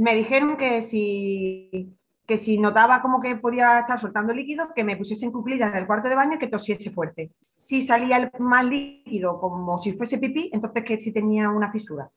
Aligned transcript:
me 0.00 0.14
dijeron 0.14 0.56
que 0.56 0.80
si, 0.80 1.94
que 2.26 2.38
si 2.38 2.58
notaba 2.58 3.02
como 3.02 3.20
que 3.20 3.36
podía 3.36 3.80
estar 3.80 4.00
soltando 4.00 4.32
líquido, 4.32 4.72
que 4.74 4.82
me 4.82 4.96
pusiese 4.96 5.26
en 5.26 5.32
cuclillas 5.32 5.72
en 5.72 5.76
el 5.76 5.86
cuarto 5.86 6.08
de 6.08 6.14
baño 6.14 6.36
y 6.36 6.38
que 6.38 6.48
tosiese 6.48 6.90
fuerte. 6.90 7.32
Si 7.40 7.82
salía 7.82 8.16
el 8.16 8.30
más 8.38 8.64
líquido 8.64 9.38
como 9.38 9.76
si 9.82 9.92
fuese 9.92 10.16
pipí, 10.16 10.50
entonces 10.54 10.84
que 10.84 10.98
si 10.98 11.12
tenía 11.12 11.50
una 11.50 11.70
fisura. 11.70 12.10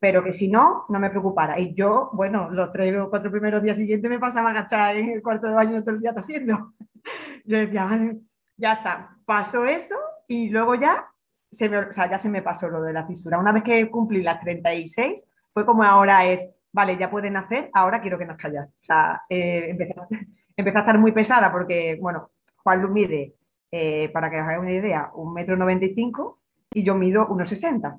Pero 0.00 0.24
que 0.24 0.32
si 0.32 0.48
no, 0.48 0.86
no 0.88 0.98
me 0.98 1.10
preocupara. 1.10 1.60
Y 1.60 1.74
yo, 1.74 2.08
bueno, 2.14 2.48
los 2.50 2.72
tres 2.72 2.96
o 2.98 3.10
cuatro 3.10 3.30
primeros 3.30 3.62
días 3.62 3.76
siguientes 3.76 4.08
me 4.08 4.18
pasaba 4.18 4.50
agachada 4.50 4.94
en 4.94 5.10
el 5.10 5.22
cuarto 5.22 5.48
de 5.48 5.54
baño 5.54 5.82
todo 5.82 5.96
el 5.96 6.00
día 6.00 6.14
tosiendo. 6.14 6.72
Yo 7.44 7.58
decía, 7.58 8.16
ya 8.56 8.72
está, 8.72 9.16
pasó 9.26 9.66
eso 9.66 9.96
y 10.26 10.48
luego 10.48 10.76
ya 10.76 11.10
se 11.50 11.68
me, 11.68 11.78
o 11.78 11.92
sea, 11.92 12.10
ya 12.10 12.18
se 12.18 12.28
me 12.28 12.42
pasó 12.42 12.68
lo 12.68 12.80
de 12.80 12.92
la 12.92 13.06
fisura. 13.06 13.38
Una 13.38 13.52
vez 13.52 13.64
que 13.64 13.90
cumplí 13.90 14.22
las 14.22 14.40
36, 14.40 15.26
fue 15.52 15.66
como 15.66 15.82
ahora 15.82 16.24
es, 16.26 16.54
vale, 16.78 16.96
ya 16.96 17.10
pueden 17.10 17.36
hacer, 17.36 17.70
ahora 17.72 18.00
quiero 18.00 18.16
que 18.16 18.24
nos 18.24 18.36
callas. 18.36 18.68
O 18.68 18.84
sea, 18.84 19.22
eh, 19.28 19.70
empecé, 19.70 19.94
a 20.76 20.80
estar 20.80 20.96
muy 20.96 21.10
pesada 21.10 21.50
porque, 21.50 21.98
bueno, 22.00 22.30
Juan 22.62 22.82
lo 22.82 22.88
mide, 22.88 23.34
eh, 23.72 24.08
para 24.10 24.30
que 24.30 24.36
os 24.36 24.42
hagáis 24.42 24.60
una 24.60 24.70
idea, 24.70 25.10
un 25.14 25.34
metro 25.34 25.56
noventa 25.56 25.86
y 25.86 25.94
cinco 25.94 26.38
y 26.72 26.84
yo 26.84 26.94
mido 26.94 27.26
unos 27.26 27.48
60. 27.48 27.98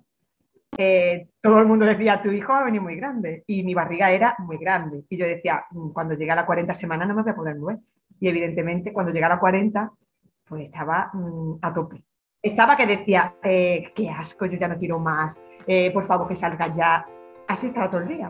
Eh, 0.77 1.27
todo 1.41 1.59
el 1.59 1.65
mundo 1.65 1.85
decía, 1.85 2.21
tu 2.21 2.31
hijo 2.31 2.53
va 2.53 2.61
a 2.61 2.63
venir 2.63 2.79
muy 2.79 2.95
grande 2.95 3.43
y 3.47 3.63
mi 3.63 3.73
barriga 3.73 4.11
era 4.11 4.33
muy 4.39 4.57
grande. 4.57 5.03
Y 5.09 5.17
yo 5.17 5.25
decía, 5.25 5.65
mm, 5.71 5.89
cuando 5.89 6.13
llegue 6.13 6.31
a 6.31 6.35
las 6.35 6.45
40 6.45 6.73
semanas 6.73 7.05
no 7.05 7.15
me 7.15 7.23
voy 7.23 7.31
a 7.31 7.35
poder 7.35 7.57
mover. 7.57 7.79
Y 8.17 8.29
evidentemente 8.29 8.93
cuando 8.93 9.11
llegara 9.11 9.35
a 9.35 9.39
40, 9.39 9.91
pues 10.47 10.63
estaba 10.63 11.09
mm, 11.11 11.57
a 11.61 11.73
tope. 11.73 12.01
Estaba 12.41 12.77
que 12.77 12.87
decía, 12.87 13.35
eh, 13.43 13.91
qué 13.93 14.09
asco, 14.09 14.45
yo 14.45 14.57
ya 14.57 14.69
no 14.69 14.77
quiero 14.77 14.99
más, 14.99 15.43
eh, 15.67 15.91
por 15.91 16.05
favor 16.05 16.29
que 16.29 16.35
salga 16.37 16.71
ya. 16.71 17.05
Así 17.45 17.67
estaba 17.67 17.89
todo 17.89 18.01
el 18.01 18.07
día. 18.07 18.29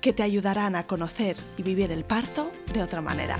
que 0.00 0.12
te 0.12 0.22
ayudarán 0.22 0.76
a 0.76 0.84
conocer 0.84 1.36
y 1.56 1.62
vivir 1.62 1.92
el 1.92 2.04
parto 2.04 2.50
de 2.72 2.82
otra 2.82 3.00
manera. 3.00 3.36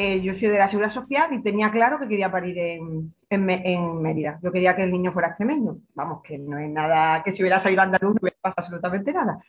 Eh, 0.00 0.20
yo 0.20 0.32
soy 0.32 0.50
de 0.50 0.58
la 0.58 0.68
Seguridad 0.68 0.92
Social 0.92 1.32
y 1.32 1.42
tenía 1.42 1.72
claro 1.72 1.98
que 1.98 2.06
quería 2.06 2.30
parir 2.30 2.56
en, 2.56 3.12
Mérida. 4.00 4.38
Yo 4.40 4.52
quería 4.52 4.76
que 4.76 4.84
el 4.84 4.92
niño 4.92 5.12
fuera 5.12 5.28
extremeño. 5.28 5.78
Vamos, 5.94 6.22
que 6.22 6.38
no 6.38 6.56
es 6.56 6.70
nada 6.70 7.22
que 7.24 7.32
si 7.32 7.42
hubiera 7.42 7.58
salido 7.58 7.82
andaluz 7.82 8.14
no 8.14 8.20
hubiera 8.22 8.36
pasado 8.40 8.62
absolutamente 8.64 9.12
nada. 9.12 9.42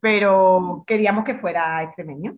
Pero 0.00 0.82
queríamos 0.88 1.24
que 1.24 1.36
fuera 1.36 1.84
extremeño. 1.84 2.34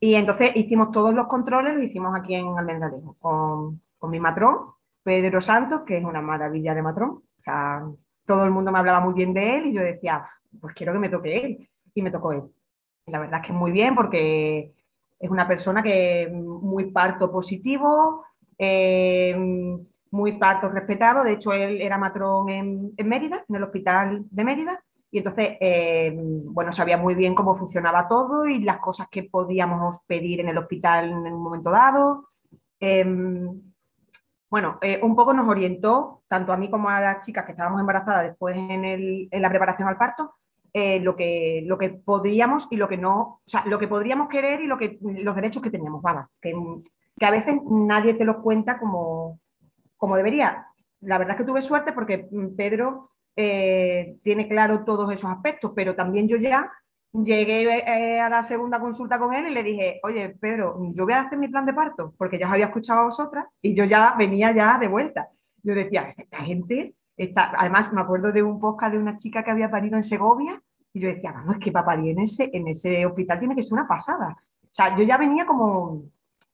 Y 0.00 0.14
entonces 0.14 0.56
hicimos 0.56 0.90
todos 0.90 1.12
los 1.14 1.26
controles, 1.26 1.74
los 1.74 1.84
hicimos 1.84 2.16
aquí 2.16 2.34
en 2.34 2.58
Almendralejo, 2.58 3.14
con, 3.20 3.82
con 3.98 4.10
mi 4.10 4.18
matrón, 4.18 4.72
Pedro 5.02 5.40
Santos, 5.40 5.82
que 5.86 5.98
es 5.98 6.04
una 6.04 6.20
maravilla 6.20 6.74
de 6.74 6.82
matrón. 6.82 7.10
O 7.10 7.42
sea, 7.42 7.82
todo 8.24 8.44
el 8.44 8.50
mundo 8.50 8.70
me 8.70 8.78
hablaba 8.78 9.00
muy 9.00 9.14
bien 9.14 9.34
de 9.34 9.58
él 9.58 9.66
y 9.66 9.72
yo 9.72 9.82
decía, 9.82 10.24
pues 10.60 10.74
quiero 10.74 10.92
que 10.92 10.98
me 10.98 11.08
toque 11.08 11.36
él. 11.44 11.68
Y 11.94 12.02
me 12.02 12.10
tocó 12.10 12.32
él. 12.32 12.42
Y 13.06 13.10
la 13.10 13.18
verdad 13.18 13.40
es 13.40 13.46
que 13.46 13.52
muy 13.52 13.72
bien 13.72 13.94
porque 13.94 14.72
es 15.18 15.30
una 15.30 15.46
persona 15.46 15.82
que 15.82 16.30
muy 16.32 16.90
parto 16.90 17.30
positivo, 17.30 18.24
eh, 18.58 19.36
muy 20.10 20.32
parto 20.32 20.68
respetado. 20.68 21.24
De 21.24 21.32
hecho, 21.32 21.52
él 21.52 21.80
era 21.80 21.98
matrón 21.98 22.48
en, 22.48 22.94
Mérida, 23.04 23.44
en 23.48 23.56
el 23.56 23.62
hospital 23.64 24.24
de 24.30 24.44
Mérida. 24.44 24.82
Y 25.10 25.18
entonces, 25.18 25.56
eh, 25.60 26.12
bueno, 26.16 26.72
sabía 26.72 26.96
muy 26.96 27.14
bien 27.14 27.34
cómo 27.34 27.54
funcionaba 27.56 28.08
todo 28.08 28.46
y 28.46 28.60
las 28.60 28.78
cosas 28.78 29.08
que 29.10 29.24
podíamos 29.24 29.98
pedir 30.06 30.40
en 30.40 30.48
el 30.48 30.58
hospital 30.58 31.10
en 31.10 31.32
un 31.32 31.42
momento 31.42 31.70
dado. 31.70 32.28
Eh, 32.80 33.04
bueno, 34.52 34.76
eh, 34.82 35.00
un 35.02 35.16
poco 35.16 35.32
nos 35.32 35.48
orientó, 35.48 36.24
tanto 36.28 36.52
a 36.52 36.58
mí 36.58 36.68
como 36.70 36.90
a 36.90 37.00
las 37.00 37.24
chicas 37.24 37.46
que 37.46 37.52
estábamos 37.52 37.80
embarazadas 37.80 38.24
después 38.24 38.54
en, 38.54 39.26
la 39.32 39.48
preparación 39.48 39.88
al 39.88 39.96
parto, 39.96 40.34
eh, 40.74 41.00
lo, 41.00 41.16
que, 41.16 41.62
lo 41.64 41.78
que 41.78 41.88
podríamos 41.88 42.68
y 42.70 42.76
lo 42.76 42.86
que 42.86 42.98
no, 42.98 43.18
o 43.18 43.40
sea, 43.46 43.64
lo 43.64 43.78
que 43.78 43.88
podríamos 43.88 44.28
querer 44.28 44.60
y 44.60 44.66
lo 44.66 44.76
que, 44.76 44.98
los 45.00 45.34
derechos 45.34 45.62
que 45.62 45.70
teníamos, 45.70 46.02
vamos, 46.02 46.26
que, 46.38 46.52
a 47.22 47.30
veces 47.30 47.62
nadie 47.64 48.12
te 48.12 48.26
los 48.26 48.42
cuenta 48.42 48.78
como, 48.78 49.40
como 49.96 50.18
debería. 50.18 50.66
La 51.00 51.16
verdad 51.16 51.36
es 51.36 51.40
que 51.40 51.46
tuve 51.46 51.62
suerte 51.62 51.94
porque 51.94 52.28
Pedro 52.54 53.12
eh, 53.34 54.18
tiene 54.22 54.48
claro 54.48 54.84
todos 54.84 55.10
esos 55.10 55.30
aspectos, 55.30 55.72
pero 55.74 55.96
también 55.96 56.28
yo 56.28 56.36
ya 56.36 56.70
llegué 57.12 57.62
eh, 57.78 58.20
a 58.20 58.28
la 58.28 58.42
segunda 58.42 58.80
consulta 58.80 59.18
con 59.18 59.34
él 59.34 59.48
y 59.48 59.54
le 59.54 59.62
dije, 59.62 60.00
oye, 60.02 60.30
Pedro, 60.30 60.78
yo 60.94 61.04
voy 61.04 61.12
a 61.12 61.22
hacer 61.22 61.38
mi 61.38 61.48
plan 61.48 61.66
de 61.66 61.74
parto, 61.74 62.14
porque 62.16 62.38
ya 62.38 62.46
os 62.46 62.52
había 62.52 62.66
escuchado 62.66 63.00
a 63.00 63.04
vosotras 63.04 63.46
y 63.60 63.74
yo 63.74 63.84
ya 63.84 64.14
venía 64.16 64.52
ya 64.52 64.78
de 64.78 64.88
vuelta. 64.88 65.28
Yo 65.62 65.74
decía, 65.74 66.08
esta 66.08 66.38
gente, 66.38 66.94
está... 67.16 67.52
además 67.56 67.92
me 67.92 68.00
acuerdo 68.00 68.32
de 68.32 68.42
un 68.42 68.58
podcast 68.58 68.92
de 68.92 68.98
una 68.98 69.16
chica 69.16 69.44
que 69.44 69.50
había 69.50 69.70
parido 69.70 69.96
en 69.96 70.02
Segovia 70.02 70.60
y 70.92 71.00
yo 71.00 71.08
decía, 71.08 71.32
vamos, 71.32 71.56
es 71.56 71.64
que 71.64 71.72
para 71.72 71.86
parir 71.86 72.10
en 72.10 72.20
ese, 72.20 72.50
en 72.52 72.68
ese 72.68 73.04
hospital 73.06 73.38
tiene 73.38 73.54
que 73.54 73.62
ser 73.62 73.74
una 73.74 73.88
pasada. 73.88 74.36
O 74.62 74.74
sea, 74.74 74.96
yo 74.96 75.04
ya 75.04 75.18
venía 75.18 75.46
como, 75.46 76.04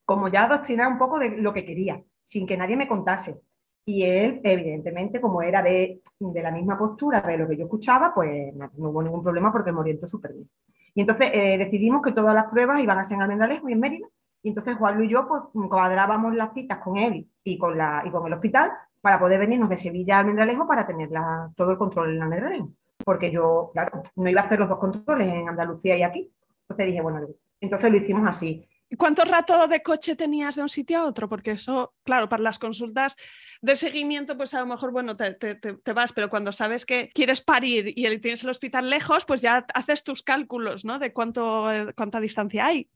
como 0.04 0.28
ya 0.28 0.42
a 0.42 0.44
adoctrinar 0.46 0.90
un 0.90 0.98
poco 0.98 1.18
de 1.18 1.30
lo 1.38 1.52
que 1.52 1.64
quería, 1.64 2.02
sin 2.24 2.46
que 2.46 2.56
nadie 2.56 2.76
me 2.76 2.88
contase. 2.88 3.40
Y 3.88 4.04
él, 4.04 4.42
evidentemente, 4.44 5.18
como 5.18 5.40
era 5.40 5.62
de, 5.62 6.02
la 6.20 6.50
misma 6.50 6.76
postura 6.76 7.22
de 7.22 7.38
lo 7.38 7.48
que 7.48 7.56
yo 7.56 7.64
escuchaba, 7.64 8.12
pues 8.14 8.54
no, 8.54 8.70
hubo 8.76 9.02
ningún 9.02 9.22
problema 9.22 9.50
porque 9.50 9.72
me 9.72 9.80
orientó 9.80 10.06
súper 10.06 10.34
bien. 10.34 10.50
Y 10.94 11.00
entonces 11.00 11.30
eh, 11.32 11.56
decidimos 11.56 12.02
que 12.02 12.12
todas 12.12 12.34
las 12.34 12.50
pruebas 12.50 12.82
iban 12.82 12.98
a 12.98 13.04
ser 13.04 13.14
en 13.14 13.22
Almendralejo 13.22 13.66
y 13.66 13.72
en 13.72 13.80
Mérida. 13.80 14.06
Y 14.42 14.50
entonces 14.50 14.76
Juan 14.76 15.02
y 15.02 15.08
yo 15.08 15.26
pues, 15.26 15.42
cuadrábamos 15.70 16.34
las 16.34 16.52
citas 16.52 16.80
con 16.84 16.98
él 16.98 17.30
y 17.42 17.56
con, 17.56 17.78
la, 17.78 18.02
y 18.04 18.10
con 18.10 18.26
el 18.26 18.34
hospital 18.34 18.72
para 19.00 19.18
poder 19.18 19.40
venirnos 19.40 19.70
de 19.70 19.78
Sevilla 19.78 20.16
a 20.16 20.20
Almendralejo 20.20 20.68
para 20.68 20.86
tener 20.86 21.08
todo 21.56 21.70
el 21.70 21.78
control 21.78 22.14
en 22.14 22.22
Almendralejo. 22.22 22.70
Porque 23.02 23.30
yo, 23.30 23.70
claro, 23.72 24.02
no 24.16 24.28
iba 24.28 24.42
a 24.42 24.44
hacer 24.44 24.58
los 24.58 24.68
dos 24.68 24.78
controles 24.78 25.32
en 25.32 25.48
Andalucía 25.48 25.96
y 25.96 26.02
aquí. 26.02 26.30
Entonces 26.64 26.86
dije, 26.88 27.00
bueno, 27.00 27.26
entonces 27.58 27.90
lo 27.90 27.96
hicimos 27.96 28.28
así. 28.28 28.68
¿Cuánto 28.96 29.24
rato 29.24 29.68
de 29.68 29.82
coche 29.82 30.16
tenías 30.16 30.56
de 30.56 30.62
un 30.62 30.68
sitio 30.68 30.98
a 30.98 31.04
otro? 31.04 31.28
Porque 31.28 31.52
eso, 31.52 31.94
claro, 32.04 32.28
para 32.28 32.42
las 32.42 32.58
consultas 32.58 33.16
de 33.60 33.76
seguimiento, 33.76 34.36
pues 34.36 34.54
a 34.54 34.60
lo 34.60 34.66
mejor, 34.66 34.92
bueno, 34.92 35.16
te, 35.16 35.92
vas, 35.92 36.12
pero 36.12 36.30
cuando 36.30 36.52
sabes 36.52 36.86
que 36.86 37.10
quieres 37.12 37.42
parir 37.42 37.88
y 37.88 38.18
tienes 38.18 38.44
el 38.44 38.50
hospital 38.50 38.88
lejos, 38.88 39.24
pues 39.26 39.42
ya 39.42 39.66
haces 39.74 40.04
tus 40.04 40.22
cálculos, 40.22 40.84
¿no? 40.84 40.98
De 40.98 41.12
cuánto, 41.12 41.70
eh, 41.70 41.92
cuánta 41.94 42.20
distancia 42.20 42.64
hay. 42.64 42.88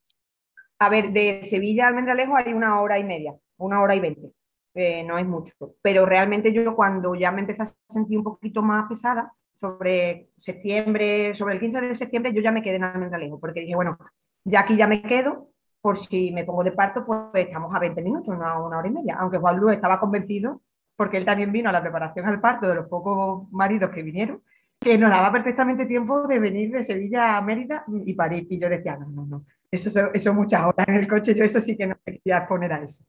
A 0.78 0.88
ver, 0.88 1.12
de 1.12 1.44
Sevilla 1.44 1.84
a 1.84 1.88
Almendralejo 1.88 2.36
hay 2.36 2.54
una 2.54 2.81
hora 2.81 2.98
y 2.98 3.04
media, 3.04 3.34
una 3.58 3.82
hora 3.82 3.94
y 3.94 4.00
veinte. 4.00 4.32
Eh, 4.75 5.04
no 5.04 5.19
es 5.19 5.26
mucho, 5.26 5.76
pero 5.82 6.06
realmente 6.06 6.52
yo 6.55 6.75
cuando 6.75 7.14
ya 7.14 7.31
me 7.31 7.43
empecé 7.43 7.62
a 7.62 7.66
sentir 7.88 8.16
un 8.16 8.25
poquito 8.25 8.62
más 8.62 8.88
pesada, 8.88 9.31
sobre 9.62 10.31
septiembre, 10.37 11.37
sobre 11.37 11.55
el 11.55 11.61
15 11.61 11.81
de 11.82 11.94
septiembre, 11.94 12.32
yo 12.34 12.43
ya 12.43 12.50
me 12.50 12.62
quedé 12.62 12.76
en 12.76 12.84
Almendralejo, 12.84 13.38
porque 13.38 13.61
dije, 13.61 13.76
bueno, 13.76 13.96
ya 14.43 14.61
aquí 14.61 14.76
ya 14.76 14.88
me 14.88 15.02
quedo, 15.02 15.51
por 15.82 15.99
si 15.99 16.31
me 16.31 16.44
pongo 16.44 16.62
de 16.62 16.73
parto, 16.73 17.05
pues 17.05 17.19
estamos 17.34 17.75
a 17.75 17.81
20 17.81 18.00
minutos, 18.02 18.29
una, 18.29 18.58
una 18.58 18.79
hora 18.79 18.88
y 18.88 18.93
media. 18.93 19.17
Aunque 19.19 19.38
Juan 19.38 19.56
Luis 19.58 19.75
estaba 19.75 19.99
convencido, 19.99 20.62
porque 20.96 21.17
él 21.17 21.25
también 21.25 21.50
vino 21.50 21.69
a 21.69 21.73
la 21.73 21.82
preparación 21.82 22.25
al 22.26 22.40
parto 22.40 22.69
de 22.69 22.76
los 22.76 22.87
pocos 22.87 23.50
maridos 23.52 23.90
que 23.90 24.02
vinieron, 24.02 24.40
que 24.79 24.96
nos 24.96 25.11
daba 25.11 25.32
perfectamente 25.32 25.87
tiempo 25.87 26.26
de 26.29 26.38
venir 26.38 26.70
de 26.70 26.84
Sevilla 26.84 27.37
a 27.37 27.43
Mérida 27.43 27.84
y 28.06 28.14
París. 28.14 28.46
Y 28.49 28.61
yo 28.61 28.69
decía, 28.69 28.96
no, 28.96 29.06
no, 29.06 29.26
no, 29.26 29.44
eso, 29.70 30.12
eso 30.14 30.34
muchas 30.34 30.64
horas 30.64 30.87
en 30.87 30.94
el 30.94 31.08
coche, 31.08 31.34
yo 31.34 31.44
eso 31.44 31.61
sí 31.61 31.76
que 31.76 31.88
no 31.88 31.96
quería 32.05 32.46
poner 32.46 32.73
a 32.73 32.82
eso. 32.82 33.05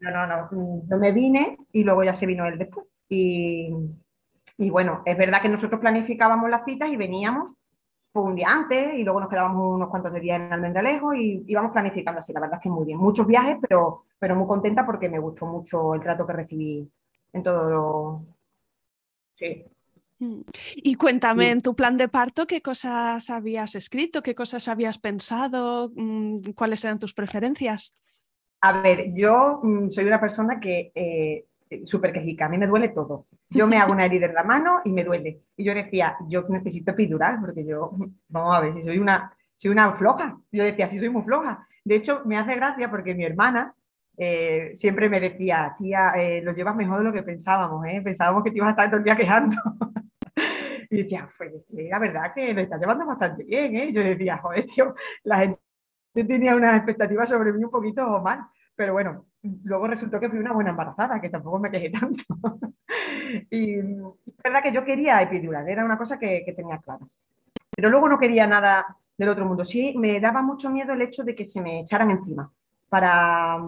No, 0.00 0.10
no, 0.10 0.26
no, 0.26 0.48
yo 0.88 0.96
me 0.96 1.12
vine 1.12 1.58
y 1.72 1.84
luego 1.84 2.04
ya 2.04 2.14
se 2.14 2.26
vino 2.26 2.46
él 2.46 2.58
después. 2.58 2.86
Y, 3.10 3.70
y 4.56 4.70
bueno, 4.70 5.02
es 5.04 5.16
verdad 5.18 5.42
que 5.42 5.48
nosotros 5.50 5.80
planificábamos 5.80 6.48
las 6.48 6.64
citas 6.64 6.88
y 6.88 6.96
veníamos 6.96 7.54
un 8.22 8.36
día 8.36 8.48
antes 8.48 8.94
y 8.94 9.02
luego 9.02 9.20
nos 9.20 9.28
quedábamos 9.28 9.74
unos 9.74 9.88
cuantos 9.88 10.12
de 10.12 10.20
días 10.20 10.40
en 10.40 10.52
Almendralejo 10.52 11.14
y 11.14 11.44
íbamos 11.46 11.72
planificando 11.72 12.20
así. 12.20 12.32
La 12.32 12.40
verdad 12.40 12.58
es 12.58 12.62
que 12.62 12.70
muy 12.70 12.86
bien. 12.86 12.98
Muchos 12.98 13.26
viajes, 13.26 13.58
pero, 13.60 14.04
pero 14.18 14.36
muy 14.36 14.46
contenta 14.46 14.86
porque 14.86 15.08
me 15.08 15.18
gustó 15.18 15.46
mucho 15.46 15.94
el 15.94 16.00
trato 16.00 16.26
que 16.26 16.32
recibí 16.32 16.88
en 17.32 17.42
todo 17.42 17.70
lo... 17.70 18.26
Sí. 19.34 19.64
Y 20.76 20.94
cuéntame, 20.94 21.50
en 21.50 21.60
tu 21.60 21.74
plan 21.74 21.96
de 21.96 22.08
parto, 22.08 22.46
¿qué 22.46 22.62
cosas 22.62 23.28
habías 23.30 23.74
escrito? 23.74 24.22
¿Qué 24.22 24.34
cosas 24.34 24.68
habías 24.68 24.98
pensado? 24.98 25.90
Mm, 25.94 26.52
¿Cuáles 26.54 26.84
eran 26.84 27.00
tus 27.00 27.14
preferencias? 27.14 27.94
A 28.60 28.80
ver, 28.80 29.12
yo 29.12 29.60
mm, 29.62 29.90
soy 29.90 30.04
una 30.04 30.20
persona 30.20 30.60
que 30.60 30.92
eh, 30.94 31.46
súper 31.84 32.12
quejica, 32.12 32.46
a 32.46 32.48
mí 32.48 32.58
me 32.58 32.66
duele 32.66 32.88
todo. 32.88 33.26
Yo 33.50 33.66
me 33.66 33.78
hago 33.78 33.92
una 33.92 34.04
herida 34.04 34.26
en 34.26 34.34
la 34.34 34.44
mano 34.44 34.80
y 34.84 34.92
me 34.92 35.04
duele. 35.04 35.42
Y 35.56 35.64
yo 35.64 35.74
decía, 35.74 36.16
yo 36.28 36.44
necesito 36.48 36.92
epidural 36.92 37.38
porque 37.40 37.64
yo, 37.64 37.92
vamos 38.28 38.56
a 38.56 38.60
ver, 38.60 38.74
si 38.74 38.82
soy 38.82 38.98
una, 38.98 39.36
soy 39.56 39.70
una 39.70 39.92
floja. 39.94 40.38
Yo 40.50 40.64
decía, 40.64 40.88
sí, 40.88 40.98
soy 40.98 41.08
muy 41.08 41.22
floja. 41.22 41.66
De 41.84 41.96
hecho, 41.96 42.22
me 42.24 42.38
hace 42.38 42.54
gracia 42.56 42.90
porque 42.90 43.14
mi 43.14 43.24
hermana 43.24 43.74
eh, 44.16 44.70
siempre 44.74 45.08
me 45.08 45.20
decía, 45.20 45.74
tía, 45.76 46.12
eh, 46.16 46.40
lo 46.42 46.52
llevas 46.52 46.76
mejor 46.76 46.98
de 46.98 47.04
lo 47.04 47.12
que 47.12 47.22
pensábamos, 47.22 47.84
¿eh? 47.86 48.00
Pensábamos 48.02 48.44
que 48.44 48.50
te 48.50 48.58
ibas 48.58 48.68
a 48.68 48.70
estar 48.70 48.88
todo 48.88 48.98
el 48.98 49.04
día 49.04 49.16
quejando. 49.16 49.56
y 50.90 51.02
decía, 51.02 51.28
pues 51.36 51.52
la 51.70 51.98
verdad 51.98 52.32
que 52.34 52.54
lo 52.54 52.60
estás 52.60 52.80
llevando 52.80 53.06
bastante 53.06 53.44
bien, 53.44 53.76
¿eh? 53.76 53.92
Yo 53.92 54.02
decía, 54.02 54.38
joder, 54.38 54.64
tío, 54.66 54.94
la 55.24 55.38
gente 55.38 55.58
tenía 56.14 56.54
unas 56.54 56.76
expectativas 56.76 57.28
sobre 57.28 57.52
mí 57.52 57.64
un 57.64 57.70
poquito 57.70 58.20
mal. 58.20 58.40
Pero 58.76 58.92
bueno, 58.92 59.26
luego 59.62 59.86
resultó 59.86 60.18
que 60.18 60.28
fui 60.28 60.38
una 60.38 60.52
buena 60.52 60.70
embarazada, 60.70 61.20
que 61.20 61.28
tampoco 61.28 61.58
me 61.58 61.70
quejé 61.70 61.90
tanto. 62.00 62.24
y 63.50 63.78
es 63.78 64.42
verdad 64.42 64.62
que 64.62 64.72
yo 64.72 64.84
quería 64.84 65.22
epidural, 65.22 65.68
era 65.68 65.84
una 65.84 65.98
cosa 65.98 66.18
que, 66.18 66.52
tenía 66.56 66.78
clara. 66.78 67.06
Pero 67.70 67.90
luego 67.90 68.08
no 68.08 68.18
quería 68.18 68.46
nada 68.46 68.96
del 69.16 69.28
otro 69.28 69.46
mundo. 69.46 69.64
Sí, 69.64 69.94
me 69.96 70.20
daba 70.20 70.42
mucho 70.42 70.70
miedo 70.70 70.92
el 70.92 71.02
hecho 71.02 71.24
de 71.24 71.34
que 71.34 71.46
se 71.46 71.60
me 71.60 71.80
echaran 71.80 72.10
encima 72.10 72.50
para, 72.88 73.58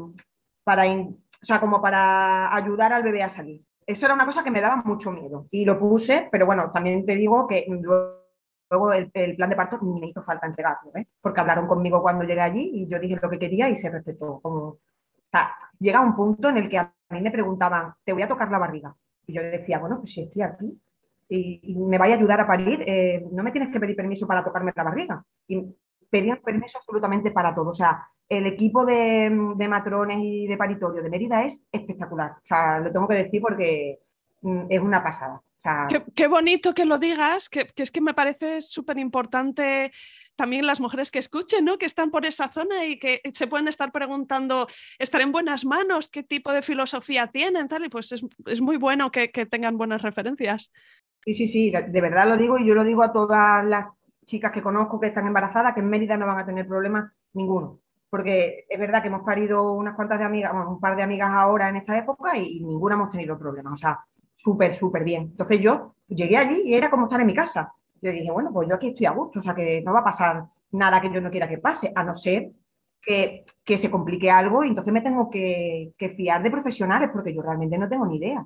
para 0.65 0.85
o 0.87 1.15
sea, 1.43 1.61
como 1.61 1.81
para 1.81 2.55
ayudar 2.55 2.93
al 2.93 3.03
bebé 3.03 3.23
a 3.23 3.29
salir. 3.29 3.63
Eso 3.87 4.07
era 4.07 4.15
una 4.15 4.27
cosa 4.27 4.43
que 4.43 4.51
me 4.51 4.61
daba 4.61 4.83
mucho 4.85 5.13
miedo 5.13 5.47
y 5.51 5.65
lo 5.65 5.79
puse, 5.79 6.29
pero 6.33 6.45
bueno, 6.45 6.73
también 6.73 7.07
te 7.07 7.15
digo 7.15 7.47
que 7.47 7.67
luego 8.69 8.93
el, 8.93 9.37
plan 9.37 9.51
de 9.51 9.57
parto 9.57 9.79
ni 9.81 10.01
me 10.01 10.09
hizo 10.09 10.25
falta 10.25 10.47
entregarlo, 10.47 10.91
¿eh? 10.97 11.07
porque 11.21 11.41
hablaron 11.41 11.69
conmigo 11.69 12.03
cuando 12.03 12.25
llegué 12.25 12.41
allí 12.41 12.71
y 12.75 12.89
yo 12.89 12.99
dije 12.99 13.19
lo 13.23 13.31
que 13.31 13.39
quería 13.39 13.69
y 13.69 13.77
se 13.77 13.89
respetó. 13.89 14.41
Como, 14.41 14.79
llega 15.79 16.01
un 16.01 16.15
punto 16.15 16.49
en 16.49 16.59
el 16.59 16.69
que 16.69 16.79
a 16.79 16.93
mí 17.11 17.21
me 17.21 17.31
preguntaban, 17.31 17.95
te 18.05 18.13
voy 18.13 18.23
a 18.23 18.29
tocar 18.29 18.51
la 18.51 18.59
barriga. 18.59 18.95
Y 19.27 19.35
yo 19.35 19.43
decía, 19.43 19.79
bueno, 19.79 19.99
pues 19.99 20.13
si 20.13 20.23
estoy 20.23 20.43
aquí 20.43 20.81
y, 21.29 21.75
me 21.75 21.99
vaya 21.99 22.15
a 22.15 22.19
ayudar 22.19 22.41
a 22.41 22.47
parir, 22.47 22.85
eh, 22.87 23.27
no 23.33 23.43
me 23.43 23.51
tienes 23.51 23.73
que 23.73 23.81
pedir 23.81 23.97
permiso 23.97 24.27
para 24.27 24.45
tocarme 24.45 24.73
la 24.75 24.85
barriga. 24.85 25.25
Y 25.49 25.65
pedían 26.09 26.39
permiso 26.39 26.79
absolutamente 26.79 27.31
para 27.31 27.55
todo. 27.55 27.71
O 27.71 27.75
sea, 27.75 28.07
el 28.29 28.47
equipo 28.47 28.85
de, 28.85 29.31
matrones 29.31 30.19
y 30.21 30.47
de 30.47 30.57
paritorio 30.57 31.03
de 31.03 31.11
Mérida 31.11 31.45
es 31.45 31.67
espectacular. 31.71 32.33
O 32.33 32.47
sea, 32.47 32.79
lo 32.79 32.93
tengo 32.93 33.09
que 33.09 33.15
decir 33.15 33.41
porque 33.41 34.01
mm, 34.43 34.67
es 34.69 34.81
una 34.81 35.03
pasada. 35.03 35.43
qué, 36.15 36.27
bonito 36.29 36.75
que 36.75 36.85
lo 36.85 36.99
digas, 36.99 37.49
que, 37.49 37.67
que 37.67 37.83
es 37.83 37.91
que 37.91 38.01
me 38.01 38.15
parece 38.15 38.63
súper 38.63 38.99
importante 38.99 39.93
también 40.37 40.67
las 40.67 40.81
mujeres 40.81 41.11
que 41.11 41.19
escuchen, 41.19 41.65
¿no? 41.65 41.79
que 41.79 41.87
están 41.87 42.11
por 42.11 42.27
esa 42.27 42.49
zona 42.49 42.85
y 42.87 42.99
que 42.99 43.21
se 43.33 43.47
pueden 43.47 43.69
estar 43.69 43.91
preguntando, 43.91 44.67
¿estar 44.99 45.21
en 45.21 45.33
buenas 45.33 45.65
manos? 45.65 46.09
¿Qué 46.09 46.23
tipo 46.23 46.53
de 46.53 46.63
filosofía 46.63 47.27
tienen? 47.29 47.69
Tal? 47.69 47.85
Y 47.85 47.89
pues 47.89 48.13
es, 48.13 48.61
muy 48.61 48.77
bueno 48.77 49.11
que, 49.11 49.29
tengan 49.29 49.77
buenas 49.77 50.03
referencias. 50.03 50.73
Sí, 51.25 51.35
sí, 51.35 51.47
sí, 51.47 51.71
de 51.71 52.01
verdad 52.01 52.29
lo 52.29 52.37
digo 52.37 52.59
y 52.59 52.67
yo 52.67 52.75
lo 52.75 52.85
digo 52.85 53.03
a 53.03 53.13
todas 53.13 53.65
las 53.65 53.87
chicas 54.25 54.53
que 54.53 54.63
conozco 54.63 55.01
que 55.01 55.09
están 55.09 55.27
embarazadas, 55.27 55.75
que 55.75 55.81
en 55.81 55.89
Mérida 55.89 56.17
no 56.17 56.27
van 56.27 56.39
a 56.39 56.47
tener 56.47 56.67
problemas 56.67 57.11
ninguno. 57.33 57.81
Porque 58.09 58.67
es 58.69 58.79
verdad 58.79 59.03
que 59.03 59.09
hemos 59.09 59.25
parido 59.25 59.73
unas 59.73 59.97
cuantas 59.97 60.19
de 60.19 60.25
amigas, 60.25 60.53
un 60.55 60.81
par 60.81 60.97
de 60.97 61.03
amigas 61.03 61.31
ahora 61.33 61.69
en 61.69 61.77
esta 61.77 61.99
época 61.99 62.37
y, 62.37 62.59
y 62.59 62.65
ninguna 62.65 62.95
hemos 62.95 63.11
tenido 63.11 63.39
problemas. 63.39 63.73
O 63.73 63.77
sea, 63.77 63.99
súper, 64.37 64.75
súper 64.75 65.03
bien. 65.03 65.23
Entonces 65.23 65.61
yo 65.61 65.95
llegué 66.09 66.37
allí 66.37 66.63
y 66.65 66.75
era 66.75 66.91
como 66.91 67.07
estar 67.07 67.21
en 67.21 67.27
mi 67.27 67.35
casa. 67.35 67.73
Yo 68.03 68.13
dije, 68.13 68.31
bueno, 68.31 68.53
pues 68.53 68.69
yo 68.69 68.75
aquí 68.75 68.89
estoy 68.89 69.07
a 69.07 69.13
gusto, 69.13 69.39
o 69.39 69.43
sea 69.43 69.55
que 69.55 69.83
no 69.83 69.93
va 69.93 70.01
a 70.01 70.05
pasar 70.05 70.45
nada 70.73 71.01
que 71.01 71.11
yo 71.13 71.21
no 71.21 71.31
quiera 71.31 71.49
que 71.49 71.59
pase, 71.59 71.93
a 71.95 72.05
no 72.05 72.15
ser 72.15 72.51
que, 73.07 73.45
se 73.79 73.91
complique 73.91 74.31
algo 74.31 74.65
y 74.65 74.69
entonces 74.69 74.93
me 74.93 75.01
tengo 75.01 75.31
que, 75.31 75.93
fiar 76.17 76.43
de 76.43 76.51
profesionales 76.51 77.11
porque 77.13 77.35
yo 77.35 77.43
realmente 77.43 77.79
no 77.79 77.89
tengo 77.89 78.07
ni 78.07 78.17
idea. 78.17 78.45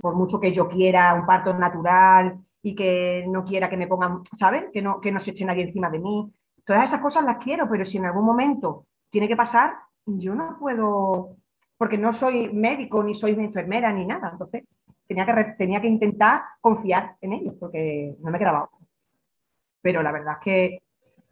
Por 0.00 0.16
mucho 0.16 0.40
que 0.40 0.52
yo 0.52 0.68
quiera 0.68 1.14
un 1.14 1.26
parto 1.26 1.54
natural 1.54 2.38
y 2.62 2.74
que 2.74 3.24
no 3.28 3.44
quiera 3.44 3.70
que 3.70 3.76
me 3.76 3.86
pongan, 3.86 4.22
¿sabes? 4.36 4.64
Que 4.72 4.82
no, 4.82 5.00
que 5.00 5.12
no 5.12 5.20
se 5.20 5.30
eche 5.30 5.44
nadie 5.44 5.64
encima 5.64 5.90
de 5.90 5.98
mí. 5.98 6.32
Todas 6.64 6.84
esas 6.84 7.00
cosas 7.00 7.24
las 7.24 7.38
quiero, 7.38 7.68
pero 7.68 7.84
si 7.84 7.98
en 7.98 8.06
algún 8.06 8.24
momento 8.24 8.86
tiene 9.10 9.28
que 9.28 9.36
pasar, 9.36 9.74
yo 10.06 10.34
no 10.34 10.56
puedo, 10.58 11.36
porque 11.76 11.98
no 11.98 12.12
soy 12.12 12.52
médico, 12.52 13.02
ni 13.02 13.14
soy 13.14 13.32
enfermera, 13.32 13.92
ni 13.92 14.06
nada. 14.06 14.30
Entonces, 14.32 14.64
tenía 15.06 15.26
que, 15.26 15.44
tenía 15.56 15.80
que 15.80 15.88
intentar 15.88 16.42
confiar 16.60 17.16
en 17.20 17.32
ellos, 17.34 17.54
porque 17.58 18.16
no 18.20 18.30
me 18.30 18.38
quedaba 18.38 18.68
pero 19.82 20.02
la 20.02 20.12
verdad 20.12 20.36
es 20.44 20.80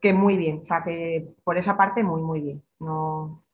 que, 0.00 0.12
muy 0.12 0.37
bien, 0.37 0.61
o 0.62 0.67
sea, 0.67 0.83
que 0.85 1.29
por 1.45 1.59
esa 1.59 1.77
parte 1.77 2.03
muy, 2.03 2.23
muy 2.23 2.41
bien. 2.41 2.62
No... 2.81 3.45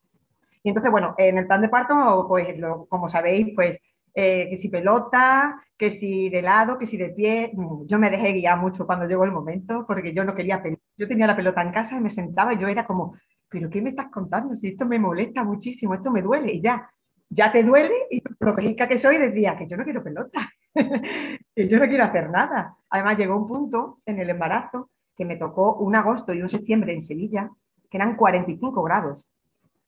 Y 0.63 0.71
entonces, 0.71 0.91
bueno, 0.93 1.15
en 1.19 1.39
el 1.39 1.47
plan 1.47 1.61
de 1.63 1.69
parto, 1.69 2.27
pues 2.29 2.49
como 2.89 3.09
sabéis, 3.09 3.53
pues 3.55 3.81
eh, 4.15 4.49
que 4.49 4.57
si 4.57 4.69
pelota, 4.69 5.61
que 5.77 5.91
si 5.91 6.29
de 6.31 6.41
lado, 6.43 6.79
que 6.79 6.87
si 6.87 6.97
de 6.97 7.11
pie. 7.11 7.51
Mm, 7.55 7.87
yo 7.87 7.99
me 7.99 8.11
dejé 8.11 8.33
guiar 8.33 8.59
mucho 8.59 8.87
cuando 8.87 9.07
llegó 9.07 9.25
el 9.25 9.33
momento 9.33 9.85
porque 9.87 10.15
yo 10.15 10.25
no 10.25 10.35
quería 10.35 10.63
pelota. 10.63 10.83
Yo 10.97 11.09
tenía 11.09 11.27
la 11.27 11.37
pelota 11.37 11.63
en 11.63 11.73
casa 11.73 11.97
y 11.97 12.01
me 12.01 12.11
sentaba 12.11 12.55
y 12.55 12.59
yo 12.59 12.69
era 12.69 12.87
como, 12.87 13.17
pero 13.49 13.69
¿qué 13.71 13.83
me 13.83 13.91
estás 13.91 14.11
contando? 14.11 14.57
Si 14.57 14.69
esto 14.69 14.87
me 14.87 14.99
molesta 14.99 15.43
muchísimo, 15.45 15.95
esto 15.95 16.11
me 16.11 16.23
duele 16.23 16.53
y 16.53 16.63
ya, 16.63 16.89
ya 17.35 17.51
te 17.51 17.63
duele 17.63 17.95
y 18.11 18.23
lo 18.41 18.55
que 18.55 18.99
soy 18.99 19.19
decía 19.19 19.57
que 19.57 19.67
yo 19.67 19.77
no 19.77 19.85
quiero 19.85 20.03
pelota. 20.03 20.49
que 20.75 21.69
yo 21.69 21.79
no 21.79 21.87
quiero 21.87 22.05
hacer 22.05 22.31
nada. 22.31 22.77
Además, 22.91 23.19
llegó 23.19 23.37
un 23.37 23.49
punto 23.49 23.99
en 24.07 24.21
el 24.21 24.31
embarazo 24.31 24.91
que 25.17 25.25
me 25.25 25.37
tocó 25.37 25.77
un 25.77 25.95
agosto 25.95 26.33
y 26.33 26.43
un 26.43 26.49
septiembre 26.49 26.93
en 26.93 27.01
Sevilla, 27.01 27.51
que 27.91 27.97
eran 27.97 28.17
45 28.17 28.83
grados. 28.83 29.31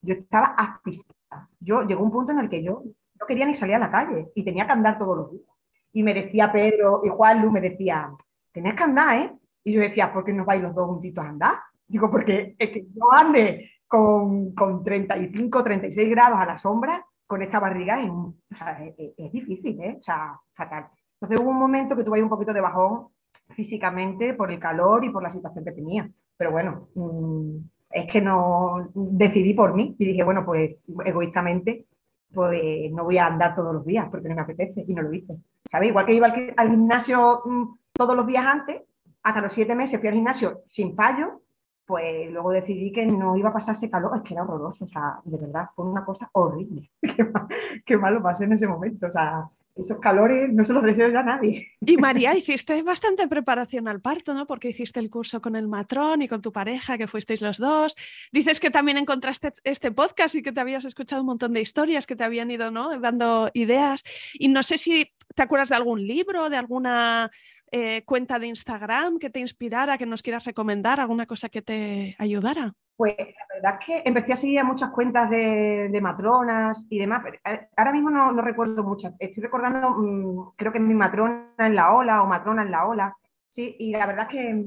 Yo 0.03 0.15
estaba 0.15 0.55
asfixiada. 0.57 1.49
Yo 1.61 1.83
llegó 1.85 2.03
un 2.03 2.11
punto 2.11 2.33
en 2.33 2.41
el 2.41 2.49
que 2.49 2.63
yo 2.63 2.83
no 3.19 3.27
quería 3.27 3.47
ni 3.47 3.55
salir 3.55 3.77
a 3.77 3.81
la 3.81 3.91
calle 3.91 4.29
y 4.35 4.45
tenía 4.45 4.67
que 4.67 4.73
andar 4.73 4.99
todos 4.99 5.17
los 5.17 5.31
días. 5.33 5.49
Y 5.93 6.03
me 6.03 6.15
decía 6.15 6.53
Pedro 6.53 7.03
y 7.05 7.09
Juan 7.09 7.43
Lu 7.43 7.51
me 7.51 7.61
decía, 7.61 8.11
tenés 8.53 8.75
que 8.75 8.83
andar, 8.85 9.19
¿eh? 9.19 9.33
Y 9.65 9.73
yo 9.73 9.81
decía, 9.81 10.13
¿por 10.13 10.25
qué 10.25 10.33
no 10.33 10.45
vais 10.45 10.63
los 10.63 10.75
dos 10.75 10.87
juntitos 10.87 11.25
a 11.25 11.29
andar? 11.29 11.55
Digo, 11.89 12.11
porque 12.11 12.55
es 12.59 12.71
que 12.71 12.87
yo 12.95 13.13
ande 13.13 13.71
con, 13.87 14.53
con 14.55 14.85
35, 14.85 15.65
36 15.65 16.11
grados 16.11 16.39
a 16.39 16.47
la 16.47 16.57
sombra, 16.57 17.05
con 17.27 17.43
esta 17.43 17.61
barriga 17.61 18.01
es, 18.01 18.11
o 18.11 18.35
sea, 18.51 18.79
es, 18.85 19.33
difícil, 19.33 19.81
¿eh? 19.81 19.97
O 19.99 20.03
sea, 20.03 20.39
fatal. 20.55 20.87
Entonces 21.21 21.41
hubo 21.41 21.51
un 21.51 21.59
momento 21.59 21.97
que 21.97 22.05
tuve 22.05 22.19
ahí 22.19 22.23
un 22.23 22.29
poquito 22.29 22.53
de 22.53 22.61
bajón 22.61 23.09
físicamente 23.51 24.35
por 24.35 24.51
el 24.51 24.59
calor 24.59 25.05
y 25.05 25.11
por 25.11 25.23
la 25.23 25.31
situación 25.31 25.65
que 25.65 25.73
tenía. 25.73 26.09
Pero 26.37 26.53
bueno, 26.53 26.89
mm, 26.95 27.57
es 27.91 28.07
que 28.13 28.21
no 28.21 28.91
decidí 28.95 29.55
por 29.55 29.75
mí 29.75 29.97
y 29.99 30.07
dije, 30.07 30.23
bueno, 30.23 30.45
pues 30.45 30.77
egoístamente, 31.05 31.87
pues 32.33 32.93
no 32.93 33.05
voy 33.05 33.19
a 33.19 33.27
andar 33.27 33.55
todos 33.55 33.75
los 33.75 33.87
días 33.87 34.09
porque 34.11 34.29
no 34.29 34.35
me 34.35 34.43
apetece 34.43 34.85
y 34.87 34.95
no 34.95 35.03
lo 35.03 35.13
hice. 35.13 35.37
¿Sabes? 35.71 35.89
Igual 35.89 36.07
que 36.07 36.15
iba 36.15 36.27
al, 36.57 36.71
gimnasio 36.71 37.43
mm, 37.45 37.79
todos 37.93 38.17
los 38.17 38.27
días 38.27 38.45
antes, 38.45 38.83
hasta 39.23 39.41
los 39.41 39.53
siete 39.53 39.75
meses 39.75 39.99
fui 39.99 40.09
al 40.09 40.15
gimnasio 40.15 40.61
sin 40.67 40.95
fallo 40.95 41.43
pues 41.87 42.31
luego 42.31 42.51
decidí 42.51 42.91
que 42.93 43.07
no 43.07 43.37
iba 43.37 43.51
a 43.51 43.53
pasarse 43.53 43.89
calor, 43.89 44.17
es 44.17 44.23
que 44.23 44.35
era 44.35 44.43
horroroso, 44.43 44.85
o 44.85 44.89
sea, 44.89 45.21
de 45.25 45.39
verdad, 45.39 45.69
fue 45.75 45.87
una 45.87 46.05
cosa 46.05 46.29
horrible. 46.33 46.91
qué, 47.87 47.97
mal, 47.97 48.15
lo 48.15 48.23
pasé 48.23 48.45
en 48.45 48.55
ese 48.55 48.67
momento, 48.67 49.07
o 49.07 49.13
sea, 49.13 49.49
esos 49.77 49.99
calores 49.99 50.53
no 50.53 50.65
se 50.65 50.73
los 50.73 50.83
deseo 50.83 51.11
ya 51.11 51.21
a 51.21 51.23
nadie. 51.23 51.69
Y 51.81 51.99
María, 51.99 52.35
hiciste 52.35 52.83
bastante 52.83 53.29
preparación 53.29 53.89
al 53.89 54.01
parto, 54.01 54.33
¿no? 54.33 54.47
Porque 54.47 54.71
hiciste 54.71 55.01
el 55.01 55.11
curso 55.11 55.43
con 55.43 55.55
el 55.55 55.69
matrón 55.69 56.23
y 56.23 56.29
con 56.29 56.41
tu 56.41 56.51
pareja, 56.51 56.97
que 56.97 57.07
fuisteis 57.07 57.43
los 57.43 57.59
dos. 57.59 57.95
Dices 58.33 58.59
que 58.59 58.71
también 58.71 58.97
encontraste 58.97 59.53
este 59.65 59.93
podcast 59.93 60.35
y 60.35 60.43
que 60.43 60.53
te 60.53 60.61
habías 60.61 60.87
escuchado 60.87 61.21
un 61.21 61.27
montón 61.27 61.53
de 61.53 61.61
historias 61.61 62.07
que 62.07 62.17
te 62.17 62.25
habían 62.25 62.51
ido, 62.51 62.71
¿no? 62.71 62.99
Dando 62.99 63.51
ideas. 63.53 64.03
Y 64.33 64.49
no 64.49 64.63
sé 64.63 64.79
si 64.79 65.13
te 65.35 65.43
acuerdas 65.43 65.69
de 65.69 65.77
algún 65.77 66.07
libro, 66.07 66.49
de 66.49 66.57
alguna 66.57 67.31
eh, 67.73 68.03
cuenta 68.05 68.39
de 68.39 68.47
Instagram 68.47 69.19
que 69.19 69.31
te 69.31 69.41
inspirara, 69.41 69.99
que 69.99 70.07
nos 70.07 70.23
quieras 70.23 70.45
recomendar, 70.45 71.01
alguna 71.01 71.27
cosa 71.27 71.49
que 71.49 71.63
te 71.63 72.15
ayudara? 72.19 72.73
Pues 72.97 73.17
la 73.19 73.55
verdad 73.55 73.79
es 73.81 73.87
que 73.87 74.03
empecé 74.05 74.33
a 74.33 74.37
seguir 74.37 74.59
a 74.61 74.65
muchas 74.65 74.91
cuentas 74.91 75.29
de, 75.29 75.99
matronas 76.01 76.87
y 76.89 76.99
demás, 76.99 77.23
pero 77.25 77.39
eh, 77.45 77.69
ahora 77.77 77.93
mismo 77.93 78.11
no, 78.11 78.41
recuerdo 78.41 78.83
muchas. 78.83 79.15
Estoy 79.19 79.43
recordando, 79.43 79.91
mm, 79.91 80.55
creo 80.57 80.73
que 80.73 80.81
mi 80.81 80.95
matrona 80.95 81.53
en 81.59 81.75
la 81.75 81.93
ola 81.93 82.23
o 82.23 82.27
matrona 82.27 82.63
en 82.63 82.71
la 82.71 82.87
ola, 82.87 83.17
sí, 83.51 83.77
y 83.79 83.93
la 83.93 84.07
verdad 84.07 84.29
es 84.31 84.37
que 84.37 84.65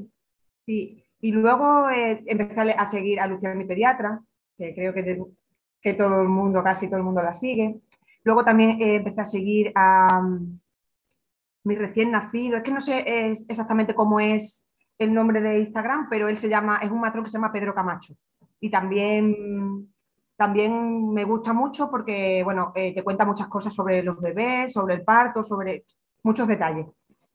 sí. 0.65 1.03
Y 1.22 1.32
luego 1.32 1.89
eh, 1.89 2.24
empecé 2.27 2.72
a 2.72 2.86
seguir 2.86 3.20
a 3.20 3.27
Lucía, 3.27 3.53
mi 3.53 3.65
pediatra, 3.65 4.22
que 4.58 4.75
creo 4.75 4.94
que, 4.94 5.24
que 5.82 5.94
todo 5.94 6.22
el 6.22 6.27
mundo, 6.27 6.63
casi 6.63 6.88
todo 6.88 6.98
el 6.98 7.03
mundo 7.03 7.22
la 7.22 7.34
sigue. 7.34 7.79
Luego 8.24 8.44
también 8.44 8.82
empecé 8.82 9.22
a 9.22 9.25
seguir 9.25 9.72
a, 9.75 10.22
mi 11.69 11.75
recién 11.75 12.11
nacido, 12.11 12.57
es 12.57 12.63
que 12.63 12.71
no 12.71 12.81
sé 12.81 13.05
exactamente 13.47 13.95
cómo 13.95 14.19
es 14.19 14.67
el 14.97 15.13
nombre 15.13 15.39
de 15.39 15.59
Instagram, 15.59 16.07
pero 16.09 16.27
él 16.27 16.38
se 16.38 16.49
llama, 16.49 16.79
es 16.81 16.91
un 16.91 16.99
matrón 16.99 17.23
que 17.23 17.29
se 17.29 17.38
llama 17.38 17.53
Pedro 17.53 17.73
Camacho. 17.73 18.15
Y 18.59 18.69
también 18.69 19.88
también 20.39 21.11
me 21.11 21.25
gusta 21.25 21.51
mucho 21.51 21.91
porque, 21.91 22.41
bueno, 22.45 22.71
eh, 22.73 22.93
te 22.95 23.03
cuenta 23.03 23.25
muchas 23.25 23.49
cosas 23.49 23.73
sobre 23.73 24.01
los 24.01 24.21
bebés, 24.21 24.71
sobre 24.71 24.95
el 24.95 25.03
parto, 25.03 25.43
sobre 25.43 25.83
muchos 26.23 26.47
detalles. 26.47 26.88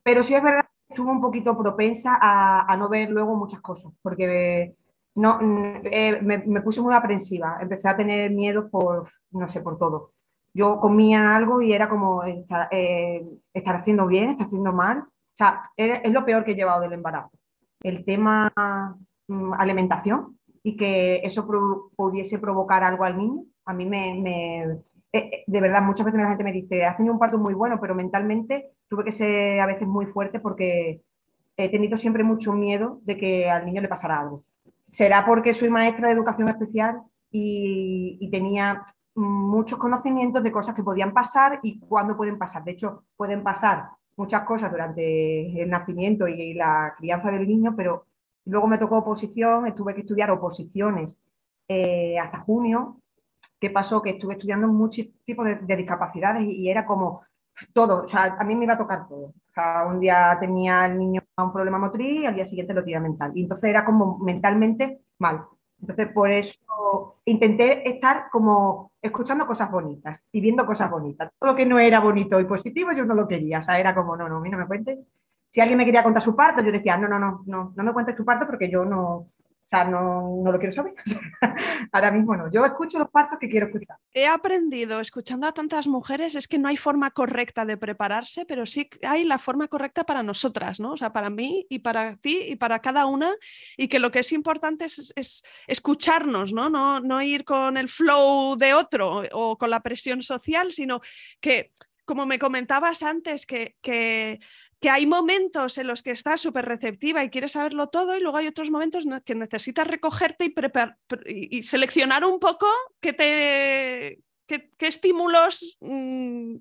Pero 0.03 0.23
sí 0.23 0.35
es 0.35 0.43
verdad 0.43 0.63
que 0.63 0.95
estuve 0.95 1.11
un 1.11 1.21
poquito 1.21 1.55
propensa 1.55 2.19
a, 2.19 2.75
no 2.79 2.89
ver 2.89 3.11
luego 3.11 3.37
muchas 3.37 3.61
cosas, 3.61 3.93
porque 4.01 4.75
no, 5.17 5.39
eh, 5.85 6.19
me, 6.23 6.63
puse 6.63 6.81
muy 6.81 6.95
aprensiva, 6.95 7.59
empecé 7.61 7.89
a 7.89 7.97
tener 7.99 8.31
miedo 8.31 8.71
por, 8.71 9.11
no 9.33 9.49
sé, 9.49 9.61
por 9.61 9.77
todo. 9.77 10.14
Yo 10.55 10.79
comía 10.81 11.35
algo 11.35 11.61
y 11.61 11.73
era 11.73 11.89
como 11.89 12.23
estar, 12.23 12.69
eh, 12.71 13.27
haciendo 13.53 14.07
bien, 14.07 14.31
estar 14.31 14.47
haciendo 14.47 14.73
mal. 14.73 14.99
O 14.99 15.37
sea, 15.37 15.63
es, 15.77 16.13
lo 16.13 16.25
peor 16.25 16.45
que 16.45 16.53
he 16.53 16.57
llevado 16.57 16.81
del 16.81 16.93
embarazo. 16.93 17.37
El 17.83 18.05
tema 18.05 18.53
mm, 19.29 19.53
alimentación 19.55 20.39
y 20.63 20.77
que 20.77 21.17
eso 21.17 21.47
pudiese 21.97 22.39
provocar 22.39 22.85
algo 22.85 23.05
al 23.05 23.19
niño, 23.19 23.43
a 23.67 23.75
mí 23.75 23.85
me, 23.85 24.79
eh, 25.13 25.45
de 25.47 25.61
verdad, 25.61 25.83
muchas 25.83 26.07
veces 26.07 26.21
la 26.21 26.29
gente 26.29 26.43
me 26.43 26.53
dice, 26.53 26.85
has 26.85 26.97
tenido 26.97 27.13
un 27.13 27.21
parto 27.21 27.39
muy 27.39 27.55
bueno, 27.55 27.79
pero 27.81 27.95
mentalmente 27.95 28.73
tuve 28.89 29.05
que 29.05 29.13
ser 29.13 29.61
a 29.61 29.67
veces 29.67 29.87
muy 29.87 30.07
fuerte 30.07 30.41
porque 30.41 31.03
he 31.57 31.69
tenido 31.69 31.97
siempre 31.97 32.25
mucho 32.25 32.53
miedo 32.53 33.01
de 33.03 33.17
que 33.17 33.49
al 33.49 33.65
niño 33.65 33.81
le 33.81 33.89
pasara 33.89 34.21
algo. 34.21 34.45
Será 34.89 35.25
porque 35.25 35.55
soy 35.55 35.71
maestra 35.71 36.09
de 36.09 36.15
educación 36.15 36.49
especial 36.49 37.01
y, 37.31 38.29
tenía 38.31 38.85
muchos 39.15 39.79
conocimientos 39.79 40.43
de 40.43 40.53
cosas 40.53 40.75
que 40.75 40.83
podían 40.83 41.13
pasar 41.13 41.61
y 41.63 41.79
cuándo 41.81 42.17
pueden 42.17 42.39
pasar. 42.39 42.65
De 42.65 42.73
hecho, 42.73 43.05
pueden 43.17 43.43
pasar 43.43 43.89
muchas 44.17 44.43
cosas 44.43 44.71
durante 44.71 45.63
el 45.63 45.71
nacimiento 45.71 46.29
y 46.29 46.55
la 46.55 46.95
crianza 46.97 47.31
del 47.31 47.47
niño, 47.47 47.75
pero 47.77 48.07
luego 48.45 48.67
me 48.67 48.79
tocó 48.79 48.99
oposición, 48.99 49.75
tuve 49.75 49.95
que 49.95 50.03
estudiar 50.03 50.31
oposiciones 50.31 51.21
eh, 51.69 52.19
hasta 52.19 52.41
junio 52.41 53.01
¿Qué 53.65 53.71
pasó? 53.71 54.03
Que 54.03 54.11
estuve 54.11 54.35
estudiando 54.35 54.69
muchos 54.69 55.07
tipos 55.25 55.47
de, 55.47 55.77
discapacidades 55.77 56.43
y, 56.43 56.69
era 56.69 56.85
como 56.85 57.23
todo, 57.73 58.05
o 58.05 58.09
sea, 58.09 58.37
a 58.39 58.45
mí 58.45 58.55
me 58.55 58.65
iba 58.65 58.75
a 58.75 58.79
tocar 58.79 59.09
todo. 59.09 59.29
O 59.29 59.53
sea, 59.55 59.87
un 59.87 60.01
día 60.01 60.37
tenía 60.39 60.85
el 60.85 60.99
niño 60.99 61.23
un 61.39 61.51
problema 61.51 61.79
motriz 61.79 62.21
y 62.21 62.27
al 62.27 62.35
día 62.35 62.45
siguiente 62.45 62.75
lo 62.75 62.83
tenía 62.83 63.01
mental. 63.01 63.33
Y 63.35 63.43
entonces 63.43 63.71
era 63.71 63.83
como 63.87 64.19
mentalmente 64.19 65.01
mal. 65.19 65.47
Entonces, 65.85 66.15
por 66.15 66.31
eso 66.31 67.17
intenté 67.27 67.87
estar 67.89 68.31
como 68.31 68.93
escuchando 69.03 69.47
cosas 69.47 69.71
bonitas 69.71 70.25
y 70.33 70.41
viendo 70.41 70.65
cosas 70.65 70.91
bonitas. 70.91 71.31
Todo 71.39 71.51
lo 71.51 71.57
que 71.57 71.67
no 71.67 71.79
era 71.79 72.01
bonito 72.01 72.41
y 72.41 72.45
positivo 72.45 72.93
yo 72.93 73.05
no 73.05 73.15
lo 73.15 73.29
quería. 73.29 73.59
O 73.59 73.63
sea, 73.63 73.79
era 73.79 73.95
como, 73.95 74.17
no, 74.17 74.29
no, 74.29 74.39
a 74.39 74.41
mí 74.41 74.49
no 74.49 74.57
me 74.57 74.67
cuentes. 74.67 74.99
Si 75.51 75.61
alguien 75.61 75.77
me 75.77 75.85
quería 75.85 76.03
contar 76.03 76.23
su 76.23 76.35
parto, 76.35 76.63
yo 76.63 76.73
decía, 76.73 76.97
no, 76.97 77.07
no, 77.07 77.19
no, 77.19 77.43
no, 77.47 77.73
no 77.77 77.85
me 77.85 77.93
cuentes 77.93 78.17
tu 78.17 78.25
parto 78.25 78.47
porque 78.47 78.71
yo 78.71 78.85
no, 78.87 79.29
o 79.65 79.67
sea, 79.67 79.85
no, 79.85 80.43
no 80.45 80.53
lo 80.53 80.59
quiero 80.59 80.73
saber. 80.73 80.93
Ahora 81.93 82.11
mismo 82.11 82.37
no. 82.37 82.53
Yo 82.53 82.67
escucho 82.67 82.99
los 82.99 83.11
partos 83.11 83.39
que 83.41 83.49
quiero 83.49 83.67
escuchar. 83.67 83.97
He 84.13 84.27
aprendido, 84.27 85.01
escuchando 85.01 85.47
a 85.47 85.53
tantas 85.53 85.87
mujeres, 85.87 86.35
es 86.35 86.47
que 86.47 86.59
no 86.59 86.69
hay 86.69 86.77
forma 86.77 87.11
correcta 87.13 87.65
de 87.65 87.79
prepararse, 87.79 88.45
pero 88.45 88.67
sí 88.67 88.91
hay 89.03 89.25
la 89.25 89.39
forma 89.39 89.67
correcta 89.69 90.05
para 90.05 90.23
nosotras, 90.23 90.81
¿no? 90.81 90.93
O 90.93 90.97
sea, 90.99 91.15
para 91.15 91.31
mí 91.31 91.67
y 91.71 91.79
para 91.79 92.17
ti 92.17 92.41
y 92.43 92.57
para 92.57 92.81
cada 92.81 93.07
una. 93.07 93.35
Y 93.79 93.89
que 93.89 93.99
lo 93.99 94.11
que 94.11 94.19
es 94.19 94.33
importante 94.33 94.85
es, 94.85 95.43
escucharnos, 95.67 96.53
¿no? 96.53 96.69
¿no? 96.69 97.01
No 97.01 97.23
ir 97.23 97.45
con 97.45 97.79
el 97.79 97.89
flow 97.89 98.57
de 98.57 98.75
otro 98.75 99.23
o 99.33 99.57
con 99.57 99.71
la 99.71 99.81
presión 99.81 100.23
social, 100.23 100.73
sino 100.73 101.01
que, 101.41 101.73
como 102.05 102.27
me 102.27 102.39
comentabas 102.39 103.03
antes, 103.03 103.47
que, 103.47 103.77
que 103.81 104.41
que 104.85 104.91
hay 104.91 105.07
momentos 105.07 105.79
en 105.79 105.87
los 105.87 106.03
que 106.03 106.11
estás 106.11 106.43
súper 106.43 106.67
receptiva 106.67 107.25
y 107.25 107.31
quieres 107.31 107.53
saberlo 107.53 107.87
todo 107.87 108.15
y 108.15 108.21
luego 108.21 108.37
hay 108.37 108.49
otros 108.49 108.71
momentos 108.71 109.07
en 109.07 109.19
que 109.23 109.35
necesitas 109.35 109.87
recogerte 109.87 110.45
y, 110.45 111.57
y, 111.57 111.63
seleccionar 111.63 112.23
un 112.23 112.39
poco 112.39 112.67
qué, 113.01 113.15
te, 113.15 114.21
qué, 114.47 114.87
estímulos 114.87 115.79
mm, 115.81 116.57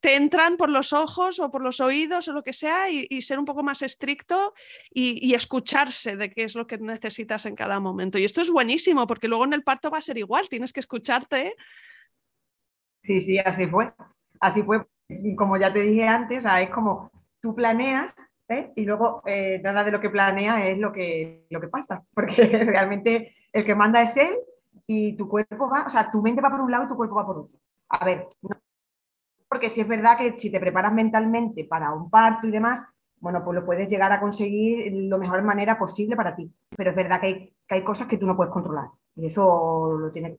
te 0.00 0.16
entran 0.16 0.56
por 0.56 0.70
los 0.70 0.94
ojos 0.94 1.38
o 1.38 1.50
por 1.50 1.60
los 1.60 1.80
oídos 1.80 2.28
o 2.28 2.32
lo 2.32 2.42
que 2.42 2.54
sea 2.54 2.88
y, 2.88 3.20
ser 3.20 3.38
un 3.38 3.44
poco 3.44 3.62
más 3.62 3.82
estricto 3.82 4.54
y, 4.90 5.34
escucharse 5.34 6.16
de 6.16 6.30
qué 6.30 6.44
es 6.44 6.54
lo 6.54 6.66
que 6.66 6.78
necesitas 6.78 7.44
en 7.44 7.56
cada 7.56 7.78
momento. 7.78 8.16
Y 8.16 8.24
esto 8.24 8.40
es 8.40 8.50
buenísimo 8.50 9.06
porque 9.06 9.28
luego 9.28 9.44
en 9.44 9.52
el 9.52 9.64
parto 9.64 9.90
va 9.90 9.98
a 9.98 10.00
ser 10.00 10.16
igual, 10.16 10.48
tienes 10.48 10.72
que 10.72 10.80
escucharte. 10.80 11.54
Sí, 13.02 13.20
sí, 13.20 13.38
así 13.38 13.66
fue. 13.66 13.92
Así 14.40 14.62
fue. 14.62 14.86
Como 15.36 15.58
ya 15.58 15.70
te 15.70 15.80
dije 15.80 16.06
antes, 16.06 16.46
es 16.46 16.70
como 16.70 17.10
tú 17.40 17.54
planeas 17.54 18.14
¿eh? 18.48 18.72
y 18.76 18.84
luego 18.84 19.22
eh, 19.26 19.60
nada 19.62 19.84
de 19.84 19.90
lo 19.90 20.00
que 20.00 20.10
planea 20.10 20.68
es 20.68 20.78
lo 20.78 20.92
que, 20.92 21.46
lo 21.50 21.60
que 21.60 21.68
pasa, 21.68 22.02
porque 22.14 22.46
realmente 22.64 23.34
el 23.52 23.64
que 23.64 23.74
manda 23.74 24.02
es 24.02 24.16
él 24.16 24.34
y 24.86 25.16
tu 25.16 25.28
cuerpo 25.28 25.68
va, 25.68 25.84
o 25.86 25.90
sea, 25.90 26.10
tu 26.10 26.22
mente 26.22 26.40
va 26.40 26.50
por 26.50 26.60
un 26.60 26.70
lado 26.70 26.84
y 26.84 26.88
tu 26.88 26.96
cuerpo 26.96 27.16
va 27.16 27.26
por 27.26 27.38
otro. 27.38 27.58
A 27.90 28.04
ver, 28.04 28.28
porque 29.48 29.70
si 29.70 29.80
es 29.80 29.88
verdad 29.88 30.18
que 30.18 30.38
si 30.38 30.50
te 30.50 30.60
preparas 30.60 30.92
mentalmente 30.92 31.64
para 31.64 31.92
un 31.92 32.10
parto 32.10 32.46
y 32.46 32.50
demás, 32.50 32.86
bueno, 33.20 33.42
pues 33.44 33.54
lo 33.54 33.66
puedes 33.66 33.88
llegar 33.88 34.12
a 34.12 34.20
conseguir 34.20 34.92
lo 34.92 35.18
mejor 35.18 35.42
manera 35.42 35.78
posible 35.78 36.16
para 36.16 36.36
ti. 36.36 36.52
Pero 36.76 36.90
es 36.90 36.96
verdad 36.96 37.20
que 37.20 37.26
hay, 37.26 37.56
que 37.66 37.74
hay 37.74 37.84
cosas 37.84 38.06
que 38.06 38.18
tú 38.18 38.26
no 38.26 38.36
puedes 38.36 38.52
controlar 38.52 38.88
y 39.16 39.26
eso 39.26 39.98
lo 39.98 40.12
tienes 40.12 40.38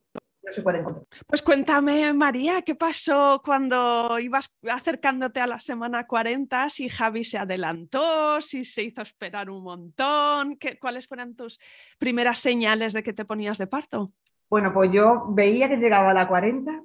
se 0.52 0.62
puede 0.62 0.80
encontrar. 0.80 1.06
Pues 1.28 1.42
cuéntame, 1.42 2.12
María, 2.14 2.62
¿qué 2.62 2.76
pasó 2.76 3.42
cuando 3.44 4.20
ibas 4.20 4.58
acercándote 4.70 5.40
a 5.40 5.48
la 5.48 5.60
semana 5.60 6.08
40? 6.08 6.70
Si 6.70 6.90
Javi 6.90 7.24
se 7.24 7.38
adelantó, 7.38 8.42
si 8.42 8.66
se 8.66 8.84
hizo 8.84 9.02
esperar 9.02 9.50
un 9.50 9.64
montón, 9.64 10.58
¿qué, 10.58 10.78
¿cuáles 10.80 11.08
fueron 11.08 11.36
tus 11.36 11.60
primeras 11.98 12.40
señales 12.40 12.94
de 12.94 13.04
que 13.04 13.14
te 13.14 13.26
ponías 13.26 13.58
de 13.58 13.68
parto? 13.68 14.12
Bueno, 14.50 14.74
pues 14.74 14.92
yo 14.92 15.26
veía 15.30 15.70
que 15.70 15.78
llegaba 15.78 16.12
a 16.12 16.14
la 16.14 16.28
40 16.28 16.84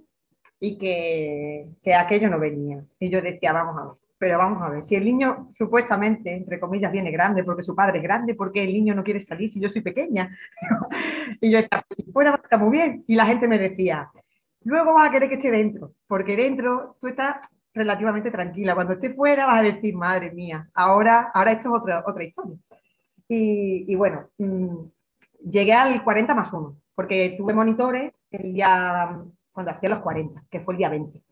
y 0.60 0.78
que, 0.78 1.66
que 1.82 1.94
aquello 1.94 2.28
no 2.28 2.38
venía. 2.38 2.84
Y 2.98 3.10
yo 3.10 3.22
decía, 3.22 3.52
vamos 3.52 3.76
a 3.78 3.84
ver 3.86 4.03
pero 4.18 4.38
vamos 4.38 4.62
a 4.62 4.68
ver, 4.70 4.84
si 4.84 4.94
el 4.94 5.04
niño 5.04 5.50
supuestamente, 5.56 6.34
entre 6.34 6.60
comillas, 6.60 6.92
viene 6.92 7.10
grande 7.10 7.42
porque 7.44 7.62
su 7.62 7.74
padre 7.74 7.98
es 7.98 8.04
grande, 8.04 8.34
porque 8.34 8.62
el 8.62 8.72
niño 8.72 8.94
no 8.94 9.04
quiere 9.04 9.20
salir 9.20 9.50
si 9.50 9.60
yo 9.60 9.68
soy 9.68 9.82
pequeña? 9.82 10.36
y 11.40 11.50
yo 11.50 11.58
estaba, 11.58 11.84
fuera, 12.12 12.40
está 12.42 12.56
muy 12.56 12.70
bien. 12.70 13.04
Y 13.06 13.16
la 13.16 13.26
gente 13.26 13.48
me 13.48 13.58
decía, 13.58 14.10
luego 14.62 14.94
vas 14.94 15.08
a 15.08 15.10
querer 15.10 15.28
que 15.28 15.34
esté 15.34 15.50
dentro, 15.50 15.92
porque 16.06 16.36
dentro 16.36 16.96
tú 17.00 17.08
estás 17.08 17.36
relativamente 17.74 18.30
tranquila. 18.30 18.74
Cuando 18.74 18.94
esté 18.94 19.12
fuera 19.12 19.46
vas 19.46 19.60
a 19.60 19.62
decir, 19.62 19.94
madre 19.94 20.30
mía, 20.30 20.68
ahora, 20.74 21.30
ahora 21.34 21.52
esto 21.52 21.68
es 21.68 21.82
otra, 21.82 22.04
otra 22.06 22.24
historia. 22.24 22.56
Y, 23.28 23.94
bueno, 23.96 24.28
mm, 24.38 24.76
llegué 25.50 25.72
al 25.72 26.04
40 26.04 26.34
más 26.34 26.52
1, 26.52 26.76
porque 26.94 27.34
tuve 27.36 27.52
monitores 27.52 28.12
el 28.30 28.52
día, 28.52 29.20
cuando 29.52 29.72
hacía 29.72 29.88
los 29.88 30.00
40, 30.00 30.44
que 30.50 30.60
fue 30.60 30.74
el 30.74 30.78
día 30.78 30.88
20 30.88 31.23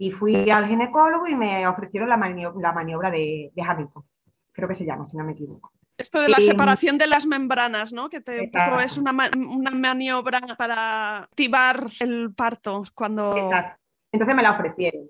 y 0.00 0.10
fui 0.12 0.48
al 0.50 0.66
ginecólogo 0.66 1.26
y 1.26 1.36
me 1.36 1.66
ofrecieron 1.66 2.08
la, 2.08 2.16
la 2.16 2.72
maniobra 2.72 3.10
de, 3.10 3.52
de, 3.54 3.62
Hamilton, 3.62 4.02
creo 4.50 4.66
que 4.66 4.74
se 4.74 4.86
llama, 4.86 5.04
si 5.04 5.14
no 5.18 5.24
me 5.24 5.32
equivoco. 5.32 5.72
Esto 5.98 6.22
de 6.22 6.30
la 6.30 6.38
separación 6.38 6.96
de 6.96 7.06
las 7.06 7.26
membranas, 7.26 7.92
¿no? 7.92 8.08
Que 8.08 8.22
te, 8.22 8.50
es 8.82 8.96
una, 8.96 9.14
una, 9.36 9.70
maniobra 9.72 10.40
para 10.56 11.18
activar 11.18 11.86
el 12.00 12.32
parto 12.34 12.82
cuando... 12.94 13.36
Exacto. 13.36 13.78
Entonces 14.10 14.34
me 14.34 14.42
la 14.42 14.52
ofrecieron. 14.52 15.02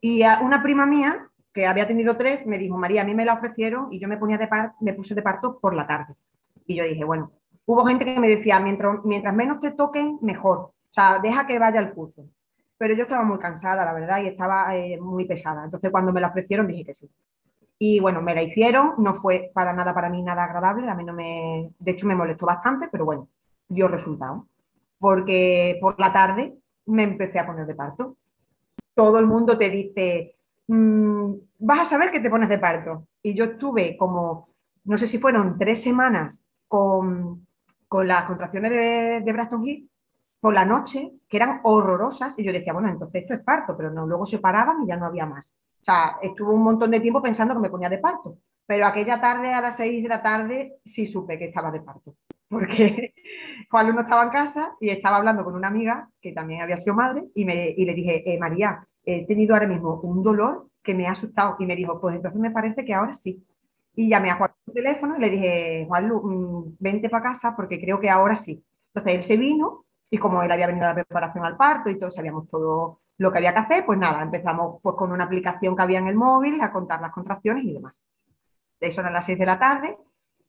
Y 0.00 0.22
una 0.22 0.62
prima 0.62 0.86
mía, 0.86 1.28
que 1.52 1.66
había 1.66 1.86
tenido 1.86 2.16
tres, 2.16 2.46
me 2.46 2.56
dijo, 2.56 2.78
María, 2.78 3.02
a 3.02 3.04
mí 3.04 3.14
me 3.14 3.26
la 3.26 3.34
ofrecieron 3.34 3.92
y 3.92 4.00
yo 4.00 4.08
me, 4.08 4.16
ponía 4.16 4.38
de 4.38 4.48
me 4.80 4.94
puse 4.94 5.14
de 5.14 5.20
parto 5.20 5.58
por 5.60 5.74
la 5.74 5.86
tarde. 5.86 6.14
Y 6.66 6.74
yo 6.74 6.84
dije, 6.84 7.04
bueno, 7.04 7.32
hubo 7.66 7.84
gente 7.84 8.06
que 8.06 8.18
me 8.18 8.28
decía, 8.30 8.60
mientras, 8.60 9.04
mientras 9.04 9.34
menos 9.34 9.60
te 9.60 9.72
toquen, 9.72 10.18
mejor. 10.22 10.58
O 10.58 10.74
sea, 10.88 11.18
deja 11.18 11.46
que 11.46 11.58
vaya 11.58 11.80
el 11.80 11.92
curso 11.92 12.30
pero 12.78 12.94
yo 12.94 13.02
estaba 13.02 13.24
muy 13.24 13.38
cansada, 13.38 13.84
la 13.84 13.92
verdad, 13.92 14.22
y 14.22 14.28
estaba 14.28 14.74
eh, 14.76 14.98
muy 15.00 15.24
pesada. 15.26 15.64
Entonces, 15.64 15.90
cuando 15.90 16.12
me 16.12 16.20
la 16.20 16.28
ofrecieron, 16.28 16.68
dije 16.68 16.84
que 16.84 16.94
sí. 16.94 17.10
Y 17.78 18.00
bueno, 18.00 18.22
me 18.22 18.34
la 18.34 18.42
hicieron, 18.42 18.94
no 18.98 19.14
fue 19.14 19.50
para 19.52 19.72
nada 19.72 19.92
para 19.94 20.08
mí 20.08 20.22
nada 20.22 20.44
agradable, 20.44 20.88
a 20.88 20.94
mí 20.94 21.04
no 21.04 21.12
me, 21.12 21.70
de 21.78 21.90
hecho 21.90 22.06
me 22.06 22.14
molestó 22.14 22.46
bastante, 22.46 22.88
pero 22.90 23.04
bueno, 23.04 23.28
dio 23.68 23.88
resultado. 23.88 24.46
Porque 24.98 25.78
por 25.80 25.98
la 25.98 26.12
tarde 26.12 26.54
me 26.86 27.02
empecé 27.02 27.38
a 27.38 27.46
poner 27.46 27.66
de 27.66 27.74
parto. 27.74 28.16
Todo 28.94 29.18
el 29.18 29.26
mundo 29.26 29.58
te 29.58 29.70
dice, 29.70 30.36
mm, 30.68 31.32
vas 31.58 31.80
a 31.80 31.84
saber 31.84 32.10
que 32.10 32.20
te 32.20 32.30
pones 32.30 32.48
de 32.48 32.58
parto. 32.58 33.06
Y 33.22 33.34
yo 33.34 33.44
estuve 33.44 33.96
como, 33.96 34.48
no 34.84 34.98
sé 34.98 35.06
si 35.06 35.18
fueron 35.18 35.58
tres 35.58 35.82
semanas 35.82 36.44
con, 36.68 37.46
con 37.88 38.08
las 38.08 38.24
contracciones 38.24 38.70
de, 38.70 39.22
de 39.24 39.32
Braston 39.32 39.66
Hill 39.66 39.87
por 40.40 40.54
la 40.54 40.64
noche, 40.64 41.12
que 41.28 41.36
eran 41.36 41.60
horrorosas, 41.64 42.38
y 42.38 42.44
yo 42.44 42.52
decía, 42.52 42.72
bueno, 42.72 42.88
entonces 42.88 43.22
esto 43.22 43.34
es 43.34 43.40
parto, 43.42 43.76
pero 43.76 43.90
no, 43.90 44.06
luego 44.06 44.24
se 44.24 44.38
paraban 44.38 44.82
y 44.84 44.88
ya 44.88 44.96
no 44.96 45.06
había 45.06 45.26
más. 45.26 45.54
O 45.80 45.84
sea, 45.84 46.18
estuve 46.22 46.52
un 46.52 46.62
montón 46.62 46.90
de 46.90 47.00
tiempo 47.00 47.22
pensando 47.22 47.54
que 47.54 47.60
me 47.60 47.70
ponía 47.70 47.88
de 47.88 47.98
parto, 47.98 48.38
pero 48.66 48.86
aquella 48.86 49.20
tarde 49.20 49.52
a 49.52 49.60
las 49.60 49.76
seis 49.76 50.02
de 50.02 50.08
la 50.08 50.22
tarde 50.22 50.76
sí 50.84 51.06
supe 51.06 51.38
que 51.38 51.46
estaba 51.46 51.70
de 51.70 51.80
parto, 51.80 52.14
porque 52.48 53.14
Juan 53.70 53.94
no 53.94 54.02
estaba 54.02 54.24
en 54.24 54.30
casa 54.30 54.76
y 54.80 54.90
estaba 54.90 55.16
hablando 55.16 55.44
con 55.44 55.54
una 55.54 55.68
amiga 55.68 56.08
que 56.20 56.32
también 56.32 56.60
había 56.60 56.76
sido 56.76 56.94
madre 56.94 57.24
y, 57.34 57.44
me, 57.44 57.70
y 57.70 57.84
le 57.84 57.94
dije, 57.94 58.32
eh, 58.32 58.38
María, 58.38 58.86
he 59.04 59.26
tenido 59.26 59.54
ahora 59.54 59.66
mismo 59.66 60.00
un 60.02 60.22
dolor 60.22 60.68
que 60.82 60.94
me 60.94 61.06
ha 61.06 61.12
asustado 61.12 61.56
y 61.58 61.66
me 61.66 61.76
dijo, 61.76 62.00
pues 62.00 62.16
entonces 62.16 62.40
me 62.40 62.50
parece 62.50 62.84
que 62.84 62.94
ahora 62.94 63.14
sí. 63.14 63.44
Y 63.94 64.08
llamé 64.08 64.30
a 64.30 64.36
Juan 64.36 64.52
por 64.64 64.74
teléfono 64.74 65.16
y 65.16 65.20
le 65.20 65.30
dije, 65.30 65.84
Juan, 65.88 66.08
mm, 66.08 66.76
vente 66.78 67.08
para 67.08 67.24
casa 67.24 67.56
porque 67.56 67.80
creo 67.80 67.98
que 67.98 68.08
ahora 68.08 68.36
sí. 68.36 68.62
Entonces 68.94 69.14
él 69.14 69.24
se 69.24 69.36
vino 69.36 69.86
Y 70.10 70.18
como 70.18 70.42
él 70.42 70.50
había 70.50 70.66
venido 70.66 70.86
a 70.86 70.90
la 70.90 70.94
preparación 70.94 71.44
al 71.44 71.56
parto 71.56 71.90
y 71.90 71.98
todos 71.98 72.14
sabíamos 72.14 72.48
todo 72.48 73.00
lo 73.18 73.32
que 73.32 73.38
había 73.38 73.52
que 73.52 73.60
hacer, 73.60 73.86
pues 73.86 73.98
nada, 73.98 74.22
empezamos 74.22 74.80
pues 74.82 74.96
con 74.96 75.12
una 75.12 75.24
aplicación 75.24 75.76
que 75.76 75.82
había 75.82 75.98
en 75.98 76.08
el 76.08 76.14
móvil 76.14 76.60
a 76.60 76.72
contar 76.72 77.00
las 77.00 77.12
contracciones 77.12 77.64
y 77.64 77.74
demás. 77.74 77.94
Eso 78.80 79.00
eran 79.00 79.12
las 79.12 79.26
6 79.26 79.38
de 79.38 79.46
la 79.46 79.58
tarde 79.58 79.98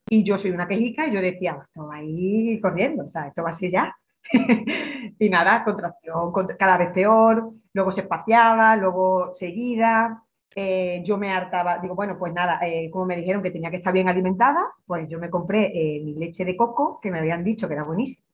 y 0.07 0.23
yo 0.23 0.37
soy 0.37 0.51
una 0.51 0.67
quejica 0.67 1.07
y 1.07 1.13
yo 1.13 1.21
decía, 1.21 1.59
esto 1.61 1.87
va 1.87 1.95
ahí 1.95 2.59
corriendo, 2.61 3.05
o 3.05 3.11
sea, 3.11 3.27
esto 3.27 3.43
va 3.43 3.49
así 3.49 3.71
ya. 3.71 3.95
y 5.19 5.29
nada, 5.29 5.63
contracción 5.63 6.31
cada 6.57 6.77
vez 6.77 6.91
peor, 6.91 7.51
luego 7.73 7.91
se 7.91 8.01
espaciaba, 8.01 8.75
luego 8.75 9.33
seguida, 9.33 10.23
eh, 10.55 11.01
yo 11.05 11.17
me 11.17 11.31
hartaba, 11.31 11.77
digo, 11.77 11.95
bueno, 11.95 12.17
pues 12.17 12.33
nada, 12.33 12.59
eh, 12.67 12.89
como 12.91 13.05
me 13.05 13.15
dijeron 13.17 13.43
que 13.43 13.51
tenía 13.51 13.69
que 13.69 13.77
estar 13.77 13.93
bien 13.93 14.09
alimentada, 14.09 14.73
pues 14.85 15.07
yo 15.07 15.19
me 15.19 15.29
compré 15.29 15.67
eh, 15.73 16.01
mi 16.03 16.15
leche 16.15 16.43
de 16.43 16.57
coco, 16.57 16.99
que 17.01 17.11
me 17.11 17.19
habían 17.19 17.43
dicho 17.43 17.67
que 17.67 17.75
era 17.75 17.83
buenísima. 17.83 18.27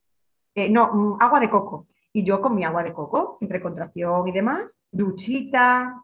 No, 0.69 0.93
mm, 0.93 1.17
agua 1.19 1.39
de 1.39 1.50
coco. 1.50 1.88
Y 2.13 2.24
yo 2.24 2.39
con 2.41 2.55
mi 2.55 2.63
agua 2.63 2.83
de 2.83 2.93
coco, 2.93 3.38
entre 3.41 3.62
contracción 3.62 4.27
y 4.27 4.31
demás, 4.31 4.79
duchita, 4.89 6.01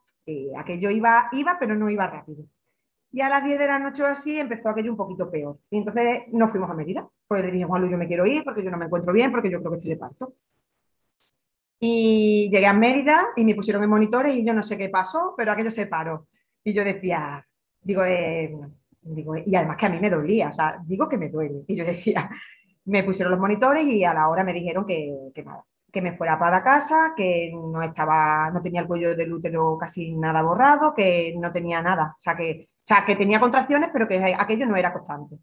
aquello 0.57 0.89
iba, 0.89 1.29
iba, 1.31 1.57
pero 1.59 1.75
no 1.75 1.89
iba 1.89 2.07
rápido. 2.07 2.43
Y 3.13 3.21
a 3.21 3.29
las 3.29 3.43
10 3.43 3.59
de 3.59 3.67
la 3.67 3.79
noche 3.79 4.03
o 4.03 4.05
así 4.05 4.39
empezó 4.39 4.69
aquello 4.69 4.91
un 4.91 4.97
poquito 4.97 5.29
peor. 5.29 5.57
Y 5.69 5.77
entonces 5.77 6.23
nos 6.31 6.49
fuimos 6.49 6.69
a 6.69 6.73
Mérida. 6.73 7.07
Pues 7.27 7.43
le 7.43 7.51
dije, 7.51 7.65
Juan 7.65 7.89
yo 7.89 7.97
me 7.97 8.07
quiero 8.07 8.25
ir 8.25 8.43
porque 8.43 8.63
yo 8.63 8.71
no 8.71 8.77
me 8.77 8.85
encuentro 8.85 9.11
bien, 9.11 9.31
porque 9.31 9.49
yo 9.49 9.59
creo 9.59 9.71
que 9.71 9.77
estoy 9.77 9.91
de 9.91 9.97
parto. 9.97 10.33
Y 11.79 12.49
llegué 12.51 12.67
a 12.67 12.73
Mérida 12.73 13.29
y 13.35 13.43
me 13.43 13.55
pusieron 13.55 13.83
en 13.83 13.89
monitores 13.89 14.35
y 14.35 14.45
yo 14.45 14.53
no 14.53 14.63
sé 14.63 14.77
qué 14.77 14.89
pasó, 14.89 15.33
pero 15.35 15.51
aquello 15.51 15.71
se 15.71 15.87
paró. 15.87 16.27
Y 16.63 16.73
yo 16.73 16.83
decía, 16.83 17.45
digo, 17.81 18.03
eh, 18.05 18.55
digo, 19.01 19.35
y 19.35 19.55
además 19.55 19.77
que 19.77 19.87
a 19.87 19.89
mí 19.89 19.99
me 19.99 20.09
dolía, 20.09 20.49
o 20.49 20.53
sea, 20.53 20.77
digo 20.85 21.09
que 21.09 21.17
me 21.17 21.29
duele. 21.29 21.63
Y 21.67 21.75
yo 21.75 21.83
decía, 21.83 22.29
me 22.85 23.03
pusieron 23.03 23.31
los 23.31 23.39
monitores 23.39 23.85
y 23.85 24.03
a 24.03 24.13
la 24.13 24.27
hora 24.29 24.43
me 24.43 24.53
dijeron 24.53 24.85
que, 24.85 25.31
que 25.33 25.43
nada, 25.43 25.65
que 25.91 26.01
me 26.01 26.17
fuera 26.17 26.39
para 26.39 26.63
casa, 26.63 27.13
que 27.15 27.51
no 27.53 27.81
estaba, 27.81 28.49
no 28.51 28.61
tenía 28.61 28.81
el 28.81 28.87
cuello 28.87 29.15
del 29.15 29.33
útero 29.33 29.77
casi 29.79 30.15
nada 30.15 30.41
borrado, 30.41 30.93
que 30.93 31.35
no 31.37 31.51
tenía 31.51 31.81
nada, 31.81 32.15
o 32.17 32.21
sea, 32.21 32.35
que, 32.35 32.69
o 32.69 32.83
sea, 32.83 33.05
que 33.05 33.15
tenía 33.15 33.39
contracciones, 33.39 33.89
pero 33.93 34.07
que 34.07 34.35
aquello 34.37 34.65
no 34.65 34.75
era 34.75 34.93
constante. 34.93 35.37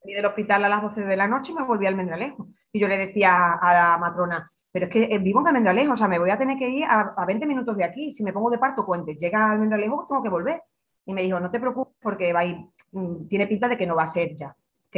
Salí 0.00 0.14
del 0.14 0.26
hospital 0.26 0.64
a 0.64 0.68
las 0.68 0.82
12 0.82 1.02
de 1.02 1.16
la 1.16 1.26
noche 1.26 1.52
y 1.52 1.54
me 1.54 1.64
volví 1.64 1.86
al 1.86 1.96
Mendralejo. 1.96 2.48
Y 2.72 2.78
yo 2.78 2.86
le 2.86 2.98
decía 2.98 3.54
a 3.54 3.74
la 3.74 3.98
matrona, 3.98 4.50
pero 4.76 4.88
es 4.88 4.92
que 4.92 5.18
vivo 5.18 5.40
en 5.40 5.46
Almendralejo, 5.46 5.94
o 5.94 5.96
sea, 5.96 6.06
me 6.06 6.18
voy 6.18 6.28
a 6.28 6.36
tener 6.36 6.58
que 6.58 6.68
ir 6.68 6.84
a, 6.84 7.24
20 7.26 7.46
minutos 7.46 7.78
de 7.78 7.84
aquí. 7.84 8.12
Si 8.12 8.22
me 8.22 8.34
pongo 8.34 8.50
de 8.50 8.58
parto, 8.58 8.84
cuente, 8.84 9.14
llega 9.14 9.46
a 9.46 9.52
Almendralejo, 9.52 10.06
tengo 10.06 10.22
que 10.22 10.28
volver. 10.28 10.62
Y 11.06 11.14
me 11.14 11.22
dijo, 11.22 11.40
no 11.40 11.50
te 11.50 11.58
preocupes 11.58 11.94
porque 12.02 12.30
va 12.34 12.40
a 12.40 12.44
ir, 12.44 12.58
mm, 12.92 13.26
tiene 13.26 13.46
pinta 13.46 13.68
de 13.68 13.78
que 13.78 13.86
no 13.86 13.96
va 13.96 14.02
a 14.02 14.06
ser 14.06 14.36
ya, 14.36 14.54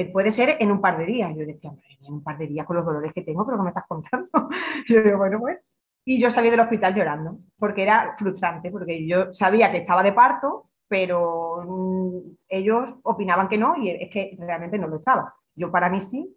puede 0.06 0.32
ser 0.32 0.56
en 0.60 0.70
un 0.70 0.80
par 0.80 0.98
de 0.98 1.06
días. 1.06 1.34
Yo 1.36 1.46
decía, 1.46 1.72
en 2.06 2.12
un 2.12 2.22
par 2.22 2.38
de 2.38 2.46
días 2.46 2.66
con 2.66 2.76
los 2.76 2.84
dolores 2.84 3.12
que 3.12 3.22
tengo, 3.22 3.44
pero 3.44 3.58
¿qué 3.58 3.62
me 3.62 3.70
estás 3.70 3.86
contando? 3.86 4.28
yo 4.88 5.02
digo, 5.02 5.18
bueno, 5.18 5.38
pues. 5.40 5.58
Y 6.04 6.18
yo 6.20 6.30
salí 6.30 6.48
del 6.48 6.60
hospital 6.60 6.94
llorando, 6.94 7.38
porque 7.58 7.82
era 7.82 8.14
frustrante, 8.16 8.70
porque 8.70 9.06
yo 9.06 9.30
sabía 9.32 9.70
que 9.70 9.78
estaba 9.78 10.02
de 10.02 10.14
parto, 10.14 10.70
pero 10.88 11.64
mm, 11.66 12.36
ellos 12.48 12.96
opinaban 13.02 13.46
que 13.46 13.58
no 13.58 13.76
y 13.76 13.90
es 13.90 14.10
que 14.10 14.34
realmente 14.40 14.78
no 14.78 14.88
lo 14.88 14.96
estaba. 14.96 15.34
Yo 15.54 15.70
para 15.70 15.90
mí 15.90 16.00
sí, 16.00 16.34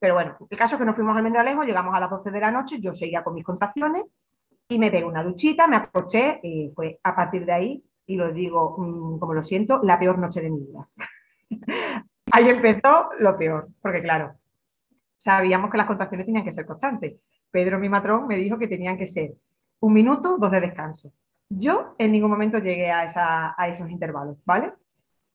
pero 0.00 0.14
bueno, 0.14 0.36
el 0.50 0.58
caso 0.58 0.74
es 0.74 0.80
que 0.80 0.84
nos 0.84 0.96
fuimos 0.96 1.16
al 1.16 1.22
Mendralejo, 1.22 1.62
llegamos 1.62 1.94
a 1.94 2.00
las 2.00 2.10
12 2.10 2.30
de 2.30 2.40
la 2.40 2.50
noche, 2.50 2.80
yo 2.80 2.92
seguía 2.92 3.22
con 3.22 3.34
mis 3.34 3.44
contracciones 3.44 4.04
y 4.68 4.78
me 4.78 4.90
pegué 4.90 5.04
una 5.04 5.22
duchita, 5.22 5.68
me 5.68 5.76
acosté 5.76 6.40
y 6.42 6.72
fue 6.74 6.98
a 7.02 7.14
partir 7.14 7.46
de 7.46 7.52
ahí, 7.52 7.84
y 8.06 8.16
lo 8.16 8.32
digo 8.32 8.76
mm, 8.78 9.18
como 9.18 9.34
lo 9.34 9.42
siento, 9.42 9.80
la 9.82 9.98
peor 9.98 10.18
noche 10.18 10.40
de 10.40 10.50
mi 10.50 10.60
vida. 10.60 10.88
ahí 12.32 12.48
empezó 12.48 13.10
lo 13.18 13.36
peor, 13.36 13.68
porque 13.80 14.02
claro, 14.02 14.34
sabíamos 15.16 15.70
que 15.70 15.78
las 15.78 15.86
contracciones 15.86 16.26
tenían 16.26 16.44
que 16.44 16.52
ser 16.52 16.66
constantes. 16.66 17.16
Pedro, 17.50 17.78
mi 17.78 17.88
matrón, 17.88 18.26
me 18.26 18.36
dijo 18.36 18.58
que 18.58 18.68
tenían 18.68 18.98
que 18.98 19.06
ser 19.06 19.34
un 19.80 19.92
minuto, 19.92 20.38
dos 20.38 20.50
de 20.50 20.60
descanso. 20.60 21.12
Yo 21.48 21.94
en 21.98 22.12
ningún 22.12 22.30
momento 22.30 22.58
llegué 22.58 22.90
a, 22.90 23.54
esos 23.68 23.90
intervalos, 23.90 24.38
¿vale? 24.44 24.72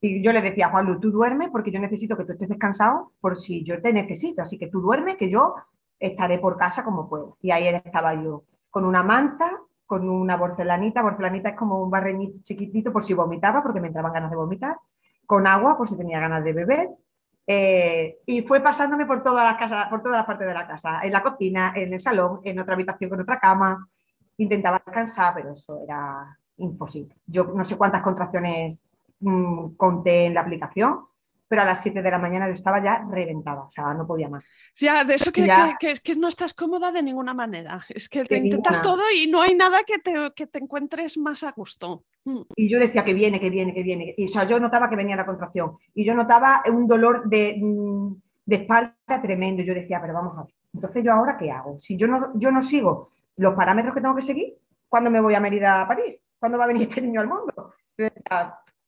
Y 0.02 0.24
yo 0.24 0.34
le 0.34 0.42
decía 0.42 0.70
Juanlu, 0.70 1.00
tú 1.00 1.12
duerme 1.12 1.50
porque 1.50 1.72
yo 1.72 1.80
necesito 1.80 2.18
que 2.18 2.26
tú 2.26 2.34
estés 2.34 2.50
descansado 2.50 3.14
por 3.20 3.40
si 3.40 3.64
yo 3.64 3.82
te 3.82 3.94
necesito. 3.94 4.42
Así 4.42 4.58
que 4.58 4.68
tú 4.68 4.82
duerme, 4.82 5.18
que 5.18 5.30
yo 5.30 5.56
estaré 6.00 6.40
por 6.40 6.58
casa 6.58 6.84
como 6.84 7.10
puedo. 7.10 7.38
Y 7.42 7.52
ahí 7.52 7.68
estaba 7.68 8.16
yo, 8.16 8.44
con 8.70 8.86
una 8.86 9.04
manta, 9.04 9.60
con 9.86 10.10
una 10.10 10.38
porcelanita. 10.38 11.02
Porcelanita 11.02 11.50
es 11.50 11.58
como 11.58 11.82
un 11.84 11.90
barreñito 11.90 12.40
chiquitito 12.44 12.92
por 12.92 13.04
si 13.04 13.14
vomitaba, 13.14 13.62
porque 13.62 13.82
me 13.82 13.88
entraban 13.88 14.14
ganas 14.14 14.32
de 14.32 14.38
vomitar. 14.38 14.78
Con 15.30 15.46
agua, 15.46 15.78
por 15.78 15.88
si 15.88 15.96
tenía 15.96 16.20
ganas 16.20 16.44
de 16.44 16.54
beber. 16.54 16.90
Eh, 17.46 18.18
y 18.26 18.42
fue 18.42 18.62
pasándome 18.62 19.06
por 19.06 19.22
todas 19.22 19.44
las 19.44 19.58
casas, 19.58 19.88
por 19.90 20.02
todas 20.02 20.18
las 20.18 20.26
partes 20.26 20.48
de 20.48 20.54
la 20.54 20.68
casa, 20.68 21.02
en 21.04 21.12
la 21.12 21.22
cocina, 21.22 21.74
en 21.76 21.94
el 21.94 22.00
salón, 22.00 22.42
en 22.44 22.60
otra 22.60 22.74
habitación 22.74 23.10
con 23.10 23.22
otra 23.22 23.40
cama. 23.40 23.88
Intentaba 24.38 24.82
descansar, 24.84 25.34
pero 25.36 25.54
eso 25.54 25.82
era 25.84 26.38
imposible. 26.58 27.16
Yo 27.28 27.44
no 27.46 27.64
sé 27.64 27.78
cuántas 27.78 28.02
contracciones 28.02 28.84
Mm, 29.22 29.76
conté 29.76 30.26
en 30.28 30.34
la 30.34 30.42
aplicación, 30.42 31.02
pero 31.48 31.64
a 31.64 31.66
las 31.66 31.82
7 31.82 32.02
de 32.02 32.12
la 32.12 32.20
mañana 32.20 32.48
yo 32.48 32.54
estaba 32.54 32.82
ya 32.82 33.06
reventada, 33.10 33.64
o 33.64 33.72
sea, 33.72 33.94
no 33.94 34.08
podía 34.08 34.30
más. 34.30 34.46
Ya, 34.76 35.04
de 35.04 35.16
eso 35.16 35.32
que, 35.34 35.46
que, 35.78 35.94
que, 35.96 36.16
no 36.16 36.30
estás 36.30 36.54
cómoda 36.54 36.92
de 36.94 37.04
ninguna 37.04 37.34
manera, 37.34 37.84
es 37.90 38.08
que 38.08 38.24
te 38.24 38.38
intentas 38.38 38.82
todo 38.82 39.02
y 39.14 39.28
no 39.28 39.42
hay 39.42 39.56
nada 39.56 39.80
te, 39.84 40.32
que 40.36 40.48
te 40.48 40.60
encuentres 40.60 41.18
más 41.18 41.44
a 41.44 41.52
gusto. 41.52 42.06
Mm. 42.26 42.42
Y 42.56 42.70
yo 42.70 42.80
decía 42.80 43.04
que 43.04 43.14
viene, 43.14 43.40
que 43.40 43.50
viene, 43.50 43.74
que 43.74 43.84
viene, 43.84 44.16
o 44.18 44.28
sea, 44.28 44.46
yo 44.46 44.60
notaba 44.60 44.90
que 44.90 44.96
venía 44.96 45.16
la 45.16 45.26
contracción 45.26 45.78
y 45.94 46.06
yo 46.06 46.14
notaba 46.14 46.64
un 46.72 46.88
dolor 46.88 47.28
de, 47.30 47.58
mm, 47.60 48.16
de 48.46 48.56
espalda 48.56 49.22
tremendo, 49.22 49.64
yo 49.64 49.74
decía, 49.74 50.00
pero 50.02 50.14
vamos 50.14 50.38
a 50.38 50.44
ver, 50.44 50.54
entonces 50.74 51.04
yo 51.04 51.14
ahora 51.14 51.38
qué 51.38 51.52
hago? 51.52 51.78
Si 51.80 51.98
yo 51.98 52.08
no, 52.08 52.32
yo 52.36 52.52
no 52.52 52.62
sigo 52.62 53.12
los 53.38 53.56
parámetros 53.56 53.94
que 53.94 54.02
tengo 54.02 54.16
que 54.16 54.22
seguir, 54.22 54.56
¿cuándo 54.88 55.10
me 55.10 55.22
voy 55.22 55.36
a 55.36 55.40
Mérida 55.40 55.82
a 55.82 55.88
París? 55.88 56.16
¿Cuándo 56.38 56.58
va 56.58 56.66
a 56.66 56.68
venir 56.68 56.84
este 56.90 57.02
niño 57.02 57.22
al 57.22 57.28
mundo? 57.28 57.74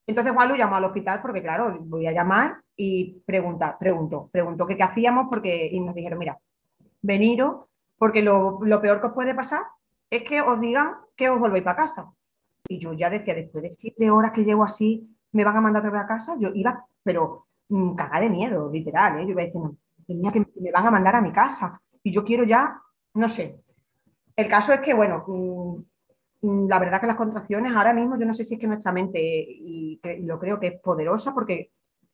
Entonces 0.07 0.33
Juan 0.33 0.49
lo 0.49 0.55
llamó 0.55 0.75
al 0.75 0.85
hospital 0.85 1.21
porque, 1.21 1.41
claro, 1.41 1.77
voy 1.81 2.07
a 2.07 2.11
llamar 2.11 2.61
y 2.75 3.21
preguntar, 3.25 3.77
pregunto, 3.77 4.29
pregunto 4.31 4.65
qué 4.65 4.77
hacíamos 4.81 5.27
porque 5.29 5.67
y 5.71 5.79
nos 5.79 5.95
dijeron, 5.95 6.19
mira, 6.19 6.39
veniros 7.01 7.65
porque 7.97 8.21
lo, 8.21 8.59
peor 8.81 8.99
que 8.99 9.07
os 9.07 9.13
puede 9.13 9.35
pasar 9.35 9.61
es 10.09 10.23
que 10.23 10.41
os 10.41 10.59
digan 10.59 10.95
que 11.15 11.29
os 11.29 11.39
volvéis 11.39 11.63
para 11.63 11.77
casa. 11.77 12.11
Y 12.71 12.79
yo 12.79 12.93
ya 12.93 13.09
decía, 13.09 13.35
después 13.35 13.63
de 13.63 13.71
siete 13.71 14.09
horas 14.09 14.31
que 14.31 14.43
llego 14.43 14.63
así, 14.63 15.15
¿me 15.31 15.43
van 15.43 15.57
a 15.57 15.61
mandar 15.61 15.81
otra 15.81 15.91
vez 15.91 16.01
a 16.03 16.07
casa? 16.07 16.35
Yo 16.39 16.49
iba, 16.53 16.85
pero 17.03 17.47
mmm, 17.69 17.95
cagada 17.95 18.21
de 18.21 18.29
miedo, 18.29 18.69
literal, 18.71 19.19
¿eh? 19.19 19.25
Yo 19.25 19.31
iba 19.31 19.43
diciendo, 19.43 19.75
tenía 20.05 20.31
que 20.31 20.39
me 20.39 20.71
van 20.71 20.87
a 20.87 20.91
mandar 20.91 21.15
a 21.15 21.21
mi 21.21 21.31
casa 21.31 21.81
y 22.03 22.11
yo 22.11 22.23
quiero 22.23 22.43
ya, 22.43 22.81
no 23.13 23.29
sé. 23.29 23.59
El 24.35 24.47
caso 24.47 24.73
es 24.73 24.79
que, 24.79 24.93
bueno, 24.93 25.23
mm, 25.27 25.81
Mm, 26.41 26.67
la 26.67 26.79
verdad 26.79 26.99
que 26.99 27.07
las 27.07 27.15
contracciones 27.15 27.71
ahora 27.73 27.93
mismo 27.93 28.17
yo 28.17 28.25
no 28.25 28.33
sé 28.33 28.43
si 28.43 28.55
es 28.55 28.59
que 28.59 28.67
nuestra 28.67 28.91
mente, 28.91 29.19
y, 29.21 29.99
lo 30.23 30.39
creo 30.39 30.59
que 30.59 30.67
es 30.67 30.81
poderosa 30.81 31.33
porque, 31.33 31.71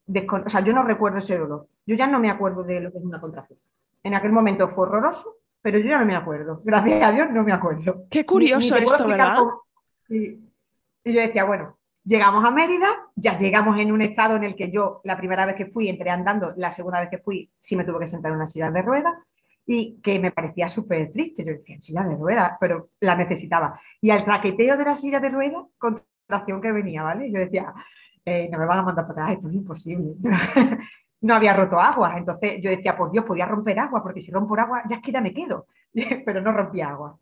o 0.09 0.49
sea, 0.49 0.61
yo 0.61 0.73
no 0.73 0.83
recuerdo 0.83 1.19
ese 1.19 1.37
dolor. 1.37 1.67
Yo 1.85 1.95
ya 1.95 2.07
no 2.07 2.19
me 2.19 2.29
acuerdo 2.29 2.63
de 2.63 2.81
lo 2.81 2.91
que 2.91 2.97
es 2.97 3.03
una 3.03 3.21
contracción. 3.21 3.59
En 4.03 4.13
aquel 4.13 4.31
momento 4.31 4.67
fue 4.67 4.87
horroroso, 4.87 5.37
pero 5.61 5.79
yo 5.79 5.87
ya 5.87 5.99
no 5.99 6.05
me 6.05 6.15
acuerdo. 6.15 6.61
Gracias 6.65 7.01
a 7.03 7.11
Dios 7.11 7.29
no 7.31 7.43
me 7.43 7.53
acuerdo. 7.53 8.03
Qué 8.09 8.25
curioso 8.25 8.75
esto, 8.75 9.07
¿verdad? 9.07 9.37
Y, 11.07 11.13
yo 11.13 11.21
decía, 11.21 11.45
bueno, 11.45 11.77
llegamos 12.03 12.43
a 12.43 12.51
Mérida, 12.51 12.87
ya 13.15 13.37
llegamos 13.37 13.79
en 13.79 13.91
un 13.91 14.01
estado 14.01 14.35
en 14.35 14.43
el 14.43 14.55
que 14.55 14.71
yo 14.71 15.01
la 15.03 15.17
primera 15.17 15.45
vez 15.45 15.55
que 15.55 15.67
fui 15.67 15.89
entré 15.89 16.09
andando, 16.09 16.53
la 16.57 16.71
segunda 16.71 16.99
vez 16.99 17.09
que 17.09 17.19
fui 17.19 17.49
sí 17.59 17.75
me 17.75 17.83
tuve 17.83 17.99
que 17.99 18.07
sentar 18.07 18.31
en 18.31 18.37
una 18.37 18.47
silla 18.47 18.71
de 18.71 18.81
ruedas 18.81 19.13
y 19.65 19.99
que 20.01 20.19
me 20.19 20.31
parecía 20.31 20.69
súper 20.69 21.11
triste. 21.11 21.43
Yo 21.43 21.51
decía, 21.53 21.79
silla 21.79 22.03
de 22.03 22.15
ruedas, 22.15 22.53
pero 22.59 22.89
la 23.01 23.15
necesitaba. 23.15 23.79
Y 24.01 24.09
al 24.09 24.23
traqueteo 24.23 24.77
de 24.77 24.85
la 24.85 24.95
silla 24.95 25.19
de 25.19 25.29
ruedas, 25.29 25.65
contracción 25.77 26.61
que 26.61 26.71
venía, 26.71 27.03
¿vale? 27.03 27.31
Yo 27.31 27.39
decía, 27.39 27.73
eh, 28.23 28.49
no 28.51 28.57
me 28.57 28.65
van 28.65 28.79
a 28.79 28.83
mandar 28.83 29.07
para 29.07 29.23
atrás, 29.23 29.37
esto 29.37 29.49
es 29.49 29.55
imposible. 29.55 30.15
no 31.21 31.35
había 31.35 31.53
roto 31.53 31.79
agua, 31.79 32.17
entonces 32.17 32.61
yo 32.61 32.69
decía, 32.69 32.95
por 32.95 33.11
Dios, 33.11 33.25
podía 33.25 33.45
romper 33.45 33.79
agua, 33.79 34.03
porque 34.03 34.21
si 34.21 34.31
rompo 34.31 34.55
agua, 34.57 34.83
ya 34.89 34.97
es 34.97 35.01
que 35.01 35.11
ya 35.11 35.21
me 35.21 35.33
quedo, 35.33 35.67
pero 36.25 36.41
no 36.41 36.51
rompía 36.51 36.89
agua. 36.89 37.17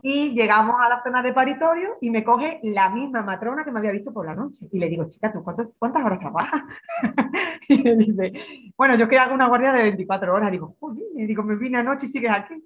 Y 0.00 0.32
llegamos 0.34 0.76
a 0.80 0.88
la 0.88 1.02
zona 1.02 1.22
de 1.22 1.34
paritorio 1.34 1.98
y 2.00 2.10
me 2.10 2.24
coge 2.24 2.60
la 2.62 2.88
misma 2.88 3.22
matrona 3.22 3.62
que 3.62 3.70
me 3.70 3.78
había 3.78 3.92
visto 3.92 4.12
por 4.12 4.24
la 4.24 4.34
noche. 4.34 4.66
Y 4.72 4.78
le 4.78 4.88
digo, 4.88 5.06
chica, 5.08 5.30
¿tú 5.30 5.42
cuántas 5.42 6.04
horas 6.04 6.18
trabajas? 6.18 6.62
y 7.68 7.82
me 7.82 7.96
dice, 7.96 8.32
bueno, 8.76 8.96
yo 8.96 9.06
que 9.06 9.18
hago 9.18 9.34
una 9.34 9.48
guardia 9.48 9.72
de 9.72 9.82
24 9.82 10.34
horas. 10.34 10.50
Digo, 10.50 10.76
joder, 10.80 11.04
y 11.14 11.26
digo, 11.26 11.42
me 11.42 11.56
vine 11.56 11.78
anoche 11.78 12.06
y 12.06 12.08
sigues 12.08 12.30
aquí. 12.32 12.64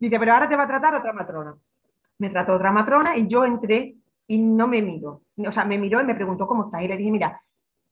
Dice, 0.00 0.18
pero 0.18 0.32
ahora 0.32 0.48
te 0.48 0.56
va 0.56 0.64
a 0.64 0.68
tratar 0.68 0.96
otra 0.96 1.12
matrona. 1.12 1.54
Me 2.18 2.30
trató 2.30 2.54
otra 2.54 2.72
matrona 2.72 3.16
y 3.16 3.28
yo 3.28 3.44
entré 3.44 3.96
y 4.26 4.38
no 4.38 4.66
me 4.66 4.82
miro. 4.82 5.22
O 5.36 5.52
sea, 5.52 5.64
me 5.64 5.78
miró 5.78 6.00
y 6.00 6.04
me 6.04 6.14
preguntó 6.14 6.46
cómo 6.46 6.64
está. 6.64 6.82
Y 6.82 6.88
le 6.88 6.96
dije, 6.96 7.10
mira, 7.10 7.40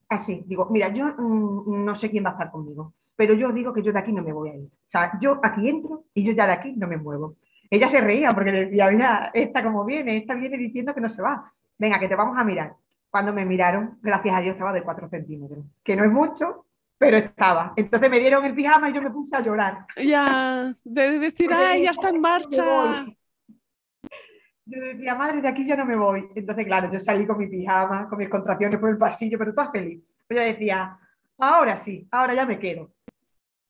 así, 0.09 0.43
digo, 0.45 0.67
mira, 0.69 0.89
yo 0.89 1.07
mm, 1.17 1.83
no 1.83 1.95
sé 1.95 2.09
quién 2.09 2.25
va 2.25 2.29
a 2.29 2.33
estar 2.33 2.51
conmigo, 2.51 2.93
pero 3.15 3.33
yo 3.33 3.51
digo 3.51 3.73
que 3.73 3.81
yo 3.81 3.91
de 3.91 3.99
aquí 3.99 4.11
no 4.11 4.23
me 4.23 4.33
voy 4.33 4.49
a 4.49 4.55
ir. 4.55 4.65
O 4.65 4.89
sea, 4.89 5.17
yo 5.19 5.39
aquí 5.41 5.69
entro 5.69 6.03
y 6.13 6.23
yo 6.23 6.33
ya 6.33 6.45
de 6.47 6.53
aquí 6.53 6.73
no 6.73 6.87
me 6.87 6.97
muevo. 6.97 7.35
Ella 7.73 7.89
se 7.89 8.01
reía 8.01 8.31
porque 8.33 8.51
le 8.51 8.65
decía, 8.65 8.87
mira, 8.91 9.31
esta 9.33 9.63
como 9.63 9.83
viene, 9.83 10.17
esta 10.17 10.35
viene 10.35 10.57
diciendo 10.57 10.93
que 10.93 11.01
no 11.01 11.09
se 11.09 11.23
va. 11.23 11.51
Venga, 11.75 11.97
que 11.97 12.07
te 12.07 12.13
vamos 12.13 12.37
a 12.37 12.43
mirar. 12.43 12.75
Cuando 13.09 13.33
me 13.33 13.45
miraron, 13.45 13.97
gracias 13.99 14.35
a 14.35 14.41
Dios 14.41 14.53
estaba 14.53 14.71
de 14.71 14.83
4 14.83 15.09
centímetros, 15.09 15.65
que 15.83 15.95
no 15.95 16.03
es 16.03 16.11
mucho, 16.11 16.67
pero 16.99 17.17
estaba. 17.17 17.73
Entonces 17.75 18.11
me 18.11 18.19
dieron 18.19 18.45
el 18.45 18.53
pijama 18.53 18.91
y 18.91 18.93
yo 18.93 19.01
me 19.01 19.09
puse 19.09 19.35
a 19.35 19.39
llorar. 19.39 19.87
Ya, 19.97 20.71
de 20.83 21.17
decir, 21.17 21.49
ay, 21.51 21.85
ya 21.85 21.89
está 21.89 22.09
en 22.09 22.21
marcha. 22.21 23.07
Yo 24.65 24.79
decía, 24.79 25.15
madre, 25.15 25.41
de 25.41 25.47
aquí 25.47 25.65
ya 25.65 25.75
no 25.75 25.85
me 25.85 25.95
voy. 25.95 26.29
Entonces, 26.35 26.65
claro, 26.67 26.91
yo 26.91 26.99
salí 26.99 27.25
con 27.25 27.39
mi 27.39 27.47
pijama, 27.47 28.07
con 28.07 28.19
mis 28.19 28.29
contracciones 28.29 28.79
por 28.79 28.91
el 28.91 28.99
pasillo, 28.99 29.39
pero 29.39 29.51
toda 29.51 29.71
feliz. 29.71 29.99
Yo 30.29 30.39
decía, 30.39 30.95
ahora 31.39 31.75
sí, 31.75 32.07
ahora 32.11 32.35
ya 32.35 32.45
me 32.45 32.59
quedo. 32.59 32.91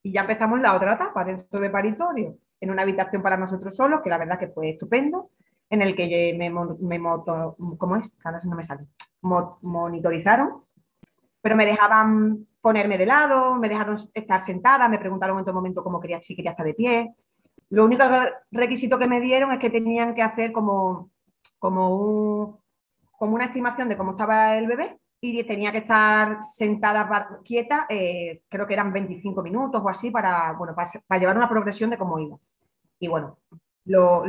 Y 0.04 0.12
ya 0.12 0.22
empezamos 0.22 0.60
la 0.60 0.76
otra 0.76 0.96
etapa 0.96 1.24
dentro 1.24 1.62
de 1.62 1.70
paritorio, 1.70 2.36
en 2.64 2.72
una 2.72 2.84
habitación 2.84 3.22
para 3.22 3.36
nosotros 3.36 3.76
solos, 3.76 4.02
que 4.02 4.10
la 4.10 4.18
verdad 4.18 4.40
que 4.40 4.48
fue 4.48 4.70
estupendo, 4.70 5.32
en 5.70 5.82
el 5.82 5.96
que 5.96 6.34
me, 6.38 6.50
me 6.50 6.98
moto, 6.98 7.58
¿cómo 7.78 7.98
es? 7.98 8.16
No 8.46 8.56
me 8.56 8.64
sale. 8.64 8.86
monitorizaron, 9.22 10.64
pero 11.42 11.58
me 11.58 11.66
dejaban 11.66 12.48
ponerme 12.62 12.98
de 12.98 13.06
lado, 13.06 13.56
me 13.56 13.68
dejaron 13.68 13.98
estar 14.14 14.42
sentada, 14.42 14.88
me 14.88 14.98
preguntaron 14.98 15.38
en 15.38 15.44
todo 15.44 15.56
momento 15.56 15.84
cómo 15.84 16.00
quería, 16.00 16.22
si 16.22 16.36
quería 16.36 16.52
estar 16.52 16.66
de 16.66 16.74
pie. 16.74 17.16
Lo 17.70 17.84
único 17.84 18.06
requisito 18.52 18.98
que 18.98 19.10
me 19.10 19.20
dieron 19.20 19.52
es 19.52 19.60
que 19.60 19.70
tenían 19.70 20.16
que 20.16 20.22
hacer 20.22 20.54
como, 20.54 21.12
como, 21.60 22.64
como 23.12 23.36
una 23.36 23.46
estimación 23.46 23.90
de 23.90 23.98
cómo 23.98 24.12
estaba 24.12 24.56
el 24.58 24.68
bebé 24.68 24.98
y 25.26 25.44
tenía 25.46 25.72
que 25.72 25.78
estar 25.80 26.44
sentada 26.44 27.40
quieta, 27.46 27.86
eh, 27.88 28.42
creo 28.50 28.68
que 28.68 28.74
eran 28.74 28.92
25 28.92 29.42
minutos 29.42 29.82
o 29.82 29.88
así, 29.88 30.12
para, 30.12 30.52
bueno, 30.54 30.76
para, 30.76 31.20
llevar 31.20 31.38
una 31.38 31.48
progresión 31.48 31.90
de 31.90 31.98
cómo 31.98 32.20
iba. 32.20 32.38
Y 33.04 33.10
bueno, 33.10 33.38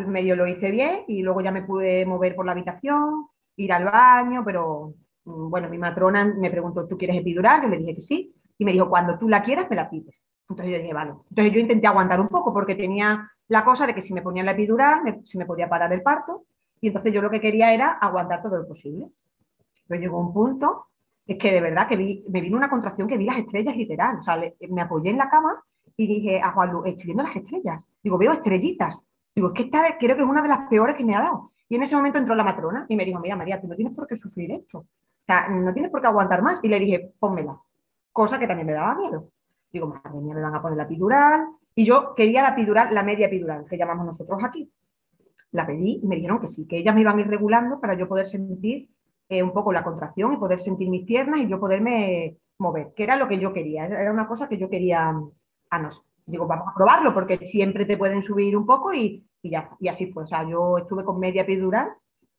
medio 0.08 0.34
lo 0.34 0.48
hice 0.48 0.72
bien 0.72 1.04
y 1.06 1.22
luego 1.22 1.40
ya 1.40 1.52
me 1.52 1.62
pude 1.62 2.04
mover 2.04 2.34
por 2.34 2.44
la 2.44 2.50
habitación, 2.50 3.28
ir 3.54 3.72
al 3.72 3.84
baño, 3.84 4.42
pero 4.44 4.94
mm, 5.24 5.48
bueno, 5.48 5.68
mi 5.68 5.78
matrona 5.78 6.24
me 6.24 6.50
preguntó, 6.50 6.88
¿tú 6.88 6.98
quieres 6.98 7.16
epidural? 7.18 7.62
Yo 7.62 7.68
le 7.68 7.78
dije 7.78 7.94
que 7.94 8.00
sí. 8.00 8.34
Y 8.58 8.64
me 8.64 8.72
dijo, 8.72 8.88
cuando 8.88 9.16
tú 9.16 9.28
la 9.28 9.44
quieras, 9.44 9.70
me 9.70 9.76
la 9.76 9.88
pides. 9.88 10.24
Entonces 10.48 10.72
yo 10.72 10.82
dije, 10.82 10.92
vale. 10.92 11.12
Entonces 11.30 11.52
yo 11.52 11.60
intenté 11.60 11.86
aguantar 11.86 12.20
un 12.20 12.26
poco 12.26 12.52
porque 12.52 12.74
tenía 12.74 13.30
la 13.46 13.64
cosa 13.64 13.86
de 13.86 13.94
que 13.94 14.02
si 14.02 14.12
me 14.12 14.22
ponían 14.22 14.46
la 14.46 14.52
epidural, 14.52 15.20
se 15.22 15.38
me 15.38 15.46
podía 15.46 15.68
parar 15.68 15.92
el 15.92 16.02
parto. 16.02 16.46
Y 16.80 16.88
entonces 16.88 17.12
yo 17.12 17.22
lo 17.22 17.30
que 17.30 17.40
quería 17.40 17.72
era 17.72 17.92
aguantar 17.92 18.42
todo 18.42 18.56
lo 18.56 18.66
posible. 18.66 19.06
Pero 19.86 20.00
llegó 20.00 20.18
un 20.18 20.34
punto, 20.34 20.86
es 21.24 21.38
que 21.38 21.52
de 21.52 21.60
verdad 21.60 21.86
que 21.86 22.24
me 22.28 22.40
vino 22.40 22.56
una 22.56 22.68
contracción 22.68 23.06
que 23.06 23.18
vi 23.18 23.26
las 23.26 23.38
estrellas 23.38 23.76
literal. 23.76 24.18
O 24.18 24.22
sea, 24.24 24.42
me 24.68 24.82
apoyé 24.82 25.10
en 25.10 25.18
la 25.18 25.30
cama 25.30 25.62
y 25.96 26.06
dije 26.06 26.40
a 26.40 26.52
Juan 26.52 26.72
Lu, 26.72 26.84
estoy 26.84 27.04
viendo 27.04 27.22
las 27.22 27.36
estrellas. 27.36 27.84
Digo, 28.02 28.18
veo 28.18 28.32
estrellitas. 28.32 29.02
Digo, 29.34 29.48
es 29.48 29.54
que 29.54 29.62
esta 29.64 29.96
creo 29.98 30.16
que 30.16 30.22
es 30.22 30.28
una 30.28 30.42
de 30.42 30.48
las 30.48 30.68
peores 30.68 30.96
que 30.96 31.04
me 31.04 31.14
ha 31.14 31.22
dado. 31.22 31.52
Y 31.68 31.76
en 31.76 31.82
ese 31.82 31.96
momento 31.96 32.18
entró 32.18 32.34
la 32.34 32.44
matrona 32.44 32.86
y 32.88 32.96
me 32.96 33.04
dijo, 33.04 33.20
mira 33.20 33.36
María, 33.36 33.60
tú 33.60 33.66
no 33.66 33.74
tienes 33.74 33.94
por 33.94 34.06
qué 34.06 34.16
sufrir 34.16 34.52
esto. 34.52 34.78
O 34.78 34.86
sea, 35.26 35.48
no 35.48 35.72
tienes 35.72 35.90
por 35.90 36.00
qué 36.00 36.06
aguantar 36.06 36.42
más. 36.42 36.62
Y 36.62 36.68
le 36.68 36.78
dije, 36.78 37.12
pónmela. 37.18 37.58
Cosa 38.12 38.38
que 38.38 38.46
también 38.46 38.66
me 38.66 38.74
daba 38.74 38.94
miedo. 38.94 39.28
Digo, 39.72 39.88
madre 39.88 40.20
mía, 40.20 40.34
me 40.34 40.42
van 40.42 40.54
a 40.54 40.62
poner 40.62 40.76
la 40.76 40.84
epidural. 40.84 41.46
Y 41.74 41.84
yo 41.84 42.14
quería 42.14 42.42
la 42.42 42.50
epidural, 42.50 42.94
la 42.94 43.02
media 43.02 43.26
epidural, 43.26 43.64
que 43.68 43.76
llamamos 43.76 44.06
nosotros 44.06 44.38
aquí. 44.44 44.70
La 45.50 45.66
pedí 45.66 46.00
y 46.02 46.06
me 46.06 46.16
dijeron 46.16 46.40
que 46.40 46.48
sí, 46.48 46.66
que 46.68 46.78
ellas 46.78 46.94
me 46.94 47.00
iban 47.00 47.18
a 47.18 47.20
ir 47.20 47.28
regulando 47.28 47.80
para 47.80 47.94
yo 47.94 48.08
poder 48.08 48.26
sentir 48.26 48.88
eh, 49.28 49.42
un 49.42 49.52
poco 49.52 49.72
la 49.72 49.82
contracción 49.82 50.34
y 50.34 50.36
poder 50.36 50.60
sentir 50.60 50.88
mis 50.90 51.04
piernas 51.04 51.40
y 51.40 51.48
yo 51.48 51.58
poderme 51.58 52.36
mover, 52.58 52.92
que 52.94 53.02
era 53.02 53.16
lo 53.16 53.26
que 53.26 53.38
yo 53.38 53.52
quería. 53.52 53.86
Era 53.86 54.12
una 54.12 54.28
cosa 54.28 54.48
que 54.48 54.58
yo 54.58 54.68
quería 54.68 55.12
a 55.74 55.78
nos. 55.78 56.02
Digo, 56.26 56.46
vamos 56.46 56.68
a 56.68 56.74
probarlo 56.74 57.12
porque 57.12 57.44
siempre 57.44 57.84
te 57.84 57.96
pueden 57.96 58.22
subir 58.22 58.56
un 58.56 58.64
poco 58.64 58.94
y, 58.94 59.26
y 59.42 59.50
ya, 59.50 59.70
y 59.78 59.88
así 59.88 60.10
fue. 60.12 60.24
O 60.24 60.26
sea, 60.26 60.48
yo 60.48 60.78
estuve 60.78 61.04
con 61.04 61.18
media 61.18 61.42
epidural 61.42 61.88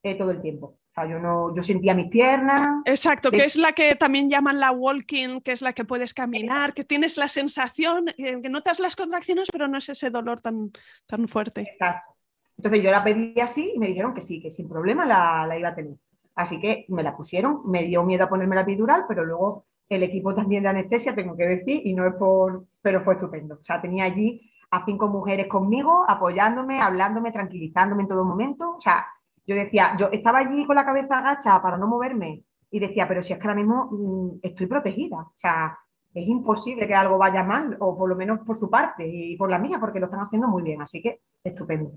eh, 0.01 0.15
todo 0.15 0.31
el 0.31 0.41
tiempo. 0.41 0.67
O 0.67 0.93
sea, 0.93 1.07
yo, 1.07 1.19
no, 1.19 1.53
yo 1.53 1.61
sentía 1.61 1.93
mis 1.93 2.07
piernas. 2.07 2.81
Exacto, 2.85 3.29
que 3.29 3.43
es 3.43 3.57
la 3.57 3.73
que 3.73 3.95
también 3.95 4.29
llaman 4.29 4.59
la 4.59 4.71
walking, 4.71 5.41
que 5.41 5.51
es 5.51 5.61
la 5.61 5.73
que 5.73 5.83
puedes 5.83 6.13
caminar, 6.13 6.73
que 6.73 6.83
tienes 6.83 7.17
la 7.17 7.27
sensación, 7.27 8.07
eh, 8.17 8.41
que 8.41 8.49
notas 8.49 8.79
las 8.79 8.95
contracciones, 8.95 9.49
pero 9.51 9.67
no 9.67 9.77
es 9.77 9.89
ese 9.89 10.09
dolor 10.09 10.41
tan, 10.41 10.71
tan 11.05 11.27
fuerte. 11.27 11.61
Exacto. 11.61 12.13
Entonces 12.57 12.81
yo 12.81 12.91
la 12.91 13.03
pedí 13.03 13.39
así 13.41 13.73
y 13.75 13.79
me 13.79 13.87
dijeron 13.87 14.13
que 14.13 14.21
sí, 14.21 14.41
que 14.41 14.49
sin 14.49 14.69
problema 14.69 15.05
la, 15.05 15.45
la 15.45 15.59
iba 15.59 15.69
a 15.69 15.75
tener. 15.75 15.97
Así 16.35 16.59
que 16.59 16.85
me 16.89 17.03
la 17.03 17.15
pusieron, 17.15 17.61
me 17.65 17.83
dio 17.83 18.03
miedo 18.03 18.23
a 18.23 18.29
ponerme 18.29 18.55
la 18.55 18.61
epidural, 18.61 19.05
pero 19.07 19.25
luego 19.25 19.65
el 19.89 20.03
equipo 20.03 20.33
también 20.33 20.63
de 20.63 20.69
anestesia, 20.69 21.15
tengo 21.15 21.35
que 21.35 21.45
decir, 21.45 21.81
y 21.85 21.93
no 21.93 22.07
es 22.07 22.13
por, 22.15 22.65
pero 22.85 23.03
fue 23.03 23.15
estupendo. 23.15 23.55
O 23.55 23.65
sea, 23.65 23.81
tenía 23.81 24.03
allí 24.03 24.47
a 24.69 24.85
cinco 24.85 25.07
mujeres 25.07 25.47
conmigo, 25.47 26.05
apoyándome, 26.07 26.79
hablándome, 26.79 27.31
tranquilizándome 27.31 28.03
en 28.03 28.07
todo 28.07 28.23
momento. 28.23 28.75
O 28.77 28.79
sea, 28.79 29.07
yo 29.47 29.55
decía, 29.55 29.95
yo 29.97 30.09
estaba 30.11 30.37
allí 30.37 30.67
con 30.67 30.75
la 30.75 30.85
cabeza 30.85 31.17
agacha 31.17 31.59
para 31.63 31.77
no 31.77 31.87
moverme 31.87 32.43
y 32.69 32.79
decía, 32.79 33.07
pero 33.07 33.23
si 33.23 33.33
es 33.33 33.39
que 33.39 33.47
ahora 33.47 33.55
mismo 33.55 33.89
mm, 33.89 34.39
estoy 34.43 34.67
protegida. 34.67 35.17
O 35.17 35.33
sea, 35.35 35.75
es 36.13 36.27
imposible 36.27 36.85
que 36.85 36.93
algo 36.93 37.17
vaya 37.17 37.43
mal, 37.43 37.75
o 37.79 37.97
por 37.97 38.07
lo 38.07 38.15
menos 38.15 38.41
por 38.41 38.55
su 38.55 38.69
parte 38.69 39.07
y 39.07 39.35
por 39.35 39.49
la 39.49 39.57
mía, 39.57 39.79
porque 39.79 39.99
lo 39.99 40.05
están 40.05 40.19
haciendo 40.19 40.47
muy 40.47 40.61
bien. 40.61 40.79
Así 40.83 41.01
que 41.01 41.21
estupendo. 41.43 41.91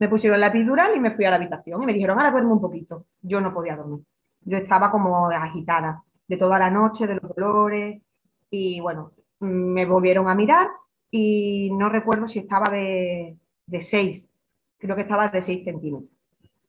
Me 0.00 0.06
pusieron 0.06 0.38
la 0.38 0.48
epidural 0.48 0.94
y 0.94 1.00
me 1.00 1.12
fui 1.12 1.24
a 1.24 1.30
la 1.30 1.36
habitación 1.36 1.82
y 1.82 1.86
me 1.86 1.94
dijeron, 1.94 2.18
ahora 2.18 2.30
duerme 2.30 2.52
un 2.52 2.60
poquito. 2.60 3.06
Yo 3.22 3.40
no 3.40 3.54
podía 3.54 3.74
dormir. 3.74 4.04
Yo 4.42 4.58
estaba 4.58 4.90
como 4.90 5.30
agitada 5.30 6.04
de 6.28 6.36
toda 6.36 6.58
la 6.58 6.68
noche, 6.68 7.06
de 7.06 7.14
los 7.14 7.34
dolores. 7.34 8.02
Y 8.50 8.78
bueno, 8.80 9.12
me 9.42 9.84
volvieron 9.84 10.28
a 10.28 10.34
mirar 10.34 10.68
y 11.10 11.70
no 11.72 11.88
recuerdo 11.88 12.28
si 12.28 12.38
estaba 12.38 12.70
de, 12.70 13.36
de 13.66 13.80
6, 13.80 14.30
creo 14.78 14.96
que 14.96 15.02
estaba 15.02 15.28
de 15.28 15.42
6 15.42 15.64
centímetros. 15.64 16.10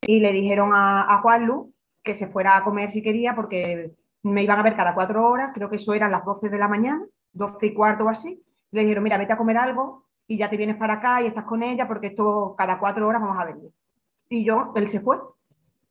Y 0.02 0.20
le 0.20 0.34
dijeron 0.34 0.72
a, 0.74 1.14
a 1.14 1.22
Juan 1.22 1.46
Lu 1.46 1.74
que 2.04 2.16
se 2.16 2.28
fuera 2.28 2.58
a 2.58 2.64
comer 2.64 2.92
si 2.92 3.02
quería 3.02 3.36
porque 3.36 3.94
me 4.24 4.44
iban 4.44 4.60
a 4.60 4.64
ver 4.64 4.76
cada 4.76 4.94
cuatro 4.94 5.26
horas, 5.30 5.52
creo 5.54 5.70
que 5.70 5.76
eso 5.76 5.94
eran 5.94 6.12
las 6.12 6.26
12 6.26 6.50
de 6.50 6.58
la 6.58 6.68
mañana, 6.68 7.06
12 7.34 7.66
y 7.68 7.74
cuarto 7.74 8.06
o 8.06 8.10
así. 8.10 8.44
Le 8.72 8.82
dijeron, 8.82 9.04
mira, 9.04 9.18
vete 9.18 9.34
a 9.34 9.38
comer 9.38 9.58
algo 9.58 10.06
y 10.28 10.38
ya 10.38 10.50
te 10.50 10.58
vienes 10.58 10.78
para 10.78 10.96
acá 10.96 11.22
y 11.22 11.28
estás 11.28 11.46
con 11.46 11.62
ella 11.64 11.88
porque 11.88 12.08
esto 12.08 12.56
cada 12.58 12.80
cuatro 12.80 13.08
horas 13.08 13.22
vamos 13.22 13.38
a 13.38 13.46
venir. 13.46 13.72
Y 14.30 14.44
yo, 14.44 14.74
él 14.76 14.88
se 14.88 15.00
fue. 15.00 15.20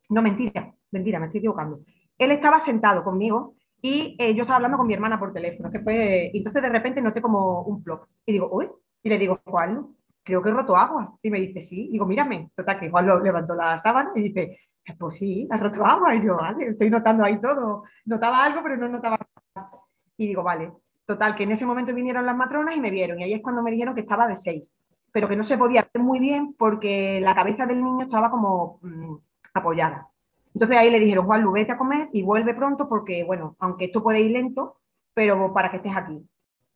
No, 0.09 0.21
mentira, 0.21 0.75
mentira, 0.91 1.19
me 1.21 1.27
estoy 1.27 1.39
equivocando. 1.39 1.81
Él 2.19 2.33
estaba 2.33 2.61
sentado 2.61 3.05
conmigo 3.05 3.55
y 3.83 4.17
eh, 4.19 4.33
yo 4.33 4.43
estaba 4.43 4.57
hablando 4.57 4.79
con 4.79 4.87
mi 4.87 4.95
hermana 4.95 5.19
por 5.19 5.33
teléfono, 5.33 5.69
que 5.71 5.81
fue, 5.81 6.31
entonces 6.33 6.63
de 6.63 6.69
repente 6.69 7.03
noté 7.03 7.21
como 7.21 7.63
un 7.63 7.83
plop. 7.83 8.05
Y 8.25 8.33
digo, 8.33 8.49
uy, 8.53 8.69
y 9.03 9.09
le 9.09 9.19
digo, 9.19 9.41
Juan, 9.45 9.89
creo 10.23 10.41
que 10.41 10.51
he 10.51 10.53
roto 10.53 10.77
agua. 10.77 11.17
Y 11.21 11.31
me 11.31 11.41
dice, 11.41 11.61
sí. 11.61 11.89
Y 11.89 11.93
digo, 11.93 12.07
mírame. 12.07 12.51
Total, 12.55 12.79
que 12.79 12.91
Juan 12.91 13.07
lo 13.07 13.21
levantó 13.21 13.55
la 13.55 13.77
sábana 13.79 14.13
y 14.15 14.23
dice, 14.23 14.61
pues 14.97 15.17
sí, 15.17 15.49
has 15.51 15.61
roto 15.61 15.85
agua. 15.85 16.15
Y 16.15 16.25
yo, 16.25 16.37
vale, 16.37 16.69
estoy 16.69 16.91
notando 16.91 17.25
ahí 17.25 17.41
todo. 17.41 17.83
Notaba 18.05 18.45
algo, 18.45 18.61
pero 18.63 18.77
no 18.77 18.89
notaba 18.89 19.19
nada. 19.57 19.71
Y 20.17 20.29
digo, 20.29 20.45
vale. 20.45 20.73
Total, 21.05 21.35
que 21.35 21.43
en 21.43 21.51
ese 21.51 21.67
momento 21.67 21.93
vinieron 21.93 22.25
las 22.25 22.37
matronas 22.37 22.77
y 22.77 22.81
me 22.81 22.91
vieron. 22.91 23.21
Y 23.21 23.25
ahí 23.25 23.35
es 23.35 23.43
cuando 23.43 23.63
me 23.63 23.73
dijeron 23.73 23.97
que 23.97 24.03
estaba 24.03 24.29
de 24.29 24.37
seis. 24.37 24.77
Pero 25.11 25.29
que 25.29 25.37
no 25.37 25.43
se 25.43 25.59
podía 25.59 25.87
ver 25.93 26.03
muy 26.03 26.21
bien 26.21 26.55
porque 26.55 27.21
la 27.21 27.35
cabeza 27.35 27.67
del 27.67 27.83
niño 27.83 28.05
estaba 28.05 28.31
como 28.31 28.79
mm, 28.83 29.17
apoyada. 29.55 30.12
Entonces 30.55 30.77
ahí 30.77 30.91
le 30.91 31.01
dijeron, 31.01 31.27
Juan, 31.27 31.51
vete 31.53 31.73
a 31.73 31.79
comer 31.79 32.09
y 32.13 32.23
vuelve 32.23 32.55
pronto 32.55 32.89
porque, 32.89 33.25
bueno, 33.25 33.57
aunque 33.59 33.87
esto 33.87 34.03
puede 34.03 34.21
ir 34.21 34.33
lento, 34.33 34.77
pero 35.15 35.53
para 35.53 35.71
que 35.71 35.79
estés 35.79 35.97
aquí. 35.97 36.27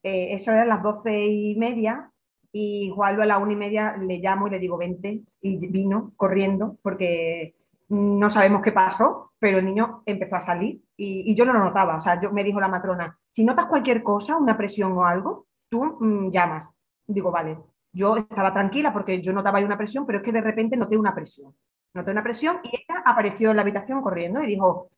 Eh, 0.03 0.35
eso 0.35 0.53
era 0.53 0.65
las 0.65 0.83
doce 0.83 1.27
y 1.27 1.57
media 1.57 2.11
y 2.53 2.91
Juan 2.95 3.21
a 3.21 3.27
la 3.27 3.39
una 3.39 3.53
y 3.53 3.57
media 3.57 3.97
le 3.97 4.19
llamo 4.19 4.47
y 4.47 4.51
le 4.51 4.59
digo, 4.59 4.79
vente, 4.79 5.23
y 5.41 5.57
vino 5.69 6.13
corriendo 6.17 6.79
porque 6.83 7.55
no 7.89 8.31
sabemos 8.31 8.63
qué 8.63 8.73
pasó, 8.73 9.33
pero 9.39 9.59
el 9.59 9.67
niño 9.67 10.03
empezó 10.07 10.37
a 10.37 10.41
salir 10.41 10.81
y, 10.97 11.35
yo 11.35 11.45
no 11.45 11.53
lo 11.53 11.61
notaba. 11.61 11.97
O 11.97 12.01
sea, 12.01 12.21
yo, 12.21 12.33
me 12.33 12.45
dijo 12.45 12.61
la 12.61 12.69
matrona, 12.69 13.19
si 13.31 13.45
notas 13.45 13.67
cualquier 13.67 14.03
cosa, 14.03 14.37
una 14.37 14.57
presión 14.57 14.93
o 14.93 15.05
algo, 15.05 15.47
tú 15.69 15.99
mm, 16.01 16.31
llamas. 16.31 16.73
Digo, 17.07 17.31
vale. 17.31 17.59
Yo 17.93 18.17
estaba 18.17 18.53
tranquila 18.53 18.93
porque 18.93 19.21
yo 19.23 19.33
notaba 19.33 19.59
ahí 19.59 19.65
una 19.65 19.79
presión, 19.79 20.07
pero 20.07 20.19
es 20.19 20.25
que 20.25 20.33
de 20.33 20.41
repente 20.41 20.77
noté 20.77 20.97
una 20.97 21.15
presión 21.15 21.55
noté 21.97 22.11
una 22.13 22.23
presión 22.23 22.61
y 22.63 22.69
ella 22.69 23.03
apareció 23.05 23.51
en 23.51 23.57
la 23.57 23.63
habitación 23.63 24.03
corriendo 24.03 24.43
y 24.43 24.47
dijo, 24.47 24.91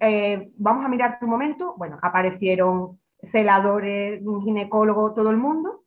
eh, 0.00 0.50
vamos 0.56 0.84
a 0.84 0.88
mirar 0.88 1.18
un 1.20 1.30
momento. 1.30 1.74
Bueno, 1.76 1.98
aparecieron 2.02 2.98
celadores, 3.30 4.22
ginecólogo, 4.44 5.14
todo 5.14 5.30
el 5.30 5.36
mundo, 5.36 5.84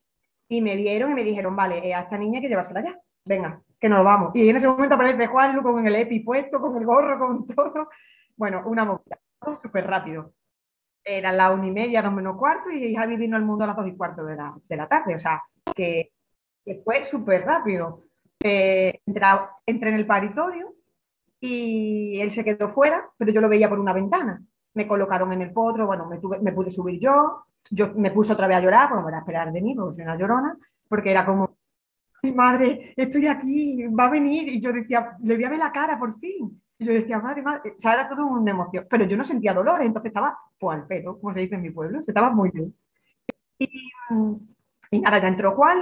y 0.47 0.61
me 0.61 0.75
vieron 0.75 1.11
y 1.11 1.15
me 1.15 1.23
dijeron, 1.23 1.55
vale, 1.55 1.87
eh, 1.87 1.93
a 1.93 2.01
esta 2.01 2.17
niña 2.17 2.41
que 2.41 2.49
llevársela 2.49 2.81
ya, 2.81 2.99
venga, 3.25 3.61
que 3.79 3.89
nos 3.89 4.03
vamos. 4.03 4.35
Y 4.35 4.49
en 4.49 4.57
ese 4.57 4.67
momento 4.67 4.95
aparece 4.95 5.27
Juan 5.27 5.61
con 5.61 5.85
el 5.85 5.95
EPI 5.95 6.19
puesto, 6.21 6.59
con 6.59 6.75
el 6.77 6.85
gorro, 6.85 7.19
con 7.19 7.47
todo. 7.55 7.89
Bueno, 8.35 8.63
una 8.65 8.85
movida, 8.85 9.19
súper 9.61 9.87
rápido. 9.87 10.33
Era 11.03 11.31
la 11.31 11.51
una 11.51 11.67
y 11.67 11.71
media, 11.71 12.01
dos 12.01 12.13
menos 12.13 12.37
cuarto, 12.37 12.69
y 12.69 12.93
Javi 12.93 13.15
vino 13.15 13.37
al 13.37 13.45
mundo 13.45 13.63
a 13.63 13.67
las 13.67 13.75
dos 13.75 13.87
y 13.87 13.95
cuarto 13.95 14.23
de 14.25 14.35
la, 14.35 14.53
de 14.67 14.75
la 14.75 14.87
tarde. 14.87 15.15
O 15.15 15.19
sea, 15.19 15.41
que, 15.75 16.11
que 16.65 16.81
fue 16.83 17.03
súper 17.03 17.45
rápido 17.45 18.08
eh, 18.43 19.01
entré 19.05 19.89
en 19.89 19.95
el 19.95 20.05
paritorio 20.05 20.75
y 21.39 22.19
él 22.19 22.31
se 22.31 22.43
quedó 22.43 22.69
fuera, 22.69 23.09
pero 23.17 23.31
yo 23.31 23.41
lo 23.41 23.49
veía 23.49 23.69
por 23.69 23.79
una 23.79 23.93
ventana. 23.93 24.41
Me 24.73 24.87
colocaron 24.87 25.33
en 25.33 25.41
el 25.41 25.51
potro, 25.51 25.87
bueno, 25.87 26.07
me, 26.07 26.19
me 26.41 26.53
pude 26.53 26.71
subir 26.71 26.99
yo, 26.99 27.45
yo 27.69 27.93
me 27.95 28.11
puse 28.11 28.33
otra 28.33 28.47
vez 28.47 28.57
a 28.57 28.61
llorar, 28.61 28.89
como 28.89 29.07
a 29.07 29.17
esperar 29.17 29.51
de 29.51 29.61
mí, 29.61 29.75
porque 29.75 29.95
soy 29.95 30.03
una 30.03 30.17
llorona, 30.17 30.57
porque 30.87 31.11
era 31.11 31.25
como, 31.25 31.57
mi 32.23 32.31
madre, 32.31 32.93
estoy 32.95 33.27
aquí, 33.27 33.87
va 33.87 34.05
a 34.05 34.09
venir, 34.09 34.47
y 34.49 34.61
yo 34.61 34.71
decía, 34.73 35.17
le 35.21 35.35
voy 35.35 35.43
a 35.43 35.49
ver 35.49 35.59
la 35.59 35.71
cara 35.71 35.97
por 35.97 36.19
fin. 36.19 36.61
Y 36.77 36.85
yo 36.85 36.93
decía, 36.93 37.19
madre, 37.19 37.41
madre, 37.41 37.73
o 37.77 37.79
sea, 37.79 37.93
era 37.93 38.09
todo 38.09 38.25
una 38.25 38.51
emoción, 38.51 38.87
pero 38.89 39.05
yo 39.05 39.17
no 39.17 39.23
sentía 39.23 39.53
dolores, 39.53 39.85
entonces 39.85 40.09
estaba 40.09 40.37
pues 40.57 40.77
al 40.77 40.87
pelo, 40.87 41.19
como 41.19 41.33
se 41.33 41.41
dice 41.41 41.55
en 41.55 41.61
mi 41.61 41.71
pueblo, 41.71 42.01
se 42.01 42.11
estaba 42.11 42.29
muy 42.31 42.51
bien. 42.51 42.73
Y, 43.57 43.91
y 44.91 44.99
nada, 44.99 45.19
ya 45.19 45.27
entró 45.27 45.53
Juan 45.55 45.79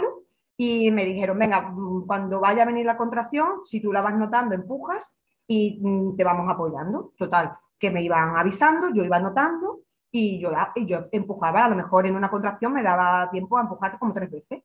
y 0.58 0.90
me 0.90 1.06
dijeron, 1.06 1.38
venga, 1.38 1.72
cuando 2.08 2.40
vaya 2.40 2.64
a 2.64 2.66
venir 2.66 2.86
la 2.86 2.98
contracción, 2.98 3.64
si 3.64 3.80
tú 3.80 3.94
la 3.94 4.02
vas 4.02 4.16
notando, 4.16 4.56
empujas 4.56 5.16
y 5.48 5.80
te 6.18 6.24
vamos 6.24 6.52
apoyando. 6.52 7.14
Total, 7.16 7.56
que 7.78 7.92
me 7.92 8.02
iban 8.02 8.36
avisando, 8.36 8.90
yo 8.90 9.04
iba 9.04 9.20
notando 9.20 9.82
y 10.12 10.40
yo, 10.40 10.50
y 10.74 10.88
yo 10.88 11.06
empujaba, 11.12 11.66
a 11.66 11.70
lo 11.70 11.76
mejor 11.76 12.08
en 12.08 12.16
una 12.16 12.32
contracción 12.32 12.74
me 12.74 12.82
daba 12.82 13.30
tiempo 13.30 13.58
a 13.58 13.62
empujar 13.62 14.00
como 14.00 14.14
tres 14.14 14.32
veces. 14.32 14.64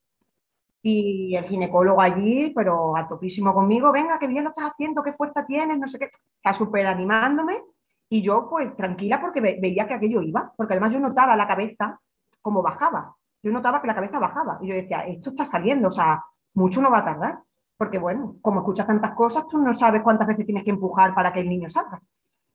Y 0.81 1.35
el 1.35 1.45
ginecólogo 1.45 2.01
allí, 2.01 2.51
pero 2.53 2.97
a 2.97 3.07
topísimo 3.07 3.53
conmigo, 3.53 3.91
venga, 3.91 4.19
qué 4.19 4.27
bien 4.27 4.43
lo 4.43 4.49
estás 4.49 4.71
haciendo, 4.71 5.03
qué 5.03 5.13
fuerza 5.13 5.45
tienes, 5.45 5.77
no 5.77 5.87
sé 5.87 5.99
qué, 5.99 6.09
está 6.35 6.53
súper 6.53 6.87
animándome. 6.87 7.61
Y 8.09 8.21
yo, 8.21 8.49
pues, 8.49 8.75
tranquila, 8.75 9.21
porque 9.21 9.39
veía 9.39 9.87
que 9.87 9.93
aquello 9.93 10.21
iba, 10.21 10.51
porque 10.57 10.73
además 10.73 10.91
yo 10.91 10.99
notaba 10.99 11.35
la 11.37 11.47
cabeza 11.47 11.99
como 12.41 12.61
bajaba. 12.61 13.15
Yo 13.43 13.51
notaba 13.51 13.81
que 13.81 13.87
la 13.87 13.95
cabeza 13.95 14.19
bajaba. 14.19 14.57
Y 14.61 14.69
yo 14.69 14.75
decía, 14.75 15.01
esto 15.01 15.29
está 15.31 15.45
saliendo, 15.45 15.89
o 15.89 15.91
sea, 15.91 16.23
mucho 16.53 16.81
no 16.81 16.89
va 16.89 16.99
a 16.99 17.05
tardar. 17.05 17.39
Porque, 17.77 17.99
bueno, 17.99 18.37
como 18.41 18.61
escuchas 18.61 18.87
tantas 18.87 19.13
cosas, 19.13 19.47
tú 19.47 19.57
no 19.57 19.73
sabes 19.73 20.01
cuántas 20.01 20.27
veces 20.27 20.45
tienes 20.45 20.63
que 20.63 20.71
empujar 20.71 21.13
para 21.13 21.33
que 21.33 21.41
el 21.41 21.49
niño 21.49 21.69
salga. 21.69 22.01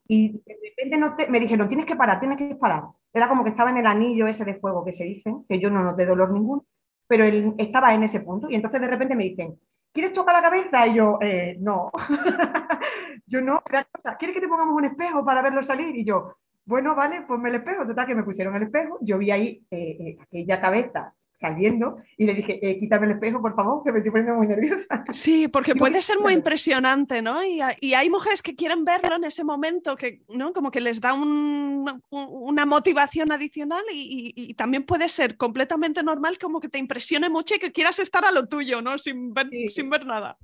Y 0.09 0.43
de 0.45 0.57
repente 0.71 0.97
no 0.97 1.15
me 1.29 1.41
dijeron, 1.41 1.69
tienes 1.69 1.87
que 1.87 1.97
parar, 1.97 2.19
tienes 2.19 2.39
que 2.39 2.57
parar. 2.57 2.85
Era 3.13 3.29
como 3.29 3.45
que 3.45 3.51
estaba 3.51 3.71
en 3.71 3.77
el 3.77 3.87
anillo 3.87 4.27
ese 4.27 4.45
de 4.45 4.55
fuego 4.55 4.85
que 4.85 4.93
se 4.95 5.05
dice, 5.05 5.35
que 5.49 5.61
yo 5.61 5.71
no 5.71 5.85
noté 5.85 6.07
dolor 6.07 6.31
ninguno 6.31 6.65
pero 7.09 7.25
él 7.25 7.55
estaba 7.59 7.93
en 7.95 8.05
ese 8.05 8.21
punto 8.21 8.49
y 8.49 8.55
entonces 8.55 8.81
de 8.81 8.87
repente 8.87 9.17
me 9.17 9.25
dicen, 9.25 9.59
¿quieres 9.93 10.13
tocar 10.13 10.35
la 10.37 10.43
cabeza? 10.43 10.87
Y 10.87 10.95
yo, 10.95 11.19
eh, 11.21 11.57
no, 11.59 11.91
yo 13.27 13.41
no, 13.41 13.63
¿quieres 14.19 14.35
que 14.35 14.41
te 14.41 14.49
pongamos 14.49 14.77
un 14.77 14.85
espejo 14.85 15.25
para 15.25 15.43
verlo 15.43 15.63
salir? 15.63 15.97
Y 15.97 16.05
yo, 16.05 16.37
bueno, 16.69 16.95
vale, 16.95 17.23
ponme 17.23 17.49
el 17.49 17.55
espejo, 17.57 17.87
total 17.87 18.07
que 18.07 18.15
me 18.15 18.23
pusieron 18.23 18.55
el 18.55 18.65
espejo, 18.65 18.99
yo 19.01 19.17
vi 19.17 19.31
ahí 19.31 19.63
eh, 19.71 19.97
eh, 20.01 20.19
aquella 20.21 20.61
cabeza 20.61 21.15
saliendo 21.33 21.97
y 22.19 22.27
le 22.27 22.35
dije, 22.35 22.59
eh, 22.61 22.79
quítame 22.79 23.07
el 23.07 23.13
espejo, 23.13 23.41
por 23.41 23.55
favor, 23.55 23.83
que 23.83 23.91
me 23.91 23.99
estoy 24.01 24.11
poniendo 24.11 24.35
muy 24.35 24.47
nerviosa. 24.47 25.03
Sí, 25.11 25.49
porque 25.49 25.75
puede 25.77 26.03
ser 26.03 26.19
muy 26.19 26.35
impresionante, 26.35 27.23
¿no? 27.23 27.43
Y, 27.43 27.63
hay 27.63 28.11
mujeres 28.11 28.43
que 28.43 28.55
quieren 28.55 28.85
verlo 28.85 29.17
en 29.17 29.25
ese 29.25 29.45
momento, 29.45 29.97
que, 29.97 30.21
¿no? 30.29 30.53
Como 30.53 30.71
que 30.71 30.83
les 30.83 31.01
da 31.01 31.15
una 31.15 32.67
motivación 32.67 33.33
adicional 33.33 33.85
y, 33.91 34.53
también 34.55 34.85
puede 34.85 35.09
ser 35.09 35.39
completamente 35.39 36.03
normal 36.03 36.37
como 36.39 36.61
que 36.61 36.69
te 36.69 36.79
impresione 36.79 37.31
mucho 37.31 37.55
y 37.55 37.59
que 37.59 37.73
quieras 37.73 37.99
estar 37.99 38.27
a 38.27 38.33
lo 38.33 38.47
tuyo, 38.47 38.83
¿no? 38.83 38.99
Sin 38.99 39.33
ver, 39.33 39.49
sin 39.71 39.89
ver 39.89 40.05
nada. 40.05 40.37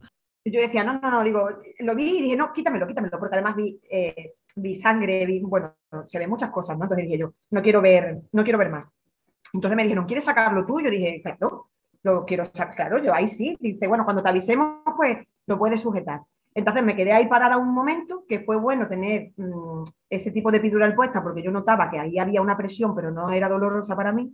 Yo 0.47 0.61
decía, 0.61 0.85
no, 0.85 1.01
no, 1.01 1.11
no, 1.11 1.23
digo, 1.23 1.51
lo 1.81 1.95
vi 1.95 2.19
y 2.19 2.23
dije, 2.23 2.37
no, 2.37 2.51
quítamelo, 2.53 2.87
quítamelo, 2.87 3.19
porque 3.19 3.35
además 3.37 3.57
vi, 3.57 3.79
eh, 3.91 4.35
vi 4.55 4.77
sangre, 4.77 5.27
vi, 5.27 5.41
bueno, 5.41 5.75
se 6.07 6.19
ven 6.19 6.31
muchas 6.31 6.51
cosas, 6.51 6.77
¿no? 6.77 6.85
Entonces 6.85 7.07
dije 7.07 7.19
yo, 7.19 7.33
no 7.51 7.63
quiero 7.63 7.81
ver, 7.81 8.23
no 8.33 8.45
quiero 8.45 8.59
ver 8.59 8.71
más. 8.71 8.87
Entonces 9.53 9.77
me 9.77 9.83
dijeron, 9.85 10.05
¿quieres 10.07 10.25
sacarlo 10.25 10.67
tú? 10.67 10.81
Yo 10.81 10.91
dije, 10.91 11.21
claro, 11.23 11.69
lo 12.03 12.25
quiero 12.25 12.45
sacar, 12.45 12.75
claro, 12.75 12.99
yo 12.99 13.15
ahí 13.15 13.29
sí. 13.29 13.57
Dice, 13.61 13.87
bueno, 13.87 14.05
cuando 14.05 14.23
te 14.23 14.29
avisemos, 14.29 14.83
pues 14.97 15.19
lo 15.47 15.59
puedes 15.59 15.81
sujetar. 15.81 16.21
Entonces 16.55 16.85
me 16.85 16.95
quedé 16.95 17.13
ahí 17.13 17.27
parada 17.27 17.57
un 17.57 17.75
momento, 17.75 18.25
que 18.29 18.41
fue 18.41 18.57
bueno 18.57 18.87
tener 18.87 19.33
mm, 19.37 19.83
ese 20.09 20.31
tipo 20.31 20.51
de 20.51 20.59
epidural 20.59 20.95
puesta, 20.95 21.23
porque 21.23 21.43
yo 21.43 21.51
notaba 21.51 21.91
que 21.91 21.99
ahí 21.99 22.19
había 22.19 22.43
una 22.43 22.57
presión, 22.57 22.95
pero 22.95 23.11
no 23.11 23.31
era 23.31 23.49
dolorosa 23.49 23.97
para 23.97 24.13
mí, 24.13 24.33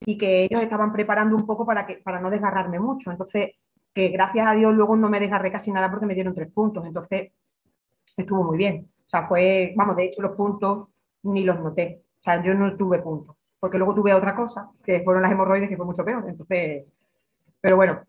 y 0.00 0.16
que 0.16 0.44
ellos 0.44 0.62
estaban 0.62 0.92
preparando 0.92 1.36
un 1.36 1.46
poco 1.46 1.66
para, 1.66 1.86
que, 1.86 1.96
para 1.98 2.20
no 2.20 2.30
desgarrarme 2.30 2.78
mucho. 2.78 3.10
Entonces, 3.10 3.50
que 3.92 4.08
gracias 4.08 4.46
a 4.46 4.52
Dios 4.54 4.74
luego 4.74 4.96
no 4.96 5.10
me 5.10 5.20
desgarré 5.20 5.52
casi 5.52 5.72
nada 5.72 5.90
porque 5.90 6.06
me 6.06 6.14
dieron 6.14 6.34
tres 6.34 6.50
puntos. 6.52 6.86
Entonces, 6.86 7.32
estuvo 8.16 8.44
muy 8.44 8.56
bien. 8.56 8.88
O 9.08 9.10
sea, 9.10 9.26
fue, 9.26 9.72
vamos, 9.76 9.96
de 9.96 10.04
hecho 10.04 10.22
los 10.22 10.36
puntos 10.36 10.88
ni 11.24 11.44
los 11.44 11.58
noté. 11.60 12.02
O 12.20 12.22
sea, 12.22 12.42
yo 12.42 12.54
no 12.54 12.76
tuve 12.76 13.00
puntos 13.00 13.38
porque 13.60 13.78
luego 13.78 13.94
tuve 13.94 14.14
otra 14.14 14.34
cosa, 14.36 14.70
que 14.84 15.00
fueron 15.00 15.22
las 15.22 15.32
hemorroides, 15.32 15.68
que 15.68 15.76
fue 15.76 15.86
mucho 15.86 16.04
peor. 16.04 16.24
Entonces, 16.28 16.86
pero 17.60 17.76
bueno, 17.76 18.00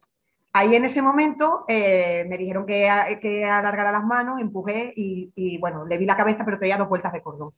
ahí 0.53 0.75
en 0.75 0.85
ese 0.85 1.01
momento 1.01 1.65
eh, 1.67 2.25
me 2.29 2.37
dijeron 2.37 2.65
que, 2.65 3.19
que, 3.21 3.45
alargara 3.45 3.91
las 3.91 4.05
manos, 4.05 4.39
empujé 4.39 4.93
y, 4.95 5.57
bueno, 5.59 5.85
le 5.85 5.97
vi 5.97 6.05
la 6.05 6.17
cabeza, 6.17 6.45
pero 6.45 6.59
tenía 6.59 6.77
dos 6.77 6.89
vueltas 6.89 7.13
de 7.13 7.21
cordón. 7.21 7.51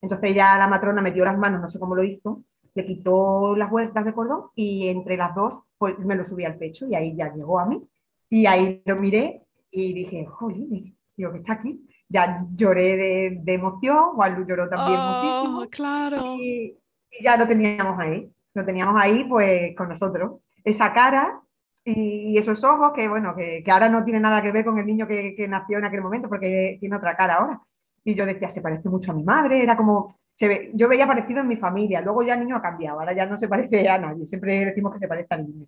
Entonces 0.00 0.34
ya 0.34 0.58
la 0.58 0.68
matrona 0.68 1.02
metió 1.02 1.24
las 1.24 1.38
manos, 1.38 1.60
no 1.60 1.68
sé 1.68 1.78
cómo 1.80 1.94
lo 1.94 2.04
hizo, 2.04 2.42
le 2.74 2.86
quitó 2.86 3.56
las 3.56 3.70
vueltas 3.70 4.04
de 4.04 4.12
cordón 4.14 4.50
y 4.54 4.88
entre 4.88 5.16
las 5.16 5.34
dos 5.34 5.60
pues, 5.76 5.98
me 5.98 6.14
lo 6.14 6.24
subí 6.24 6.44
al 6.44 6.56
pecho 6.56 6.86
y 6.86 6.94
ahí 6.94 7.16
ya 7.16 7.32
llegó 7.34 7.58
a 7.58 7.66
mí. 7.66 7.82
Y 8.30 8.46
ahí 8.46 8.82
lo 8.84 8.96
miré 8.96 9.42
y 9.70 9.92
dije, 9.94 10.26
jolín, 10.26 10.96
digo, 11.16 11.32
que 11.32 11.38
está 11.38 11.54
aquí. 11.54 11.84
Ya 12.08 12.44
lloré 12.54 12.96
de, 12.96 13.38
de 13.42 13.54
emoción, 13.54 14.14
Juan 14.14 14.46
lloró 14.46 14.68
también 14.68 14.98
oh, 14.98 15.12
muchísimo. 15.12 15.66
Claro. 15.70 16.36
Y, 16.36 16.76
y 17.10 17.22
ya 17.22 17.36
lo 17.36 17.46
teníamos 17.46 17.98
ahí, 17.98 18.30
lo 18.54 18.64
teníamos 18.64 19.00
ahí 19.00 19.24
pues 19.24 19.76
con 19.76 19.88
nosotros. 19.88 20.40
Esa 20.64 20.92
cara 20.92 21.40
y 21.84 22.36
esos 22.36 22.62
ojos 22.64 22.92
que, 22.94 23.08
bueno, 23.08 23.34
que, 23.34 23.62
que 23.64 23.70
ahora 23.70 23.88
no 23.88 24.04
tiene 24.04 24.20
nada 24.20 24.42
que 24.42 24.52
ver 24.52 24.64
con 24.64 24.78
el 24.78 24.86
niño 24.86 25.06
que, 25.06 25.34
que, 25.34 25.48
nació 25.48 25.78
en 25.78 25.86
aquel 25.86 26.02
momento 26.02 26.28
porque 26.28 26.76
tiene 26.80 26.96
otra 26.96 27.16
cara 27.16 27.36
ahora. 27.36 27.60
Y 28.04 28.14
yo 28.14 28.26
decía, 28.26 28.48
se 28.48 28.60
parece 28.60 28.88
mucho 28.88 29.12
a 29.12 29.14
mi 29.14 29.22
madre, 29.22 29.62
era 29.62 29.76
como, 29.76 30.18
se 30.34 30.48
ve, 30.48 30.70
yo 30.74 30.88
veía 30.88 31.06
parecido 31.06 31.40
en 31.40 31.48
mi 31.48 31.56
familia, 31.56 32.00
luego 32.00 32.22
ya 32.22 32.34
el 32.34 32.40
niño 32.40 32.56
ha 32.56 32.62
cambiado, 32.62 33.00
ahora 33.00 33.12
ya 33.12 33.26
no 33.26 33.36
se 33.38 33.48
parece 33.48 33.88
a 33.88 33.98
nadie, 33.98 34.26
siempre 34.26 34.64
decimos 34.64 34.92
que 34.92 35.00
se 35.00 35.08
parece 35.08 35.34
al 35.34 35.46
niño. 35.46 35.66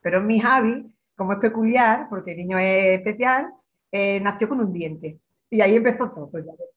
Pero 0.00 0.18
en 0.18 0.26
mi 0.26 0.40
Javi, 0.40 0.86
como 1.14 1.34
es 1.34 1.38
peculiar, 1.38 2.08
porque 2.10 2.32
el 2.32 2.38
niño 2.38 2.58
es 2.58 2.98
especial, 2.98 3.52
eh, 3.92 4.20
nació 4.20 4.48
con 4.48 4.60
un 4.60 4.72
diente. 4.72 5.18
Y 5.54 5.60
ahí 5.60 5.76
empezó 5.76 6.10
todo. 6.10 6.28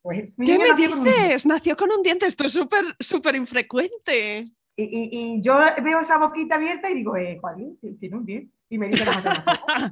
Pues 0.04 0.30
¿Qué 0.46 0.60
me 0.60 0.76
dices? 0.76 1.48
Nació 1.48 1.76
con 1.76 1.90
un 1.90 2.04
diente, 2.04 2.28
esto 2.28 2.46
es 2.46 2.54
súper, 2.54 2.86
súper 3.00 3.36
infrecuente. 3.36 4.46
Y, 4.76 5.42
yo 5.42 5.58
veo 5.84 6.02
esa 6.02 6.20
boquita 6.20 6.56
abierta 6.56 6.88
y 6.92 6.94
digo, 6.94 7.18
eh, 7.18 7.40
Juan, 7.42 7.76
tiene 8.00 8.16
un 8.16 8.24
diente. 8.24 8.54
Y 8.70 8.78
me 8.78 8.90
dice 8.90 9.04
la 9.04 9.92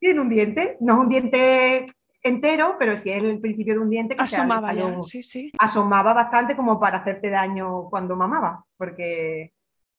tiene 0.00 0.20
un 0.20 0.28
diente, 0.28 0.78
no 0.80 0.94
es 0.94 0.98
un 0.98 1.08
diente 1.08 1.86
entero, 2.24 2.74
pero 2.76 2.96
sí 2.96 3.10
es 3.10 3.22
el 3.22 3.38
principio 3.38 3.74
de 3.74 3.80
un 3.80 3.90
diente 3.90 4.16
que 4.16 4.22
asomaba, 4.22 4.72
sí, 5.04 5.22
sí. 5.22 5.52
asomaba 5.56 6.12
bastante 6.12 6.56
como 6.56 6.80
para 6.80 6.98
hacerte 6.98 7.30
daño 7.30 7.88
cuando 7.88 8.16
mamaba, 8.16 8.64
porque 8.76 9.52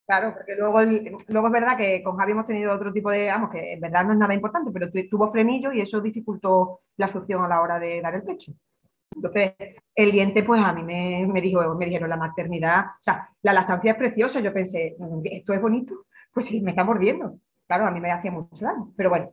Claro, 0.05 0.33
porque 0.33 0.55
luego, 0.55 0.81
luego 1.29 1.47
es 1.47 1.53
verdad 1.53 1.77
que 1.77 2.03
con 2.03 2.17
Javi 2.17 2.33
hemos 2.33 2.45
tenido 2.45 2.73
otro 2.73 2.91
tipo 2.91 3.09
de, 3.09 3.27
vamos, 3.27 3.49
que 3.49 3.73
en 3.73 3.79
verdad 3.79 4.03
no 4.03 4.11
es 4.11 4.19
nada 4.19 4.33
importante, 4.33 4.69
pero 4.71 4.91
tuvo 5.09 5.31
frenillo 5.31 5.71
y 5.71 5.79
eso 5.79 6.01
dificultó 6.01 6.81
la 6.97 7.07
succión 7.07 7.43
a 7.43 7.47
la 7.47 7.61
hora 7.61 7.79
de 7.79 8.01
dar 8.01 8.13
el 8.15 8.23
pecho. 8.23 8.51
Entonces, 9.15 9.53
el 9.95 10.11
diente, 10.11 10.43
pues 10.43 10.61
a 10.61 10.73
mí 10.73 10.83
me, 10.83 11.25
me, 11.27 11.41
dijo, 11.41 11.75
me 11.75 11.85
dijeron 11.85 12.09
la 12.09 12.17
maternidad, 12.17 12.85
o 12.87 13.01
sea, 13.01 13.29
la 13.43 13.53
lactancia 13.53 13.91
es 13.91 13.97
preciosa. 13.97 14.39
Yo 14.41 14.53
pensé, 14.53 14.97
¿esto 15.25 15.53
es 15.53 15.61
bonito? 15.61 16.05
Pues 16.33 16.47
sí, 16.47 16.61
me 16.61 16.71
está 16.71 16.83
mordiendo. 16.83 17.37
Claro, 17.67 17.87
a 17.87 17.91
mí 17.91 17.99
me 18.01 18.11
hacía 18.11 18.31
mucho 18.31 18.65
daño. 18.65 18.91
Pero 18.97 19.09
bueno, 19.09 19.31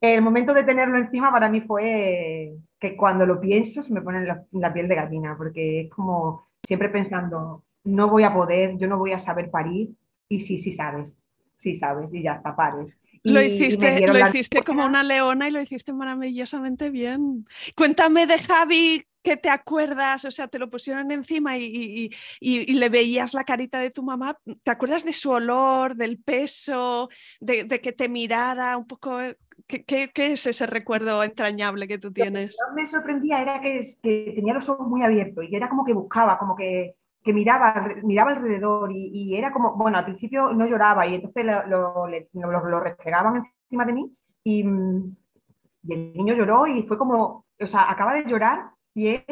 el 0.00 0.22
momento 0.22 0.54
de 0.54 0.64
tenerlo 0.64 0.98
encima 0.98 1.32
para 1.32 1.48
mí 1.48 1.60
fue 1.60 2.52
que 2.78 2.96
cuando 2.96 3.26
lo 3.26 3.40
pienso 3.40 3.82
se 3.82 3.92
me 3.92 4.02
pone 4.02 4.24
la, 4.24 4.44
la 4.52 4.72
piel 4.72 4.88
de 4.88 4.94
gallina, 4.94 5.34
porque 5.36 5.82
es 5.82 5.90
como 5.90 6.48
siempre 6.62 6.88
pensando, 6.88 7.64
no 7.84 8.08
voy 8.08 8.22
a 8.24 8.32
poder, 8.32 8.76
yo 8.76 8.86
no 8.86 8.98
voy 8.98 9.12
a 9.12 9.18
saber 9.18 9.50
parir, 9.50 9.90
y 10.28 10.40
sí, 10.40 10.58
sí 10.58 10.72
sabes, 10.72 11.16
sí 11.58 11.74
sabes, 11.74 12.12
y 12.14 12.22
ya 12.22 12.34
está, 12.34 12.54
pares. 12.54 13.00
lo 13.22 13.42
hiciste, 13.42 14.06
lo 14.06 14.28
hiciste 14.28 14.62
como 14.62 14.84
una 14.84 15.02
leona 15.02 15.48
y 15.48 15.50
lo 15.50 15.60
hiciste 15.60 15.92
maravillosamente 15.92 16.90
bien. 16.90 17.46
Cuéntame 17.76 18.26
de 18.26 18.38
Javi, 18.38 19.06
¿qué 19.24 19.36
te 19.36 19.48
acuerdas? 19.48 20.24
O 20.26 20.30
sea, 20.30 20.46
te 20.46 20.58
lo 20.58 20.70
pusieron 20.70 21.10
encima 21.10 21.56
y, 21.56 22.10
y, 22.40 22.72
le 22.74 22.88
veías 22.90 23.34
la 23.34 23.44
carita 23.44 23.80
de 23.80 23.90
tu 23.90 24.02
mamá. 24.02 24.38
¿Te 24.62 24.70
acuerdas 24.70 25.04
de 25.04 25.12
su 25.12 25.30
olor, 25.30 25.96
del 25.96 26.18
peso, 26.18 27.08
de, 27.40 27.64
de 27.64 27.80
que 27.80 27.92
te 27.92 28.08
mirara 28.08 28.76
un 28.76 28.86
poco? 28.86 29.18
¿Qué, 29.66 29.84
¿Qué, 29.84 30.10
qué, 30.12 30.32
es 30.32 30.46
ese 30.46 30.66
recuerdo 30.66 31.24
entrañable 31.24 31.88
que 31.88 31.98
tú 31.98 32.12
tienes? 32.12 32.56
Lo 32.68 32.74
que 32.74 32.82
me 32.82 32.86
sorprendía 32.86 33.40
era 33.40 33.60
que, 33.60 33.80
que 34.02 34.32
tenía 34.34 34.52
los 34.52 34.68
ojos 34.68 34.86
muy 34.86 35.02
abiertos 35.02 35.44
y 35.48 35.56
era 35.56 35.70
como 35.70 35.84
que 35.84 35.94
buscaba, 35.94 36.38
como 36.38 36.54
que 36.54 36.96
que 37.24 37.32
miraba, 37.32 37.88
miraba 38.02 38.32
alrededor 38.32 38.92
y, 38.92 39.34
era 39.34 39.50
como, 39.50 39.74
bueno, 39.74 39.96
al 39.96 40.04
principio 40.04 40.52
no 40.52 40.66
lloraba 40.66 41.06
y 41.06 41.14
entonces 41.14 41.44
lo, 41.44 42.06
lo, 42.06 42.68
lo, 42.68 42.80
restregaban 42.80 43.42
encima 43.64 43.86
de 43.86 43.92
mí 43.94 44.14
y, 44.44 44.60
el 44.60 46.14
niño 46.14 46.34
lloró 46.34 46.66
y 46.66 46.82
fue 46.82 46.96
como, 46.96 47.44
o 47.60 47.66
sea, 47.66 47.90
acaba 47.90 48.14
de 48.14 48.24
llorar 48.24 48.70
y 48.94 49.08
es 49.08 49.24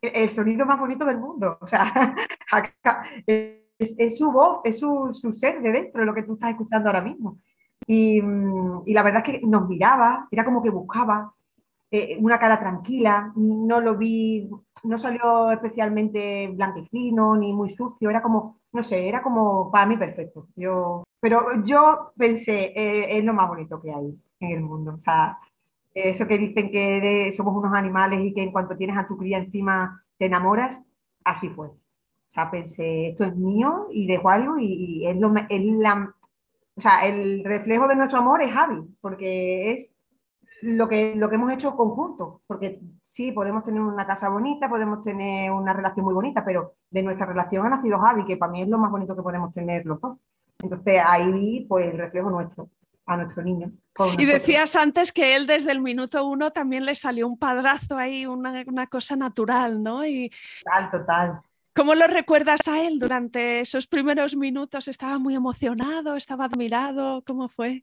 el 0.00 0.28
sonido 0.28 0.64
más 0.66 0.78
bonito 0.78 1.04
del 1.04 1.18
mundo. 1.18 1.58
O 1.60 1.66
sea, 1.66 2.14
es, 3.26 4.18
su 4.18 4.30
voz, 4.30 4.60
es 4.64 4.78
su, 4.78 5.12
su, 5.12 5.32
ser 5.32 5.60
de 5.62 5.72
dentro, 5.72 6.04
lo 6.04 6.14
que 6.14 6.22
tú 6.22 6.34
estás 6.34 6.50
escuchando 6.50 6.88
ahora 6.88 7.00
mismo. 7.00 7.38
Y, 7.88 8.18
y 8.18 8.94
la 8.94 9.02
verdad 9.02 9.22
es 9.24 9.40
que 9.40 9.46
nos 9.46 9.68
miraba, 9.68 10.28
era 10.30 10.44
como 10.44 10.62
que 10.62 10.70
buscaba 10.70 11.32
eh, 11.90 12.16
una 12.20 12.38
cara 12.38 12.58
tranquila, 12.58 13.32
no 13.36 13.80
lo 13.80 13.96
vi 13.96 14.50
no 14.86 14.98
salió 14.98 15.50
especialmente 15.50 16.48
blanquecino 16.48 17.36
ni 17.36 17.52
muy 17.52 17.68
sucio, 17.68 18.08
era 18.08 18.22
como, 18.22 18.60
no 18.72 18.82
sé, 18.82 19.08
era 19.08 19.22
como 19.22 19.70
para 19.70 19.86
mí 19.86 19.96
perfecto. 19.96 20.48
Yo, 20.56 21.04
pero 21.20 21.64
yo 21.64 22.12
pensé, 22.16 22.72
eh, 22.76 23.18
es 23.18 23.24
lo 23.24 23.34
más 23.34 23.48
bonito 23.48 23.80
que 23.82 23.92
hay 23.92 24.16
en 24.40 24.50
el 24.50 24.60
mundo. 24.60 24.94
O 24.94 25.02
sea, 25.02 25.38
Eso 25.94 26.26
que 26.26 26.38
dicen 26.38 26.70
que 26.70 27.32
somos 27.36 27.56
unos 27.56 27.72
animales 27.74 28.20
y 28.24 28.34
que 28.34 28.42
en 28.42 28.52
cuanto 28.52 28.76
tienes 28.76 28.96
a 28.98 29.06
tu 29.06 29.16
cría 29.16 29.38
encima 29.38 30.02
te 30.18 30.26
enamoras, 30.26 30.82
así 31.24 31.48
fue. 31.50 31.68
O 31.68 32.28
sea, 32.28 32.50
pensé, 32.50 33.08
esto 33.10 33.24
es 33.24 33.36
mío 33.36 33.88
y 33.90 34.06
dejo 34.06 34.30
algo 34.30 34.58
y, 34.58 35.06
es, 35.06 35.16
lo, 35.16 35.34
es 35.34 35.64
la, 35.64 36.14
o 36.76 36.80
sea, 36.80 37.06
el 37.06 37.44
reflejo 37.44 37.88
de 37.88 37.96
nuestro 37.96 38.18
amor 38.18 38.42
es 38.42 38.52
Javi, 38.52 38.82
porque 39.00 39.72
es 39.72 39.96
lo 40.62 40.88
que, 40.88 41.14
lo 41.16 41.28
que 41.28 41.34
hemos 41.34 41.52
hecho 41.52 41.76
conjunto, 41.76 42.42
porque 42.46 42.80
sí, 43.02 43.32
podemos 43.32 43.62
tener 43.62 43.80
una 43.80 44.06
casa 44.06 44.28
bonita, 44.28 44.68
podemos 44.68 45.02
tener 45.02 45.50
una 45.50 45.72
relación 45.72 46.04
muy 46.04 46.14
bonita, 46.14 46.44
pero 46.44 46.74
de 46.90 47.02
nuestra 47.02 47.26
relación 47.26 47.66
ha 47.66 47.70
nacido 47.70 47.98
Javi, 47.98 48.24
que 48.24 48.36
para 48.36 48.52
mí 48.52 48.62
es 48.62 48.68
lo 48.68 48.78
más 48.78 48.90
bonito 48.90 49.14
que 49.14 49.22
podemos 49.22 49.52
tener 49.52 49.84
los 49.84 50.00
dos. 50.00 50.18
Entonces 50.58 51.02
ahí 51.06 51.30
vi 51.30 51.66
pues, 51.68 51.92
el 51.92 51.98
reflejo 51.98 52.30
nuestro, 52.30 52.70
a 53.04 53.16
nuestro 53.16 53.42
niño. 53.42 53.70
Y 54.18 54.24
decías 54.24 54.76
antes 54.76 55.12
que 55.12 55.36
él 55.36 55.46
desde 55.46 55.72
el 55.72 55.80
minuto 55.80 56.26
uno 56.26 56.50
también 56.50 56.84
le 56.84 56.94
salió 56.94 57.26
un 57.26 57.38
padrazo 57.38 57.96
ahí, 57.96 58.26
una, 58.26 58.64
una 58.66 58.86
cosa 58.86 59.16
natural, 59.16 59.82
¿no? 59.82 60.04
Y... 60.06 60.30
Total, 60.64 60.90
total. 60.90 61.40
¿Cómo 61.74 61.94
lo 61.94 62.06
recuerdas 62.06 62.66
a 62.68 62.82
él 62.82 62.98
durante 62.98 63.60
esos 63.60 63.86
primeros 63.86 64.34
minutos? 64.34 64.88
¿Estaba 64.88 65.18
muy 65.18 65.34
emocionado? 65.34 66.16
¿Estaba 66.16 66.46
admirado? 66.46 67.22
¿Cómo 67.26 67.48
fue? 67.48 67.82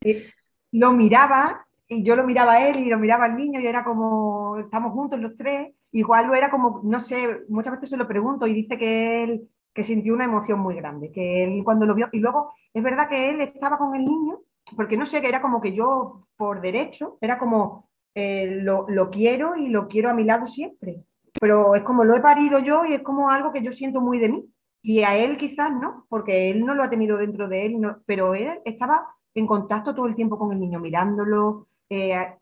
Lo 0.71 0.93
miraba 0.93 1.67
y 1.93 2.03
yo 2.03 2.15
lo 2.15 2.25
miraba 2.25 2.53
a 2.53 2.69
él 2.69 2.77
y 2.79 2.89
lo 2.89 2.99
miraba 2.99 3.25
al 3.25 3.37
niño 3.37 3.59
y 3.59 3.67
era 3.67 3.83
como, 3.83 4.57
estamos 4.59 4.91
juntos 4.93 5.19
los 5.19 5.35
tres. 5.37 5.73
Igual 5.91 6.27
lo 6.27 6.35
era 6.35 6.49
como, 6.49 6.81
no 6.83 6.99
sé, 6.99 7.43
muchas 7.49 7.73
veces 7.73 7.91
se 7.91 7.97
lo 7.97 8.07
pregunto 8.07 8.47
y 8.47 8.53
dice 8.53 8.77
que 8.77 9.23
él 9.23 9.49
que 9.73 9.83
sintió 9.83 10.13
una 10.13 10.25
emoción 10.25 10.59
muy 10.59 10.75
grande, 10.75 11.11
que 11.11 11.43
él 11.43 11.63
cuando 11.63 11.85
lo 11.85 11.95
vio, 11.95 12.07
y 12.11 12.19
luego 12.19 12.53
es 12.73 12.83
verdad 12.83 13.09
que 13.09 13.29
él 13.29 13.41
estaba 13.41 13.77
con 13.77 13.95
el 13.95 14.05
niño, 14.05 14.39
porque 14.75 14.97
no 14.97 15.05
sé, 15.05 15.21
que 15.21 15.27
era 15.27 15.41
como 15.41 15.61
que 15.61 15.73
yo 15.73 16.27
por 16.37 16.61
derecho, 16.61 17.17
era 17.21 17.39
como 17.39 17.89
eh, 18.13 18.59
lo, 18.61 18.85
lo, 18.87 19.09
quiero 19.09 19.55
y 19.55 19.69
lo 19.69 19.87
quiero 19.87 20.09
a 20.09 20.13
mi 20.13 20.23
lado 20.23 20.45
siempre, 20.47 21.03
pero 21.39 21.75
es 21.75 21.83
como 21.83 22.03
lo 22.03 22.15
he 22.15 22.21
parido 22.21 22.59
yo 22.59 22.85
y 22.85 22.93
es 22.93 23.01
como 23.01 23.29
algo 23.31 23.51
que 23.51 23.63
yo 23.63 23.71
siento 23.71 23.99
muy 23.99 24.19
de 24.19 24.29
mí, 24.29 24.45
y 24.81 25.01
a 25.03 25.15
él 25.17 25.37
quizás 25.37 25.71
no, 25.71 26.05
porque 26.09 26.51
él 26.51 26.65
no 26.65 26.75
lo 26.75 26.83
ha 26.83 26.89
tenido 26.89 27.17
dentro 27.17 27.47
de 27.47 27.65
él, 27.65 27.81
pero 28.05 28.35
él 28.35 28.59
estaba 28.65 29.07
en 29.33 29.47
contacto 29.47 29.95
todo 29.95 30.05
el 30.05 30.15
tiempo 30.15 30.37
con 30.37 30.51
el 30.51 30.59
niño, 30.59 30.79
mirándolo, 30.79 31.67
eh, 31.89 32.35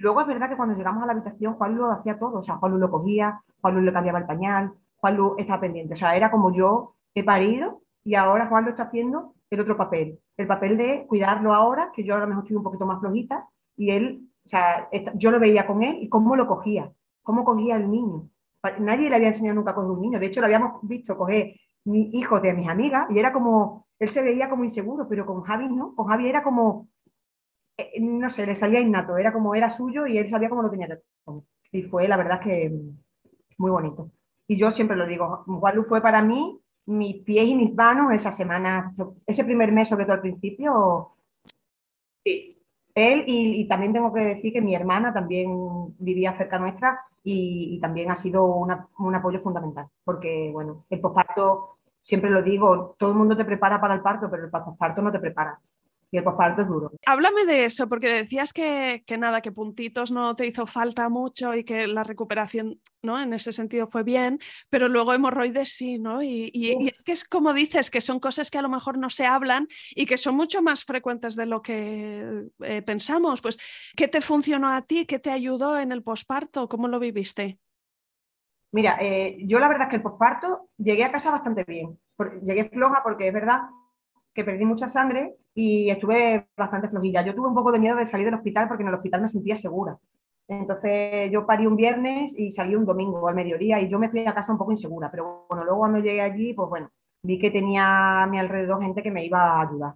luego 0.00 0.20
es 0.20 0.26
verdad 0.26 0.48
que 0.48 0.56
cuando 0.56 0.74
llegamos 0.74 1.02
a 1.02 1.06
la 1.06 1.12
habitación, 1.12 1.54
Juan 1.54 1.76
lo 1.76 1.90
hacía 1.90 2.18
todo. 2.18 2.38
O 2.38 2.42
sea, 2.42 2.56
Juan 2.56 2.78
lo 2.78 2.90
cogía, 2.90 3.40
Juan 3.60 3.84
le 3.84 3.92
cambiaba 3.92 4.18
el 4.18 4.26
pañal, 4.26 4.72
Juan 4.96 5.18
estaba 5.38 5.60
pendiente. 5.60 5.94
O 5.94 5.96
sea, 5.96 6.16
era 6.16 6.30
como 6.30 6.52
yo 6.52 6.94
he 7.14 7.24
parido 7.24 7.82
y 8.04 8.14
ahora 8.14 8.46
Juan 8.46 8.64
lo 8.64 8.70
está 8.70 8.84
haciendo 8.84 9.34
el 9.50 9.60
otro 9.60 9.76
papel. 9.76 10.18
El 10.36 10.46
papel 10.46 10.76
de 10.76 11.06
cuidarlo 11.06 11.54
ahora, 11.54 11.90
que 11.94 12.04
yo 12.04 12.14
ahora 12.14 12.26
mejor 12.26 12.44
estoy 12.44 12.56
un 12.56 12.62
poquito 12.62 12.86
más 12.86 13.00
flojita, 13.00 13.48
y 13.76 13.90
él, 13.90 14.28
o 14.44 14.48
sea, 14.48 14.88
yo 15.14 15.30
lo 15.30 15.40
veía 15.40 15.66
con 15.66 15.82
él 15.82 15.98
y 16.00 16.08
cómo 16.08 16.36
lo 16.36 16.46
cogía, 16.46 16.92
cómo 17.22 17.44
cogía 17.44 17.76
el 17.76 17.90
niño. 17.90 18.28
Nadie 18.80 19.08
le 19.08 19.16
había 19.16 19.28
enseñado 19.28 19.54
nunca 19.54 19.70
a 19.70 19.74
coger 19.74 19.90
un 19.90 20.00
niño. 20.00 20.18
De 20.18 20.26
hecho, 20.26 20.40
lo 20.40 20.46
habíamos 20.46 20.80
visto 20.82 21.16
coger 21.16 21.54
mi 21.84 22.10
hijo 22.12 22.40
de 22.40 22.52
mis 22.52 22.68
amigas 22.68 23.06
y 23.10 23.18
era 23.18 23.32
como, 23.32 23.86
él 23.98 24.08
se 24.08 24.22
veía 24.22 24.50
como 24.50 24.64
inseguro, 24.64 25.08
pero 25.08 25.24
con 25.24 25.42
Javi 25.42 25.68
no. 25.68 25.94
Con 25.94 26.06
Javi 26.06 26.28
era 26.28 26.42
como, 26.42 26.88
no 28.00 28.28
sé, 28.30 28.46
le 28.46 28.54
salía 28.54 28.80
innato, 28.80 29.16
era 29.16 29.32
como 29.32 29.54
era 29.54 29.70
suyo 29.70 30.06
y 30.06 30.18
él 30.18 30.28
sabía 30.28 30.48
cómo 30.48 30.62
lo 30.62 30.70
tenía 30.70 30.86
que 30.86 30.94
hacer. 30.94 31.04
Y 31.72 31.82
fue, 31.82 32.08
la 32.08 32.16
verdad, 32.16 32.40
que 32.40 32.72
muy 33.58 33.70
bonito. 33.70 34.10
Y 34.46 34.56
yo 34.56 34.70
siempre 34.70 34.96
lo 34.96 35.06
digo, 35.06 35.44
Walu 35.46 35.84
fue 35.84 36.00
para 36.00 36.22
mí 36.22 36.60
mis 36.86 37.16
pies 37.22 37.48
y 37.48 37.54
mis 37.54 37.74
manos 37.74 38.12
esa 38.12 38.32
semana, 38.32 38.92
ese 39.26 39.44
primer 39.44 39.72
mes, 39.72 39.88
sobre 39.88 40.04
todo 40.04 40.14
al 40.14 40.22
principio. 40.22 41.12
Sí. 42.24 42.54
Él, 42.94 43.24
y, 43.26 43.68
también 43.68 43.92
tengo 43.92 44.12
que 44.12 44.20
decir 44.20 44.52
que 44.52 44.60
mi 44.60 44.74
hermana 44.74 45.12
también 45.12 45.48
vivía 45.98 46.36
cerca 46.36 46.58
nuestra 46.58 47.00
y, 47.22 47.78
también 47.80 48.10
ha 48.10 48.16
sido 48.16 48.44
un 48.44 49.14
apoyo 49.14 49.38
fundamental, 49.38 49.86
porque, 50.02 50.50
bueno, 50.52 50.84
el 50.90 51.00
posparto, 51.00 51.78
siempre 52.02 52.30
lo 52.30 52.42
digo, 52.42 52.96
todo 52.98 53.10
el 53.12 53.18
mundo 53.18 53.36
te 53.36 53.44
prepara 53.44 53.80
para 53.80 53.94
el 53.94 54.00
parto, 54.00 54.28
pero 54.28 54.44
el 54.44 54.50
posparto 54.50 55.00
no 55.02 55.12
te 55.12 55.20
prepara 55.20 55.60
y 56.10 56.16
el 56.16 56.24
posparto 56.24 56.62
es 56.62 56.68
duro. 56.68 56.92
Háblame 57.06 57.44
de 57.44 57.66
eso, 57.66 57.88
porque 57.88 58.08
decías 58.08 58.52
que, 58.52 59.04
nada, 59.18 59.40
que 59.42 59.52
puntitos 59.52 60.10
no 60.10 60.34
te 60.36 60.46
hizo 60.46 60.66
falta 60.66 61.08
mucho 61.08 61.54
y 61.54 61.64
que 61.64 61.86
la 61.86 62.02
recuperación, 62.02 62.80
¿no? 63.02 63.20
En 63.20 63.34
ese 63.34 63.52
sentido 63.52 63.88
fue 63.88 64.04
bien, 64.04 64.38
pero 64.70 64.88
luego 64.88 65.12
hemorroides 65.12 65.70
sí, 65.70 65.98
¿no? 65.98 66.22
Y, 66.22 66.50
es 66.88 67.02
que 67.04 67.12
es 67.12 67.24
como 67.24 67.52
dices, 67.52 67.90
que 67.90 68.00
son 68.00 68.20
cosas 68.20 68.50
que 68.50 68.58
a 68.58 68.62
lo 68.62 68.68
mejor 68.68 68.98
no 68.98 69.10
se 69.10 69.26
hablan 69.26 69.68
y 69.90 70.06
que 70.06 70.16
son 70.16 70.34
mucho 70.34 70.62
más 70.62 70.84
frecuentes 70.84 71.36
de 71.36 71.46
lo 71.46 71.60
que 71.60 72.46
eh, 72.60 72.82
pensamos. 72.82 73.42
Pues, 73.42 73.58
¿qué 73.94 74.08
te 74.08 74.20
funcionó 74.20 74.70
a 74.70 74.82
ti? 74.82 75.04
¿Qué 75.04 75.18
te 75.18 75.30
ayudó 75.30 75.78
en 75.78 75.92
el 75.92 76.02
posparto? 76.02 76.68
¿Cómo 76.68 76.88
lo 76.88 76.98
viviste? 76.98 77.58
Mira, 78.72 78.98
eh, 79.00 79.38
yo 79.46 79.58
la 79.58 79.68
verdad 79.68 79.84
es 79.84 79.90
que 79.90 79.96
el 79.96 80.02
posparto 80.02 80.70
llegué 80.76 81.04
a 81.04 81.12
casa 81.12 81.30
bastante 81.30 81.64
bien. 81.64 81.98
llegué 82.42 82.68
floja 82.68 83.02
porque 83.02 83.28
es 83.28 83.34
verdad 83.34 83.60
que 84.34 84.44
perdí 84.44 84.64
mucha 84.64 84.88
sangre 84.88 85.36
y 85.60 85.90
estuve 85.90 86.46
bastante 86.56 86.88
flojilla. 86.88 87.22
Yo 87.22 87.34
tuve 87.34 87.48
un 87.48 87.54
poco 87.54 87.72
de 87.72 87.80
miedo 87.80 87.96
de 87.96 88.06
salir 88.06 88.26
del 88.26 88.36
hospital 88.36 88.68
porque 88.68 88.84
en 88.84 88.90
el 88.90 88.94
hospital 88.94 89.22
me 89.22 89.26
sentía 89.26 89.56
segura. 89.56 89.98
Entonces 90.46 91.32
yo 91.32 91.46
parí 91.46 91.66
un 91.66 91.74
viernes 91.74 92.38
y 92.38 92.52
salí 92.52 92.76
un 92.76 92.86
domingo 92.86 93.26
al 93.26 93.34
mediodía 93.34 93.80
y 93.80 93.88
yo 93.88 93.98
me 93.98 94.08
fui 94.08 94.24
a 94.24 94.32
casa 94.32 94.52
un 94.52 94.58
poco 94.58 94.70
insegura, 94.70 95.10
pero 95.10 95.46
bueno, 95.48 95.64
luego 95.64 95.80
cuando 95.80 95.98
llegué 95.98 96.20
allí, 96.20 96.54
pues 96.54 96.68
bueno, 96.68 96.90
vi 97.24 97.40
que 97.40 97.50
tenía 97.50 98.22
a 98.22 98.26
mi 98.28 98.38
alrededor 98.38 98.80
gente 98.80 99.02
que 99.02 99.10
me 99.10 99.24
iba 99.24 99.40
a 99.40 99.62
ayudar. 99.62 99.94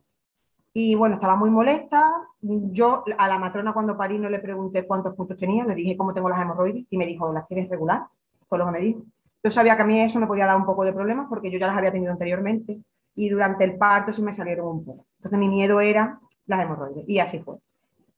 Y 0.75 0.97
bueno, 0.97 1.15
estaba 1.15 1.37
muy 1.37 1.51
molesta. 1.51 2.13
Yo 2.41 3.05
a 3.17 3.29
la 3.29 3.39
matrona 3.39 3.73
cuando 3.73 3.97
parí 3.97 4.19
no 4.19 4.29
le 4.29 4.41
pregunté 4.41 4.85
cuántos 4.85 5.15
puntos 5.15 5.39
tenía, 5.39 5.65
le 5.65 5.77
dije 5.77 5.97
cómo 5.97 6.13
tengo 6.13 6.29
las 6.29 6.43
hemorroides 6.43 6.87
y 6.91 6.97
me 6.97 7.07
dijo, 7.07 7.33
¿las 7.33 7.47
tienes 7.47 7.71
regular? 7.71 8.03
Fue 8.49 8.59
lo 8.59 8.67
que 8.67 8.73
me 8.73 8.81
dijo. 8.81 9.03
Yo 9.45 9.51
sabía 9.53 9.77
que 9.77 9.83
a 9.83 9.87
mí 9.87 10.01
eso 10.01 10.19
me 10.19 10.27
podía 10.27 10.47
dar 10.47 10.57
un 10.57 10.67
poco 10.67 10.85
de 10.85 10.93
problemas 10.93 11.29
porque 11.29 11.53
yo 11.53 11.59
ya 11.61 11.69
las 11.69 11.77
había 11.77 11.93
tenido 11.93 12.11
anteriormente 12.11 12.81
y 13.15 13.29
durante 13.29 13.65
el 13.65 13.77
parto 13.77 14.13
sí 14.13 14.23
me 14.23 14.33
salieron 14.33 14.69
un 14.69 14.85
poco. 14.85 15.07
Entonces 15.17 15.39
mi 15.39 15.49
miedo 15.49 15.81
era 15.81 16.19
las 16.47 16.61
hemorroides 16.61 17.09
y 17.09 17.19
así 17.19 17.39
fue. 17.41 17.57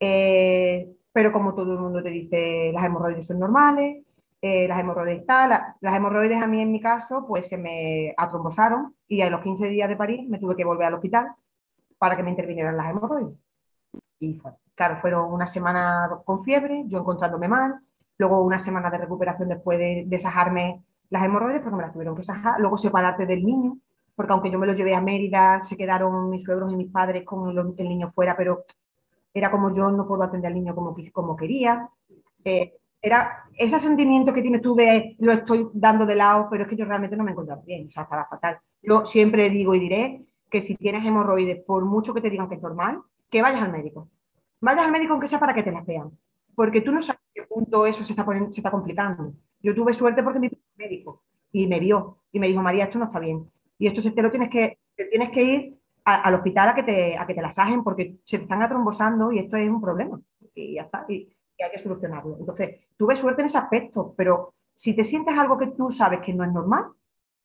Eh, 0.01 0.89
pero 1.13 1.33
como 1.33 1.55
todo 1.55 1.73
el 1.73 1.79
mundo 1.79 2.03
te 2.03 2.11
dice, 2.11 2.71
las 2.73 2.85
hemorroides 2.85 3.27
son 3.27 3.39
normales, 3.39 4.05
eh, 4.43 4.69
las 4.69 4.79
hemorroides 4.81 5.25
tal, 5.27 5.51
las 5.81 5.95
hemorroides 5.95 6.43
a 6.43 6.47
mí 6.47 6.61
en 6.61 6.73
mi 6.73 6.81
caso 6.81 7.25
pues 7.27 7.49
se 7.49 7.57
me 7.57 8.15
atrombosaron 8.17 8.95
y 9.09 9.23
a 9.23 9.31
los 9.31 9.41
15 9.43 9.69
días 9.69 9.89
de 9.89 9.97
París 9.97 10.29
me 10.29 10.39
tuve 10.39 10.57
que 10.57 10.65
volver 10.65 10.87
al 10.87 10.95
hospital 10.95 11.29
para 11.99 12.17
que 12.17 12.23
me 12.23 12.31
intervinieran 12.31 12.77
las 12.77 12.91
hemorroides. 12.91 13.39
Y 14.19 14.41
claro, 14.75 14.97
fueron 14.97 15.33
una 15.33 15.47
semana 15.47 16.11
con 16.25 16.45
fiebre, 16.45 16.85
yo 16.89 16.99
encontrándome 16.99 17.49
mal, 17.49 17.81
luego 18.19 18.43
una 18.43 18.59
semana 18.59 18.91
de 18.91 18.99
recuperación 18.99 19.49
después 19.49 19.79
de, 19.79 20.05
de 20.07 20.19
sajarme 20.19 20.83
las 21.11 21.25
hemorroides 21.25 21.63
porque 21.63 21.77
me 21.77 21.83
las 21.83 21.93
tuvieron 21.93 22.17
que 22.17 22.23
sajar, 22.23 22.59
luego 22.61 22.77
separarte 22.77 23.27
del 23.27 23.45
niño, 23.45 23.79
porque 24.15 24.33
aunque 24.33 24.51
yo 24.51 24.59
me 24.59 24.67
lo 24.67 24.75
llevé 24.75 24.95
a 24.95 25.01
Mérida, 25.01 25.63
se 25.63 25.77
quedaron 25.77 26.31
mis 26.31 26.45
suegros 26.45 26.73
y 26.73 26.77
mis 26.77 26.91
padres 26.91 27.25
con 27.25 27.75
el 27.77 27.89
niño 27.89 28.09
fuera, 28.09 28.37
pero 28.37 28.65
era 29.33 29.51
como 29.51 29.73
yo 29.73 29.91
no 29.91 30.07
puedo 30.07 30.23
atender 30.23 30.49
al 30.49 30.55
niño 30.55 30.75
como, 30.75 30.97
como 31.13 31.37
quería. 31.37 31.89
Eh, 32.45 32.75
era 33.03 33.45
ese 33.59 33.79
sentimiento 33.81 34.33
que 34.33 34.41
tienes 34.41 34.63
tú 34.63 34.75
de 34.75 35.17
lo 35.19 35.33
estoy 35.33 35.69
dando 35.75 36.07
de 36.07 36.15
lado, 36.15 36.47
pero 36.51 36.63
es 36.63 36.69
que 36.69 36.77
yo 36.77 36.85
realmente 36.85 37.17
no 37.17 37.25
me 37.25 37.33
encontraba 37.33 37.61
bien, 37.63 37.89
o 37.89 37.91
sea, 37.91 38.05
estaba 38.05 38.27
fatal. 38.27 38.59
Yo 38.83 39.05
siempre 39.05 39.51
digo 39.51 39.75
y 39.75 39.81
diré 39.81 40.25
que 40.49 40.61
si 40.61 40.77
tienes 40.77 41.05
hemorroides, 41.05 41.63
por 41.65 41.85
mucho 41.85 42.15
que 42.15 42.21
te 42.21 42.31
digan 42.31 42.49
que 42.49 42.55
es 42.55 42.63
normal, 42.63 43.03
que 43.29 43.43
vayas 43.43 43.63
al 43.63 43.73
médico. 43.73 44.09
Vayas 44.61 44.85
al 44.85 44.93
médico 44.93 45.13
aunque 45.13 45.29
sea 45.29 45.41
para 45.41 45.53
que 45.53 45.63
te 45.63 45.73
las 45.73 45.85
vean, 45.85 46.13
porque 46.55 46.81
tú 46.81 46.93
no 46.93 47.03
sabes 47.03 47.21
qué 47.35 47.43
punto 47.43 47.85
eso 47.85 48.05
se 48.05 48.13
está, 48.13 48.25
poniendo, 48.25 48.53
se 48.53 48.61
está 48.61 48.71
complicando. 48.71 49.35
Yo 49.61 49.75
tuve 49.75 49.93
suerte 49.93 50.23
porque 50.23 50.39
mi 50.39 50.51
médico 50.77 51.25
y 51.53 51.67
me 51.67 51.81
vio 51.81 52.19
y 52.33 52.39
me 52.39 52.47
dijo, 52.47 52.63
María, 52.63 52.85
esto 52.85 52.99
no 52.99 53.07
está 53.07 53.19
bien 53.19 53.51
y 53.79 53.87
esto 53.87 54.13
te 54.13 54.23
lo 54.23 54.31
tienes 54.31 54.51
que, 54.51 54.79
tienes 55.11 55.31
que 55.31 55.43
ir 55.43 55.79
al 56.05 56.35
hospital 56.35 56.69
a 56.69 56.75
que, 56.75 56.83
te, 56.83 57.19
a 57.19 57.27
que 57.27 57.35
te 57.35 57.43
la 57.43 57.51
sajen 57.51 57.83
porque 57.83 58.19
se 58.25 58.39
te 58.39 58.45
están 58.45 58.63
atrombosando 58.63 59.33
y 59.33 59.39
esto 59.39 59.57
es 59.57 59.69
un 59.69 59.81
problema. 59.81 60.21
Y 60.55 60.75
ya 60.75 60.83
está, 60.83 61.07
y, 61.09 61.35
hay 61.63 61.71
que 61.71 61.79
solucionarlo. 61.79 62.37
Entonces, 62.39 62.81
tuve 62.97 63.17
suerte 63.17 63.41
en 63.43 63.47
ese 63.47 63.59
aspecto, 63.59 64.13
pero 64.17 64.55
si 64.75 64.95
te 64.95 65.05
sientes 65.05 65.37
algo 65.39 65.57
que 65.57 65.69
tú 65.69 65.91
sabes 65.91 66.21
que 66.21 66.35
no 66.35 66.45
es 66.45 66.53
normal, 66.53 66.87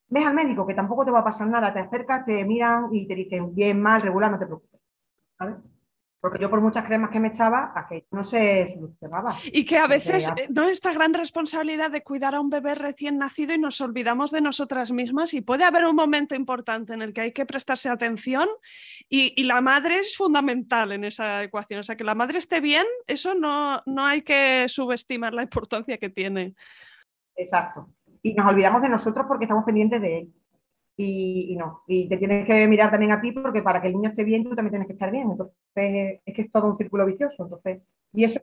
ves 0.10 0.26
al 0.26 0.34
médico, 0.34 0.66
que 0.66 0.74
tampoco 0.74 1.06
te 1.06 1.12
va 1.12 1.20
a 1.20 1.24
pasar 1.24 1.48
nada, 1.48 1.72
te 1.72 1.80
acercas, 1.80 2.26
te 2.26 2.44
miran 2.44 2.90
y 2.92 3.08
te 3.08 3.16
dicen 3.16 3.54
bien, 3.54 3.82
mal, 3.82 4.02
regular, 4.02 4.32
no 4.32 4.40
te 4.40 4.46
preocupes. 4.46 4.82
¿sabes? 5.38 5.56
Porque 6.22 6.40
yo 6.40 6.50
por 6.50 6.60
muchas 6.60 6.86
cremas 6.86 7.12
que 7.12 7.20
me 7.20 7.30
echaba, 7.30 7.74
que 7.88 8.06
no 8.12 8.24
se 8.24 8.68
solucionaba. 8.68 9.38
Y 9.46 9.64
que 9.64 9.78
a 9.78 9.88
veces 9.88 10.28
eh, 10.36 10.48
no 10.50 10.64
esta 10.68 10.94
gran 10.94 11.14
responsabilidad 11.14 11.92
de 11.92 12.04
cuidar 12.04 12.36
a 12.36 12.42
un 12.42 12.50
bebé 12.50 12.76
recién 12.76 13.18
nacido 13.18 13.54
y 13.54 13.58
nos 13.58 13.80
olvidamos 13.80 14.32
de 14.32 14.42
nosotras 14.42 14.92
mismas 14.92 15.34
y 15.34 15.40
puede 15.40 15.64
haber 15.64 15.86
un 15.86 15.96
momento 15.96 16.36
importante 16.36 16.94
en 16.94 17.02
el 17.02 17.14
que 17.14 17.22
hay 17.22 17.32
que 17.32 17.46
prestarse 17.46 17.88
atención 17.88 18.48
y, 19.08 19.42
la 19.44 19.62
madre 19.62 20.00
es 20.00 20.16
fundamental 20.16 20.92
en 20.92 21.06
esa 21.06 21.42
ecuación. 21.42 21.80
O 21.80 21.84
sea, 21.84 21.96
que 21.96 22.04
la 22.04 22.16
madre 22.16 22.38
esté 22.38 22.60
bien, 22.60 22.86
eso 23.08 23.34
no, 23.34 23.82
no 23.86 24.06
hay 24.06 24.22
que 24.22 24.66
subestimar 24.68 25.34
la 25.34 25.44
importancia 25.44 25.98
que 25.98 26.10
tiene. 26.10 26.54
Exacto. 27.36 27.90
Y 28.22 28.34
nos 28.34 28.52
olvidamos 28.52 28.82
de 28.82 28.90
nosotros 28.90 29.26
porque 29.28 29.46
estamos 29.46 29.64
pendientes 29.64 30.02
de 30.02 30.20
él 30.20 30.34
y, 31.02 31.56
no. 31.56 31.84
Y 31.88 32.10
te 32.10 32.18
tienes 32.18 32.46
que 32.46 32.68
mirar 32.68 32.92
también 32.92 33.14
a 33.14 33.22
ti 33.22 33.32
porque 33.32 33.62
para 33.62 33.82
que 33.82 33.88
el 33.88 33.94
niño 33.94 34.10
esté 34.10 34.24
bien, 34.24 34.44
tú 34.44 34.50
también 34.56 34.72
tienes 34.72 34.88
que 34.88 34.94
estar 34.94 35.10
bien. 35.12 35.32
Entonces, 35.32 35.56
es 36.26 36.36
que 36.36 36.42
es 36.42 36.52
todo 36.52 36.68
un 36.68 36.76
círculo 36.76 37.06
vicioso. 37.06 37.44
Entonces, 37.44 37.82
y 38.14 38.26
eso 38.26 38.42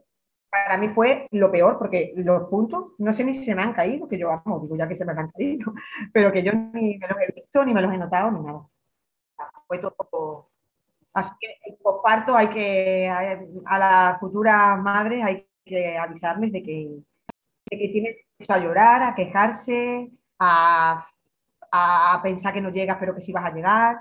para 0.50 0.78
mí 0.78 0.88
fue 0.88 1.28
lo 1.32 1.50
peor, 1.50 1.78
porque 1.78 2.14
los 2.16 2.48
puntos, 2.48 2.92
no 2.98 3.12
sé 3.12 3.24
ni 3.24 3.34
si 3.34 3.44
se 3.44 3.54
me 3.54 3.62
han 3.62 3.74
caído, 3.74 4.08
que 4.08 4.18
yo, 4.18 4.28
vamos, 4.28 4.62
digo 4.62 4.76
ya 4.76 4.88
que 4.88 4.96
se 4.96 5.04
me 5.04 5.12
han 5.12 5.30
caído, 5.30 5.74
pero 6.14 6.32
que 6.32 6.42
yo 6.42 6.52
ni 6.54 6.96
me 6.96 7.08
los 7.08 7.18
he 7.20 7.32
visto, 7.34 7.64
ni 7.64 7.74
me 7.74 7.82
los 7.82 7.92
he 7.92 7.98
notado, 7.98 8.30
ni 8.30 8.40
nada. 8.40 8.66
Fue 9.66 9.78
todo. 9.78 10.50
Así 11.12 11.34
que 11.40 11.58
el 11.64 11.76
posparto 11.76 12.34
hay 12.34 12.48
que, 12.48 13.08
a 13.08 13.78
las 13.78 14.18
futuras 14.20 14.80
madres 14.80 15.22
hay 15.22 15.46
que 15.64 15.98
avisarles 15.98 16.52
de 16.52 16.62
que, 16.62 16.88
de 17.70 17.78
que 17.78 17.88
tienen 17.88 18.14
a 18.48 18.58
llorar, 18.58 19.02
a 19.02 19.14
quejarse, 19.14 20.10
a, 20.38 21.06
a 21.76 22.22
pensar 22.22 22.52
que 22.52 22.60
no 22.60 22.70
llegas, 22.70 22.96
pero 22.98 23.14
que 23.14 23.20
sí 23.20 23.32
vas 23.32 23.44
a 23.44 23.54
llegar 23.54 23.98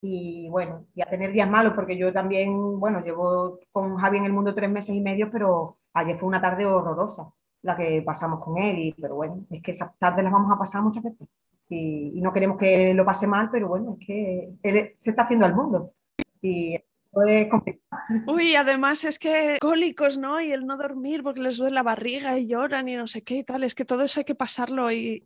y 0.00 0.48
bueno, 0.50 0.86
y 0.94 1.02
a 1.02 1.06
tener 1.10 1.32
días 1.32 1.48
malos, 1.48 1.72
porque 1.74 1.96
yo 1.96 2.12
también, 2.12 2.78
bueno, 2.78 3.00
llevo 3.02 3.58
con 3.72 3.96
Javi 3.96 4.18
en 4.18 4.26
el 4.26 4.32
mundo 4.32 4.54
tres 4.54 4.70
meses 4.70 4.94
y 4.94 5.00
medio, 5.00 5.30
pero 5.30 5.78
ayer 5.94 6.16
fue 6.16 6.28
una 6.28 6.40
tarde 6.40 6.66
horrorosa 6.66 7.32
la 7.62 7.76
que 7.76 8.02
pasamos 8.02 8.42
con 8.42 8.58
él, 8.58 8.78
y, 8.78 8.92
pero 8.92 9.16
bueno, 9.16 9.44
es 9.50 9.62
que 9.62 9.72
esas 9.72 9.96
tardes 9.98 10.22
las 10.22 10.32
vamos 10.32 10.52
a 10.52 10.58
pasar 10.58 10.82
muchas 10.82 11.02
veces. 11.02 11.28
Y, 11.68 12.20
no 12.20 12.32
queremos 12.32 12.58
que 12.58 12.94
lo 12.94 13.04
pase 13.04 13.26
mal, 13.26 13.50
pero 13.50 13.68
bueno, 13.68 13.96
es 13.98 14.06
que 14.06 14.52
él 14.62 14.94
se 14.98 15.10
está 15.10 15.22
haciendo 15.22 15.46
al 15.46 15.54
mundo. 15.54 15.92
Uy, 18.26 18.56
además 18.56 19.04
es 19.04 19.18
que 19.18 19.56
cólicos, 19.60 20.18
¿no? 20.18 20.40
Y 20.40 20.52
el 20.52 20.66
no 20.66 20.76
dormir 20.76 21.22
porque 21.22 21.40
les 21.40 21.56
duele 21.56 21.74
la 21.74 21.82
barriga 21.82 22.38
y 22.38 22.46
lloran 22.46 22.88
y 22.88 22.96
no 22.96 23.06
sé 23.06 23.22
qué 23.22 23.38
y 23.38 23.44
tal. 23.44 23.64
Es 23.64 23.74
que 23.74 23.84
todo 23.84 24.02
eso 24.02 24.20
hay 24.20 24.24
que 24.24 24.34
pasarlo 24.34 24.90
y. 24.92 25.24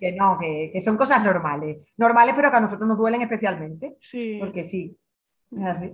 que 0.00 0.12
no, 0.12 0.38
que, 0.40 0.70
que, 0.72 0.80
son 0.80 0.96
cosas 0.96 1.22
normales. 1.22 1.78
Normales, 1.96 2.34
pero 2.34 2.50
que 2.50 2.56
a 2.56 2.60
nosotros 2.60 2.88
nos 2.88 2.98
duelen 2.98 3.22
especialmente. 3.22 3.96
Sí. 4.00 4.38
Porque 4.40 4.64
sí. 4.64 4.96
Es 5.52 5.66
así. 5.66 5.92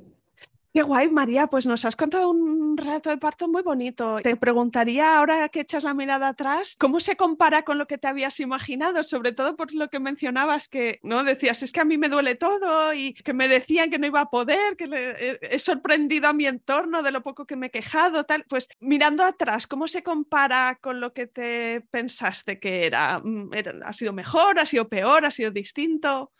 Qué 0.73 0.83
guay, 0.83 1.11
María, 1.11 1.49
pues 1.49 1.67
nos 1.67 1.85
has 1.85 1.97
contado 1.97 2.31
un 2.31 2.77
relato 2.77 3.11
de 3.11 3.19
parto 3.19 3.49
muy 3.49 3.63
bonito. 3.63 4.21
Te 4.23 4.37
preguntaría, 4.37 5.19
ahora 5.19 5.49
que 5.49 5.63
echas 5.63 5.83
la 5.83 5.95
mirada 5.95 6.29
atrás, 6.29 6.77
¿cómo 6.79 7.01
se 7.01 7.17
compara 7.17 7.65
con 7.65 7.77
lo 7.77 7.89
que 7.89 7.99
te 7.99 8.07
habías 8.07 8.39
imaginado? 8.39 9.03
Sobre 9.03 9.33
todo 9.33 9.57
por 9.57 9.75
lo 9.75 9.91
que 9.91 9.99
mencionabas, 9.99 10.69
que 10.69 11.01
no 11.03 11.25
decías, 11.25 11.65
es 11.65 11.73
que 11.73 11.81
a 11.81 11.85
mí 11.85 11.99
me 11.99 12.09
duele 12.09 12.37
todo 12.37 12.95
y 12.95 13.15
que 13.15 13.33
me 13.33 13.49
decían 13.49 13.91
que 13.91 13.99
no 13.99 14.07
iba 14.07 14.21
a 14.21 14.31
poder, 14.31 14.77
que 14.77 15.37
he, 15.41 15.59
sorprendido 15.59 16.29
a 16.29 16.33
mi 16.33 16.47
entorno 16.47 17.03
de 17.03 17.11
lo 17.11 17.25
poco 17.25 17.47
que 17.47 17.57
me 17.57 17.67
he 17.67 17.71
quejado, 17.71 18.23
tal. 18.23 18.45
Pues 18.49 18.69
mirando 18.79 19.25
atrás, 19.25 19.67
¿cómo 19.67 19.89
se 19.89 20.05
compara 20.05 20.79
con 20.81 21.01
lo 21.01 21.13
que 21.13 21.27
te 21.27 21.81
pensaste 21.91 22.61
que 22.61 22.87
era? 22.87 23.19
Mm, 23.19 23.51
¿Ha 23.85 23.93
sido 23.93 24.13
mejor? 24.13 24.61
¿Ha 24.61 24.67
sido 24.67 24.89
peor? 24.89 25.25
¿Ha 25.25 25.33
sido 25.33 25.51
distinto? 25.51 26.31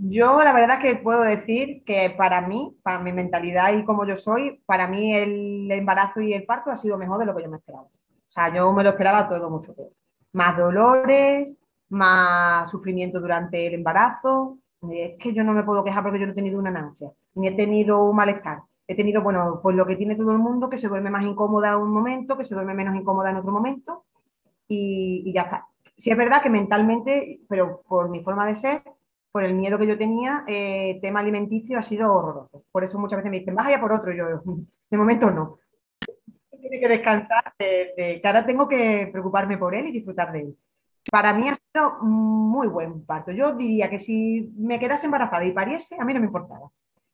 Yo 0.00 0.44
la 0.44 0.52
verdad 0.52 0.80
que 0.80 0.94
puedo 0.94 1.22
decir 1.22 1.82
que 1.84 2.10
para 2.16 2.40
mí, 2.40 2.76
para 2.84 3.00
mi 3.00 3.12
mentalidad 3.12 3.72
y 3.74 3.84
como 3.84 4.06
yo 4.06 4.16
soy, 4.16 4.62
para 4.64 4.86
mí 4.86 5.12
el 5.12 5.68
embarazo 5.72 6.20
y 6.20 6.32
el 6.32 6.44
parto 6.44 6.70
ha 6.70 6.76
sido 6.76 6.96
mejor 6.96 7.18
de 7.18 7.26
lo 7.26 7.34
que 7.34 7.42
yo 7.42 7.50
me 7.50 7.56
esperaba. 7.56 7.84
O 7.84 8.30
sea, 8.30 8.54
yo 8.54 8.72
me 8.72 8.84
lo 8.84 8.90
esperaba 8.90 9.28
todo 9.28 9.50
mucho 9.50 9.74
peor. 9.74 9.90
Más 10.32 10.56
dolores, 10.56 11.58
más 11.88 12.70
sufrimiento 12.70 13.18
durante 13.20 13.66
el 13.66 13.74
embarazo. 13.74 14.58
Es 14.88 15.18
que 15.18 15.34
yo 15.34 15.42
no 15.42 15.52
me 15.52 15.64
puedo 15.64 15.82
quejar 15.82 16.04
porque 16.04 16.20
yo 16.20 16.26
no 16.26 16.32
he 16.32 16.36
tenido 16.36 16.60
una 16.60 16.70
náusea, 16.70 17.10
ni 17.34 17.48
he 17.48 17.52
tenido 17.56 18.04
un 18.04 18.14
malestar. 18.14 18.60
He 18.86 18.94
tenido, 18.94 19.20
bueno, 19.22 19.58
pues 19.60 19.74
lo 19.74 19.84
que 19.84 19.96
tiene 19.96 20.14
todo 20.14 20.30
el 20.30 20.38
mundo, 20.38 20.70
que 20.70 20.78
se 20.78 20.88
duerme 20.88 21.10
más 21.10 21.24
incómoda 21.24 21.76
un 21.76 21.90
momento, 21.90 22.38
que 22.38 22.44
se 22.44 22.54
duerme 22.54 22.72
menos 22.74 22.94
incómoda 22.94 23.30
en 23.30 23.36
otro 23.38 23.50
momento, 23.50 24.04
y, 24.68 25.24
y 25.26 25.32
ya 25.32 25.42
está. 25.42 25.66
Sí 25.96 26.10
es 26.10 26.16
verdad 26.16 26.40
que 26.40 26.50
mentalmente, 26.50 27.40
pero 27.48 27.82
por 27.88 28.08
mi 28.08 28.22
forma 28.22 28.46
de 28.46 28.54
ser, 28.54 28.82
por 29.30 29.44
el 29.44 29.54
miedo 29.54 29.78
que 29.78 29.86
yo 29.86 29.98
tenía, 29.98 30.44
eh, 30.46 30.98
tema 31.02 31.20
alimenticio 31.20 31.78
ha 31.78 31.82
sido 31.82 32.12
horroroso. 32.12 32.64
Por 32.72 32.84
eso 32.84 32.98
muchas 32.98 33.18
veces 33.18 33.30
me 33.30 33.38
dicen, 33.40 33.54
vaya 33.54 33.80
por 33.80 33.92
otro. 33.92 34.12
Yo, 34.12 34.24
de 34.90 34.96
momento 34.96 35.30
no. 35.30 35.58
Tiene 36.60 36.80
que 36.80 36.88
descansar, 36.88 37.52
de, 37.58 38.20
que 38.20 38.22
ahora 38.24 38.44
tengo 38.44 38.66
que 38.66 39.08
preocuparme 39.12 39.58
por 39.58 39.74
él 39.74 39.86
y 39.86 39.92
disfrutar 39.92 40.32
de 40.32 40.40
él. 40.40 40.58
Para 41.10 41.32
mí 41.32 41.48
ha 41.48 41.54
sido 41.54 42.00
muy 42.02 42.68
buen 42.68 43.04
parto. 43.04 43.30
Yo 43.30 43.54
diría 43.54 43.88
que 43.88 43.98
si 43.98 44.52
me 44.56 44.78
quedase 44.78 45.06
embarazada 45.06 45.44
y 45.44 45.52
pariese, 45.52 45.96
a 45.98 46.04
mí 46.04 46.12
no 46.12 46.20
me 46.20 46.26
importaba. 46.26 46.68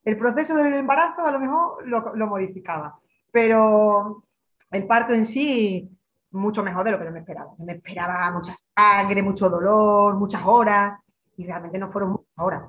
El 0.04 0.16
proceso 0.16 0.56
del 0.56 0.74
embarazo 0.74 1.26
a 1.26 1.30
lo 1.30 1.38
mejor 1.38 1.86
lo, 1.86 2.14
lo 2.14 2.26
modificaba, 2.26 2.98
pero 3.30 4.24
el 4.70 4.86
parto 4.86 5.14
en 5.14 5.24
sí, 5.24 5.90
mucho 6.32 6.62
mejor 6.62 6.84
de 6.84 6.90
lo 6.92 6.98
que 6.98 7.04
yo 7.04 7.12
me 7.12 7.20
esperaba. 7.20 7.52
Me 7.58 7.74
esperaba 7.74 8.30
mucha 8.30 8.54
sangre, 8.74 9.22
mucho 9.22 9.48
dolor, 9.48 10.14
muchas 10.16 10.42
horas 10.44 11.03
y 11.37 11.45
realmente 11.45 11.78
no 11.78 11.91
fueron 11.91 12.12
muchas 12.12 12.39
horas. 12.39 12.62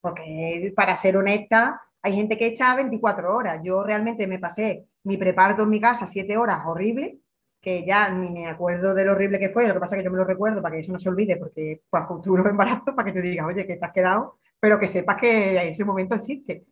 Porque 0.00 0.72
para 0.76 0.96
ser 0.96 1.16
honesta, 1.16 1.80
hay 2.02 2.14
gente 2.14 2.36
que 2.36 2.46
echa 2.48 2.74
24 2.74 3.34
horas. 3.34 3.60
Yo 3.62 3.82
realmente 3.82 4.26
me 4.26 4.38
pasé 4.38 4.86
mi 5.04 5.16
preparto 5.16 5.62
en 5.62 5.70
mi 5.70 5.80
casa 5.80 6.06
7 6.06 6.36
horas 6.36 6.62
horrible, 6.66 7.18
que 7.60 7.84
ya 7.86 8.10
ni 8.10 8.28
me 8.28 8.46
acuerdo 8.46 8.94
de 8.94 9.06
lo 9.06 9.12
horrible 9.12 9.38
que 9.38 9.48
fue, 9.48 9.66
lo 9.66 9.72
que 9.72 9.80
pasa 9.80 9.96
es 9.96 10.00
que 10.00 10.04
yo 10.04 10.10
me 10.10 10.18
lo 10.18 10.24
recuerdo 10.24 10.60
para 10.60 10.74
que 10.74 10.80
eso 10.80 10.92
no 10.92 10.98
se 10.98 11.08
olvide, 11.08 11.38
porque 11.38 11.80
para 11.88 12.06
futuro 12.06 12.46
embarazo, 12.50 12.94
para 12.94 13.06
que 13.06 13.18
te 13.18 13.26
digas, 13.26 13.46
oye, 13.46 13.66
que 13.66 13.76
te 13.76 13.84
has 13.84 13.92
quedado, 13.92 14.36
pero 14.60 14.78
que 14.78 14.86
sepas 14.86 15.18
que 15.18 15.68
ese 15.68 15.84
momento 15.84 16.14
existe. 16.14 16.66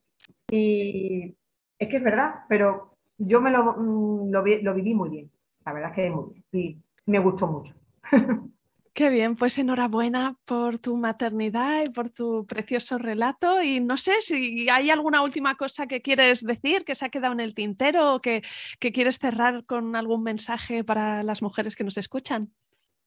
Y 0.51 1.35
es 1.79 1.89
que 1.89 1.97
es 1.97 2.05
verdad, 2.05 2.41
pero 2.49 2.99
yo 3.17 3.41
me 3.41 3.51
lo, 3.51 3.75
mm, 3.75 4.31
lo, 4.31 4.45
lo 4.45 4.75
viví 4.75 4.95
muy 4.95 5.09
bien, 5.09 5.31
la 5.65 5.73
verdad 5.73 5.91
es 5.91 5.97
que 5.97 6.11
muy 6.11 6.25
bien, 6.31 6.45
y 6.53 7.11
me 7.11 7.19
gustó 7.19 7.47
mucho. 7.47 7.75
Qué 8.95 9.09
bien, 9.09 9.37
pues 9.37 9.57
enhorabuena 9.57 10.37
por 10.45 10.79
tu 10.79 10.99
maternidad 10.99 11.83
y 11.83 11.89
por 11.89 12.11
tu 12.11 12.45
precioso 12.45 12.99
relato. 12.99 13.63
Y 13.63 13.81
no 13.81 13.97
sé 13.97 14.21
si 14.21 14.69
hay 14.69 14.91
alguna 14.91 15.23
última 15.23 15.57
cosa 15.57 15.87
que 15.87 16.03
quieres 16.03 16.45
decir, 16.45 16.85
que 16.85 16.95
se 16.95 17.07
ha 17.07 17.09
quedado 17.09 17.33
en 17.33 17.41
el 17.41 17.55
tintero 17.55 18.17
o 18.17 18.21
que, 18.21 18.43
quieres 18.79 19.19
cerrar 19.19 19.65
con 19.65 19.97
algún 19.97 20.23
mensaje 20.23 20.85
para 20.85 21.23
las 21.23 21.41
mujeres 21.41 21.75
que 21.75 21.85
nos 21.85 21.97
escuchan. 21.97 22.53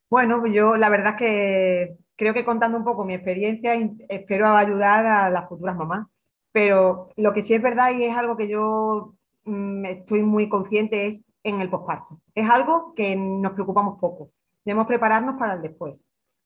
Bueno, 0.10 0.40
pues 0.40 0.54
yo 0.54 0.76
la 0.76 0.90
verdad 0.90 1.16
que 1.18 1.96
creo 2.16 2.34
que 2.34 2.46
contando 2.46 2.80
un 2.80 2.84
poco 2.84 3.06
mi 3.06 3.14
experiencia, 3.14 3.76
espero 4.10 4.56
ayudar 4.56 5.06
a 5.06 5.30
las 5.30 5.48
futuras 5.48 5.76
mamás. 5.76 6.08
Pero 6.52 7.10
lo 7.16 7.32
que 7.32 7.44
sí 7.44 7.54
es 7.54 7.62
verdad 7.62 7.92
y 7.92 8.06
es 8.06 8.18
algo 8.18 8.38
que 8.38 8.48
yo 8.48 9.14
mm, 9.44 9.86
estoy 9.86 10.24
muy 10.24 10.50
consciente 10.50 11.06
es 11.06 11.24
en 11.44 11.62
el 11.62 11.70
posparto. 11.70 12.22
Es 12.34 12.50
algo 12.50 12.96
que 12.96 13.16
nos 13.16 13.54
preocupamos 13.54 14.00
poco 14.00 14.32
debemos 14.66 14.88
prepararnos 14.88 15.38
para 15.38 15.54
el 15.54 15.62
después. 15.62 16.06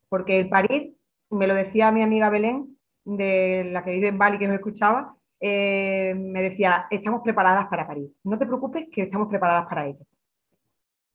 Porque 0.09 0.39
el 0.39 0.49
parir, 0.49 0.95
me 1.29 1.47
lo 1.47 1.55
decía 1.55 1.91
mi 1.91 2.03
amiga 2.03 2.29
Belén, 2.29 2.77
de 3.05 3.69
la 3.71 3.83
que 3.83 3.91
vive 3.91 4.09
en 4.09 4.17
Bali, 4.17 4.37
que 4.37 4.47
os 4.47 4.53
escuchaba, 4.53 5.15
eh, 5.39 6.13
me 6.15 6.41
decía, 6.41 6.87
estamos 6.91 7.21
preparadas 7.23 7.67
para 7.67 7.87
parir. 7.87 8.11
No 8.23 8.37
te 8.37 8.45
preocupes 8.45 8.87
que 8.91 9.03
estamos 9.03 9.29
preparadas 9.29 9.65
para 9.67 9.87
ello. 9.87 10.05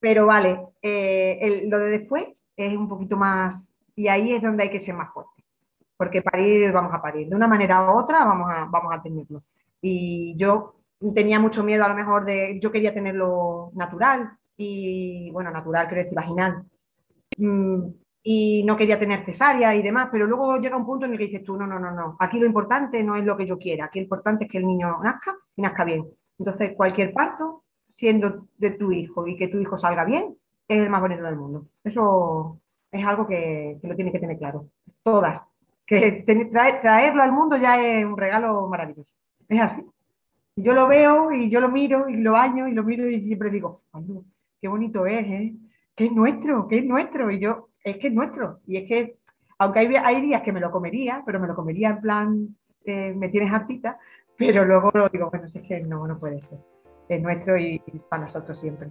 Pero 0.01 0.27
vale, 0.27 0.61
eh, 0.83 1.67
lo 1.69 1.79
de 1.79 1.99
después 1.99 2.47
es 2.57 2.77
un 2.77 2.89
poquito 2.89 3.17
más, 3.17 3.75
y 3.95 4.09
ahí 4.09 4.33
es 4.33 4.43
donde 4.43 4.65
hay 4.65 4.71
que 4.71 4.81
ser 4.81 4.95
más 4.95 5.13
fuerte. 5.13 5.45
Porque 5.97 6.23
parir, 6.23 6.73
vamos 6.73 6.93
a 6.93 7.01
parir. 7.01 7.29
De 7.29 7.37
una 7.37 7.47
manera 7.47 7.91
u 7.91 7.99
otra 7.99 8.25
vamos 8.25 8.51
a, 8.53 8.67
vamos 8.67 8.95
a 8.95 9.03
tenerlo. 9.03 9.43
Y 9.81 10.35
yo 10.37 10.77
tenía 11.15 11.39
mucho 11.39 11.63
miedo 11.63 11.85
a 11.85 11.89
lo 11.89 11.95
mejor 11.95 12.25
de, 12.25 12.59
yo 12.61 12.73
quería 12.73 12.95
tenerlo 12.95 13.71
natural, 13.75 14.37
y 14.57 15.31
bueno, 15.33 15.51
natural 15.51 15.87
quiero 15.87 16.03
decir 16.03 16.15
vaginal, 16.15 16.65
y 17.37 18.65
no 18.65 18.77
quería 18.77 18.99
tener 18.99 19.25
cesárea 19.25 19.75
y 19.75 19.83
demás, 19.83 20.09
pero 20.11 20.27
luego 20.27 20.59
llega 20.59 20.77
un 20.77 20.87
punto 20.87 21.05
en 21.05 21.13
el 21.13 21.19
que 21.19 21.27
dices 21.27 21.45
tú, 21.45 21.57
no, 21.57 21.67
no, 21.67 21.79
no, 21.79 21.91
no, 21.91 22.17
aquí 22.19 22.39
lo 22.39 22.47
importante 22.47 23.03
no 23.03 23.17
es 23.17 23.25
lo 23.25 23.37
que 23.37 23.47
yo 23.47 23.59
quiera, 23.59 23.85
aquí 23.87 23.99
lo 23.99 24.05
importante 24.05 24.45
es 24.45 24.51
que 24.51 24.59
el 24.59 24.67
niño 24.67 24.99
nazca 25.03 25.37
y 25.57 25.63
nazca 25.63 25.85
bien. 25.85 26.07
Entonces, 26.39 26.73
cualquier 26.75 27.13
parto, 27.13 27.65
siendo 27.91 28.49
de 28.57 28.71
tu 28.71 28.93
hijo 28.93 29.27
y 29.27 29.37
que 29.37 29.49
tu 29.49 29.59
hijo 29.59 29.77
salga 29.77 30.05
bien, 30.05 30.37
es 30.67 30.81
el 30.81 30.91
más 30.91 31.01
bonito 31.01 31.23
del 31.23 31.37
mundo. 31.37 31.67
Eso 31.85 32.61
es 32.91 33.05
algo 33.05 33.27
que, 33.27 33.79
que 33.81 33.89
lo 33.89 33.95
tienes 33.95 34.13
que 34.13 34.19
tener 34.19 34.39
claro. 34.39 34.69
Todas. 35.03 35.45
Que 35.87 36.25
traerlo 36.81 37.23
al 37.23 37.33
mundo 37.33 37.57
ya 37.57 37.81
es 37.85 38.05
un 38.05 38.17
regalo 38.17 38.67
maravilloso. 38.69 39.13
Es 39.49 39.61
así. 39.61 39.85
Yo 40.57 40.73
lo 40.73 40.89
veo 40.89 41.31
y 41.33 41.51
yo 41.51 41.61
lo 41.61 41.69
miro 41.69 42.09
y 42.09 42.17
lo 42.17 42.33
baño 42.33 42.69
y 42.69 42.73
lo 42.73 42.85
miro 42.85 43.09
y 43.09 43.23
siempre 43.23 43.51
digo, 43.51 43.77
qué 44.61 44.69
bonito 44.69 45.05
es, 45.07 45.27
¿eh? 45.27 45.55
Que 45.95 46.07
es 46.07 46.13
nuestro, 46.13 46.69
que 46.69 46.79
es 46.79 46.85
nuestro. 46.85 47.31
Y 47.31 47.39
yo, 47.39 47.69
es 47.83 47.97
que 47.99 48.09
es 48.09 48.13
nuestro. 48.13 48.61
Y 48.67 48.79
es 48.79 48.89
que, 48.89 49.19
aunque 49.59 49.81
hay, 49.81 50.21
días 50.21 50.43
que 50.43 50.53
me 50.53 50.61
lo 50.61 50.71
comería, 50.71 51.23
pero 51.25 51.41
me 51.41 51.47
lo 51.47 51.55
comería 51.55 51.91
en 51.91 52.01
plan, 52.01 52.57
eh, 52.85 53.15
me 53.15 53.29
tienes 53.29 53.53
hartita, 53.53 53.99
pero 54.37 54.65
luego 54.65 54.91
lo 54.93 55.09
digo, 55.09 55.31
bueno, 55.31 55.47
es 55.47 55.63
que 55.63 55.81
no, 55.81 56.07
no 56.07 56.19
puede 56.19 56.43
ser. 56.43 56.59
Es 57.09 57.23
nuestro 57.23 57.59
y 57.59 57.81
para 58.09 58.23
nosotros 58.23 58.59
siempre. 58.59 58.91